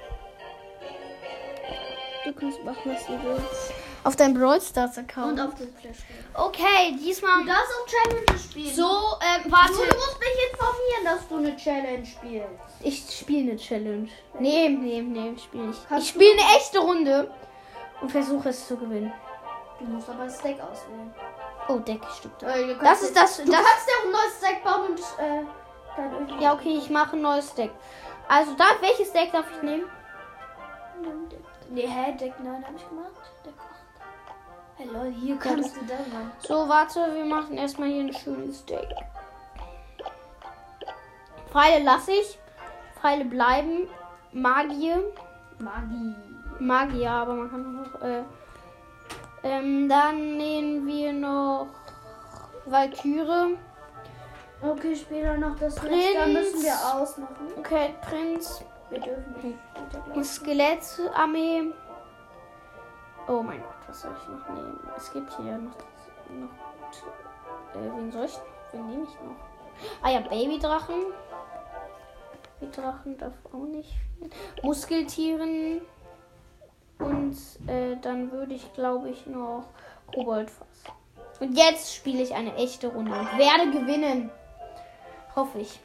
Du 2.41 2.47
kannst 2.47 2.63
machen, 2.63 2.91
was 2.91 3.05
du 3.05 3.13
willst. 3.23 3.73
Auf 4.03 4.15
deinem 4.15 4.33
Brawl 4.33 4.59
Stars 4.59 4.97
Account. 4.97 5.33
Und 5.33 5.39
auf 5.39 5.53
den 5.53 5.71
Flash. 5.75 5.97
okay, 6.33 6.97
diesmal. 6.99 7.41
Du 7.41 7.47
darfst 7.47 7.71
auch 7.71 7.85
Challenge 7.85 8.39
spielen. 8.39 8.75
So, 8.75 8.83
ähm, 8.83 9.43
Du, 9.43 9.51
warte. 9.51 9.73
du 9.73 9.95
musst 9.95 10.19
mich 10.19 10.51
informieren, 10.51 11.05
dass 11.05 11.27
du 11.27 11.37
eine 11.37 11.55
Challenge 11.55 12.05
spielst. 12.05 12.47
Ich 12.79 13.15
spiele 13.19 13.51
eine 13.51 13.59
Challenge. 13.59 14.09
Nee, 14.39 14.69
nee, 14.69 15.01
nee, 15.03 15.33
ich 15.35 15.43
spiele 15.43 15.65
nicht. 15.67 15.87
Kannst 15.87 16.07
ich 16.07 16.13
spiele 16.13 16.31
eine 16.31 16.57
echte 16.57 16.79
Runde 16.79 17.31
und 18.01 18.11
versuche 18.11 18.49
es 18.49 18.67
zu 18.67 18.75
gewinnen. 18.75 19.13
Du 19.77 19.85
musst 19.85 20.09
aber 20.09 20.25
das 20.25 20.41
Deck 20.41 20.57
auswählen. 20.59 21.13
Oh, 21.67 21.77
Deck, 21.77 22.01
stimmt. 22.17 22.41
Äh, 22.41 22.73
du 22.73 22.75
Das 22.83 23.03
ist 23.03 23.15
das. 23.15 23.37
Du 23.37 23.45
das 23.45 23.55
kannst 23.55 23.87
ja 23.87 23.93
auch 23.99 24.05
ein 24.05 24.11
neues 24.11 24.39
Deck 24.39 24.63
bauen 24.63 24.89
und 24.89 24.99
äh, 24.99 25.45
dann 25.95 26.11
irgendwie. 26.11 26.43
ja, 26.43 26.53
okay, 26.55 26.75
ich 26.75 26.89
mache 26.89 27.15
ein 27.15 27.21
neues 27.21 27.53
Deck. 27.53 27.69
Also, 28.27 28.55
da, 28.55 28.65
welches 28.81 29.13
Deck 29.13 29.31
darf 29.31 29.45
ich 29.55 29.61
nehmen? 29.61 29.83
Nee, 31.71 31.87
hä, 31.87 32.11
Deck 32.19 32.37
9 32.37 32.65
habe 32.65 32.75
ich 32.75 32.89
gemacht. 32.89 33.11
Deck 33.45 33.53
8. 33.57 33.69
Hey 34.77 34.87
lol, 34.87 35.09
hier 35.13 35.37
kannst 35.37 35.77
du 35.77 35.81
da 35.85 35.93
machen. 35.93 36.31
So, 36.39 36.67
warte, 36.67 36.99
wir 37.15 37.23
machen 37.23 37.57
erstmal 37.57 37.87
hier 37.87 38.01
ein 38.01 38.13
schönes 38.13 38.65
Deck. 38.65 38.89
Pfeile 41.49 41.83
lasse 41.85 42.11
ich. 42.11 42.37
Pfeile 42.99 43.23
bleiben. 43.23 43.87
Magier. 44.33 45.01
Magie. 45.59 46.15
Magier, 46.59 47.11
aber 47.11 47.35
man 47.35 47.49
kann 47.49 47.85
auch. 47.85 48.01
Äh, 48.01 48.23
ähm, 49.43 49.87
dann 49.87 50.35
nehmen 50.35 50.85
wir 50.85 51.13
noch 51.13 51.67
Valkyrie. 52.65 53.57
Okay, 54.61 54.95
später 54.95 55.37
noch 55.37 55.57
das 55.57 55.75
Prinz. 55.75 56.03
Dann 56.15 56.33
müssen 56.33 56.63
wir 56.63 56.73
ausmachen. 56.73 57.47
Okay, 57.57 57.95
Prinz. 58.01 58.61
Wir 58.91 58.99
dürfen 58.99 59.33
nicht. 59.41 59.59
Die 60.15 60.23
Skelettarmee. 60.23 61.73
Oh 63.27 63.41
mein 63.41 63.61
Gott, 63.61 63.87
was 63.87 64.01
soll 64.01 64.11
ich 64.21 64.27
noch 64.27 64.49
nehmen? 64.49 64.79
Es 64.97 65.13
gibt 65.13 65.31
hier 65.37 65.57
noch. 65.57 65.75
noch 66.29 67.81
äh, 67.81 67.95
wen 67.95 68.11
soll 68.11 68.25
ich? 68.25 68.37
Wen 68.73 68.87
nehme 68.87 69.03
ich 69.03 69.15
noch? 69.21 69.35
Ah 70.01 70.09
ja, 70.09 70.19
Babydrachen. 70.19 70.95
Babydrachen 72.59 73.17
darf 73.17 73.33
auch 73.53 73.65
nicht. 73.65 73.93
Muskeltieren. 74.61 75.81
Und 76.99 77.37
äh, 77.67 77.95
dann 78.01 78.31
würde 78.31 78.53
ich, 78.53 78.73
glaube 78.73 79.09
ich, 79.09 79.25
noch 79.25 79.63
Koboldfass. 80.13 80.83
Und 81.39 81.57
jetzt 81.57 81.95
spiele 81.95 82.21
ich 82.21 82.35
eine 82.35 82.55
echte 82.55 82.89
Runde 82.89 83.11
und 83.11 83.37
werde 83.37 83.71
gewinnen. 83.71 84.29
Hoffe 85.35 85.59
ich. 85.59 85.79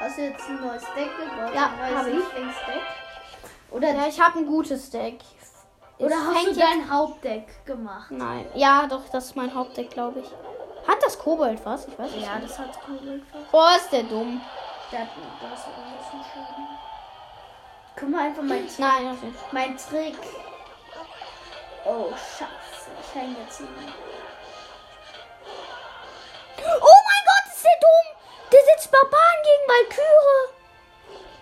Hast 0.00 0.18
du 0.18 0.22
jetzt 0.22 0.48
ein 0.48 0.60
neues 0.60 0.82
Deck 0.96 1.10
gebaut? 1.16 1.54
Ja, 1.54 1.66
ein 1.66 1.78
neues 1.78 1.96
hab 1.98 2.06
ich. 2.08 2.14
Lieblingsdeck? 2.14 2.82
Oder 3.70 3.92
ja, 3.94 4.06
ich 4.06 4.20
habe 4.20 4.38
ein 4.40 4.46
gutes 4.46 4.90
Deck. 4.90 5.20
Oder 5.98 6.14
Es 6.14 6.26
hast 6.26 6.46
du 6.46 6.54
dein 6.54 6.90
Hauptdeck 6.90 7.64
gemacht? 7.64 8.10
Nein. 8.10 8.46
Ja, 8.54 8.86
doch, 8.88 9.08
das 9.12 9.26
ist 9.26 9.36
mein 9.36 9.54
Hauptdeck, 9.54 9.90
glaube 9.90 10.20
ich. 10.20 10.26
Hat 10.88 11.02
das 11.02 11.18
Kobold 11.18 11.64
was? 11.64 11.86
Ich 11.88 11.98
weiß 11.98 12.10
Ja, 12.16 12.36
nicht. 12.38 12.50
das 12.50 12.58
hat 12.58 12.80
Kobold 12.84 13.22
fast. 13.32 13.44
Oh, 13.52 13.76
ist 13.76 13.92
der 13.92 14.02
dumm. 14.02 14.40
Der 14.92 15.00
hat 15.00 15.08
das 15.50 15.60
ist 15.60 15.66
ein 15.66 16.24
Schaden. 16.32 16.68
Guck 17.96 18.08
mal 18.10 18.22
einfach 18.26 18.42
mein, 18.42 18.66
Nein, 18.78 19.04
das 19.12 19.22
nicht. 19.22 19.52
mein 19.52 19.76
Trick. 19.76 20.18
Oh, 21.86 22.10
scheiße. 22.10 22.90
Ich 23.00 23.14
häng 23.14 23.36
jetzt 23.44 23.60
nicht. 23.60 23.72
Barbaren 28.94 29.40
gegen 29.42 29.66
Valkyrie. 29.72 30.44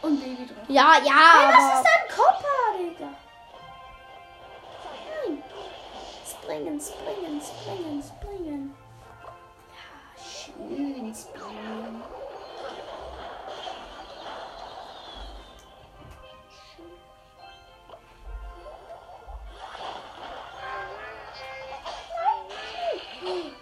Und 0.03 0.21
Baby 0.21 0.47
drauf. 0.47 0.65
Ja, 0.69 0.97
ja, 1.05 1.21
Hey, 1.39 1.49
was 1.55 1.79
ist 1.79 1.87
dein 1.87 2.05
Kopper, 2.17 2.79
Digga? 2.79 3.11
Nein. 5.27 5.43
Springen, 6.27 6.81
springen, 6.81 7.41
springen, 7.41 8.03
springen. 8.03 8.75
Ja, 9.71 10.23
schön 10.23 11.15
springen. 11.15 12.03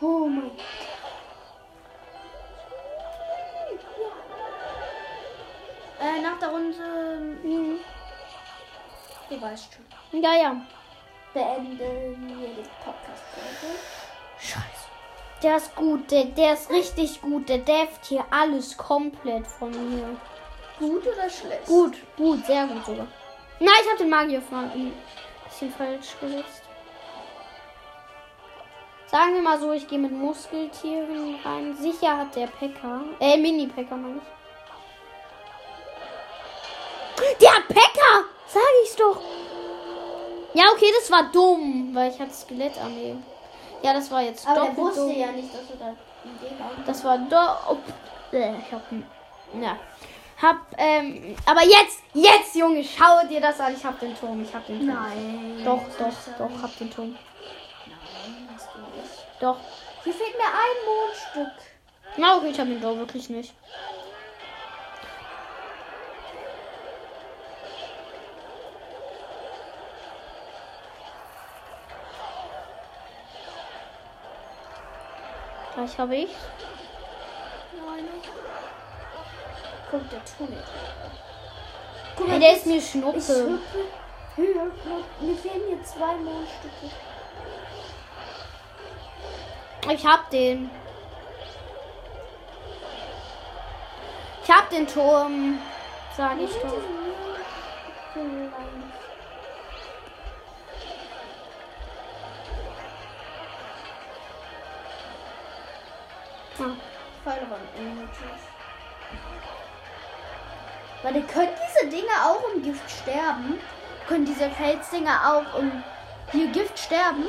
Oh 0.00 0.26
mein 0.26 0.46
Äh, 0.46 0.69
nach 6.40 6.48
der 6.48 6.48
Runde. 6.48 7.38
Mhm. 7.42 7.78
Du 9.28 9.40
weißt 9.40 9.68
schon. 9.72 10.22
Ja, 10.22 10.34
ja. 10.34 10.56
Beenden 11.32 11.78
wir 11.78 12.48
die 12.48 12.68
Podcast-Folge. 12.84 13.74
Scheiße. 14.40 14.64
Der 15.42 15.56
ist 15.56 15.74
gut, 15.76 16.10
der, 16.10 16.24
der 16.24 16.54
ist 16.54 16.70
richtig 16.70 17.22
gut. 17.22 17.48
Der 17.48 17.58
deft 17.58 18.04
hier 18.06 18.24
alles 18.30 18.76
komplett 18.76 19.46
von 19.46 19.70
mir. 19.70 20.16
Gut 20.78 21.06
oder 21.06 21.30
schlecht? 21.30 21.66
Gut, 21.66 21.96
gut, 22.16 22.44
sehr 22.46 22.66
gut 22.66 22.84
sogar. 22.84 23.06
Nein, 23.60 23.74
ich 23.82 23.88
habe 23.88 23.98
den 23.98 24.10
Magier 24.10 24.42
von 24.42 24.70
ein 24.70 24.92
bisschen 25.44 25.72
falsch 25.72 26.16
gesetzt. 26.20 26.62
Sagen 29.06 29.34
wir 29.34 29.42
mal 29.42 29.58
so, 29.58 29.72
ich 29.72 29.86
gehe 29.86 29.98
mit 29.98 30.12
Muskeltieren 30.12 31.36
rein. 31.44 31.76
Sicher 31.76 32.16
hat 32.16 32.34
der 32.36 32.46
Pecker. 32.46 33.02
Äh, 33.20 33.36
Mini-Pecker 33.36 33.96
meine 33.96 34.18
ich. 34.18 34.39
Der 37.40 37.54
hat 37.54 37.68
Pecker! 37.68 38.24
Sag 38.46 38.62
ich's 38.84 38.96
doch. 38.96 39.20
Ja, 40.52 40.64
okay, 40.72 40.92
das 40.98 41.10
war 41.10 41.30
dumm, 41.30 41.90
weil 41.94 42.10
ich 42.10 42.18
hatte 42.20 42.32
Skelettarmee. 42.34 43.16
Ja, 43.82 43.94
das 43.94 44.10
war 44.10 44.22
jetzt 44.22 44.46
Aber 44.46 44.54
der 44.54 44.64
doppelt 44.70 44.86
wusste 44.86 45.00
dumm. 45.00 45.18
ja 45.18 45.32
nicht, 45.32 45.54
dass 45.54 45.66
du 45.68 45.76
da 45.78 45.94
Das 46.86 47.04
war 47.04 47.18
do. 47.18 47.36
Oh, 47.70 47.76
äh, 48.36 48.54
ich 48.58 48.72
hab. 48.72 48.82
Ja. 49.60 49.76
Hab, 50.42 50.56
ähm. 50.76 51.36
Aber 51.46 51.62
jetzt, 51.62 52.00
jetzt, 52.14 52.54
Junge, 52.54 52.82
schau 52.84 53.26
dir 53.28 53.40
das 53.40 53.60
an. 53.60 53.74
Ich 53.74 53.84
hab 53.84 53.98
den 54.00 54.14
Turm. 54.18 54.42
Ich 54.42 54.54
hab 54.54 54.66
den 54.66 54.78
Turm. 54.78 54.88
Nein. 54.88 55.62
Doch, 55.64 55.82
doch, 55.98 56.14
doch, 56.38 56.62
hab 56.62 56.78
den 56.78 56.90
Turm. 56.90 57.16
Nein, 57.86 58.48
hast 58.54 58.68
du 58.74 58.80
nicht. 59.00 59.26
Doch. 59.40 59.56
Hier 60.04 60.14
fehlt 60.14 60.34
mir 60.36 60.44
ein 60.44 61.44
Mondstück. 61.44 61.64
Na, 62.16 62.36
okay, 62.36 62.50
ich 62.50 62.58
hab 62.58 62.66
den 62.66 62.80
doch 62.80 62.96
wirklich 62.96 63.28
nicht. 63.30 63.54
Gleich 75.80 75.98
habe 75.98 76.14
ich. 76.14 76.30
Nein. 77.72 78.04
Kommt 79.90 80.12
der 80.12 80.20
Tunnel. 80.26 80.62
Guck 82.18 82.28
Ey, 82.28 82.38
der 82.38 82.56
ist 82.56 82.66
mir 82.66 82.82
Schnuppe. 82.82 83.18
Ich 83.18 84.36
höher. 84.36 84.66
Mir 85.20 85.36
fehlen 85.36 85.62
hier 85.68 85.82
zwei 85.82 86.16
Mondstücke. 86.16 86.90
Ich 89.90 90.06
hab 90.06 90.28
den. 90.28 90.70
Ich 94.44 94.50
hab 94.50 94.68
den 94.68 94.86
Turm. 94.86 95.58
Sag 96.14 96.38
ich 96.42 96.52
doch. 96.56 96.82
Pfeile 107.24 107.50
waren 107.50 107.68
unnötig. 107.78 108.18
Weil 111.02 111.14
die 111.14 111.22
können 111.22 111.52
diese 111.68 111.88
Dinger 111.88 112.26
auch 112.26 112.54
im 112.54 112.62
Gift 112.62 112.90
sterben. 112.90 113.58
Können 114.06 114.26
diese 114.26 114.50
Felsdinger 114.50 115.20
auch 115.24 115.58
im 115.58 115.82
hier 116.32 116.48
Gift 116.48 116.78
sterben. 116.78 117.26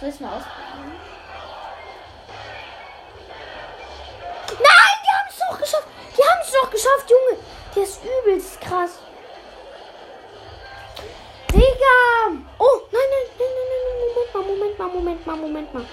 Soll 0.00 0.08
ich 0.08 0.20
mal 0.20 0.36
ausprobieren? 0.36 0.92
Nein, 4.48 4.96
die 5.04 5.12
haben 5.16 5.28
es 5.28 5.38
doch 5.38 5.58
geschafft. 5.58 5.86
Die 6.16 6.22
haben 6.22 6.40
es 6.42 6.52
doch 6.52 6.70
geschafft, 6.70 7.10
Junge. 7.10 7.42
Der 7.74 7.82
ist 7.84 8.00
übelst 8.04 8.60
krass. 8.60 8.98
Digga. 11.52 12.42
Oh, 12.58 12.80
nein, 12.90 13.02
nein, 13.10 13.26
nein, 13.38 13.48
nein, 13.54 13.68
nein, 13.78 14.08
Moment 14.08 14.34
mal, 14.34 14.42
Moment 14.42 14.78
mal, 14.78 14.88
Moment 14.88 15.26
mal, 15.26 15.36
Moment 15.36 15.74
mal. 15.74 15.86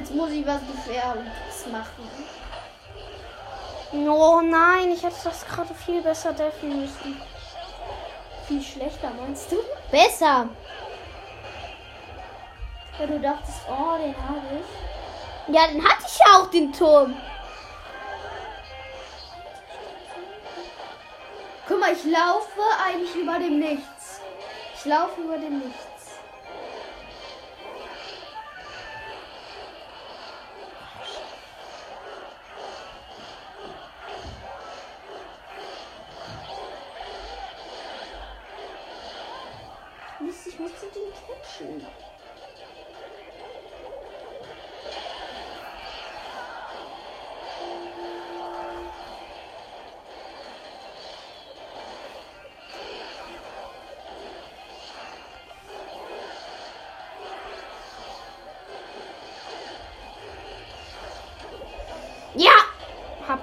Jetzt 0.00 0.14
muss 0.14 0.30
ich 0.30 0.46
was 0.46 0.62
Gefährliches 0.62 1.66
machen. 1.70 2.08
Oh 3.92 4.40
nein, 4.40 4.92
ich 4.92 5.02
hätte 5.02 5.16
das 5.24 5.46
gerade 5.46 5.74
viel 5.74 6.00
besser 6.00 6.32
deffen 6.32 6.80
müssen. 6.80 7.20
Viel 8.48 8.62
schlechter 8.62 9.10
meinst 9.10 9.52
du? 9.52 9.56
Besser. 9.90 10.48
Weil 12.96 13.08
du 13.08 13.20
dachtest, 13.20 13.58
oh, 13.68 13.98
den 13.98 14.16
habe 14.16 14.40
ich. 14.58 15.54
Ja, 15.54 15.66
dann 15.66 15.84
hatte 15.84 16.06
ich 16.06 16.18
ja 16.18 16.38
auch 16.38 16.50
den 16.50 16.72
Turm. 16.72 17.14
Guck 21.68 21.78
mal, 21.78 21.92
ich 21.92 22.04
laufe 22.04 22.62
eigentlich 22.86 23.14
über 23.16 23.38
dem 23.38 23.58
Nichts. 23.58 24.22
Ich 24.76 24.86
laufe 24.86 25.20
über 25.20 25.36
dem 25.36 25.58
Nichts. 25.58 25.89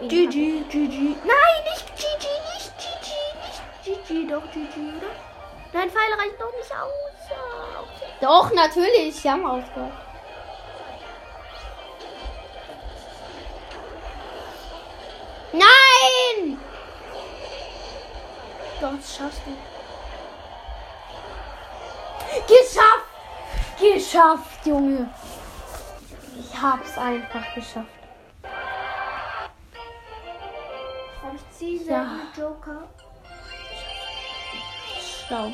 GG, 0.07 0.63
GG. 0.69 1.15
Nein, 1.25 1.63
nicht 1.65 1.87
GG, 1.95 2.27
nicht 2.53 2.71
GG, 2.77 3.09
nicht 3.85 4.07
GG, 4.07 4.27
doch 4.31 4.45
GG, 4.51 4.75
oder? 4.97 5.11
Dein 5.73 5.89
Pfeil 5.89 6.13
reicht 6.17 6.39
noch 6.39 6.51
nicht 6.53 6.71
aus. 6.71 6.89
Okay. 7.81 8.11
Doch, 8.21 8.51
natürlich. 8.53 9.15
Sie 9.15 9.29
haben 9.29 9.45
ausgehört. 9.45 9.91
Nein! 15.51 16.59
Doch, 18.79 18.91
das 18.95 19.17
schaffst 19.17 19.41
du. 19.45 19.51
Geschafft! 22.47 23.07
Geschafft, 23.79 24.65
Junge. 24.65 25.09
Ich 26.39 26.61
hab's 26.61 26.97
einfach 26.97 27.53
geschafft. 27.53 27.96
Joker. 32.67 32.87
Schlau. 35.27 35.51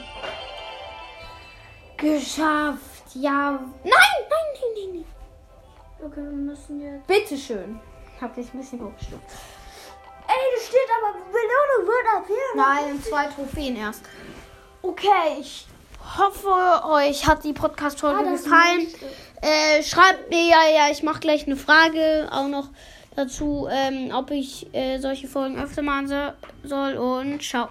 Geschafft. 1.97 3.15
Ja. 3.15 3.51
Nein, 3.51 3.59
nein, 3.83 4.29
nein, 4.29 4.71
nein, 4.75 4.89
nein. 4.93 5.05
Okay, 6.05 6.15
wir 6.17 6.31
müssen 6.31 6.81
jetzt. 6.81 7.07
Bitteschön. 7.07 7.79
hab 8.19 8.35
dich 8.35 8.53
ein 8.53 8.59
bisschen 8.59 8.81
hochgestuft. 8.81 9.23
Ey, 10.27 10.35
das 10.55 10.67
steht 10.67 10.89
aber, 10.97 11.13
Belohnung 11.25 11.87
wird 11.87 12.15
ab 12.15 12.23
hier. 12.27 12.35
Nein, 12.55 13.03
zwei 13.03 13.27
Trophäen 13.27 13.75
erst. 13.75 14.01
Okay, 14.81 15.37
ich 15.39 15.67
hoffe, 16.17 16.85
euch 16.87 17.27
hat 17.27 17.43
die 17.43 17.53
Podcast-Folge 17.53 18.25
Ah, 18.27 18.31
gefallen. 18.31 18.87
Äh, 19.41 19.83
schreibt 19.83 20.29
mir 20.29 20.43
ja, 20.45 20.63
ja, 20.73 20.91
ich 20.91 21.03
mache 21.03 21.19
gleich 21.19 21.45
eine 21.45 21.57
Frage 21.57 22.29
auch 22.31 22.47
noch 22.47 22.69
dazu, 23.15 23.67
ähm, 23.71 24.11
ob 24.13 24.31
ich 24.31 24.67
äh, 24.73 24.99
solche 24.99 25.27
Folgen 25.27 25.57
öfter 25.59 25.81
machen 25.81 26.07
so- 26.07 26.67
soll. 26.67 26.93
Und 26.95 27.41
ciao. 27.41 27.69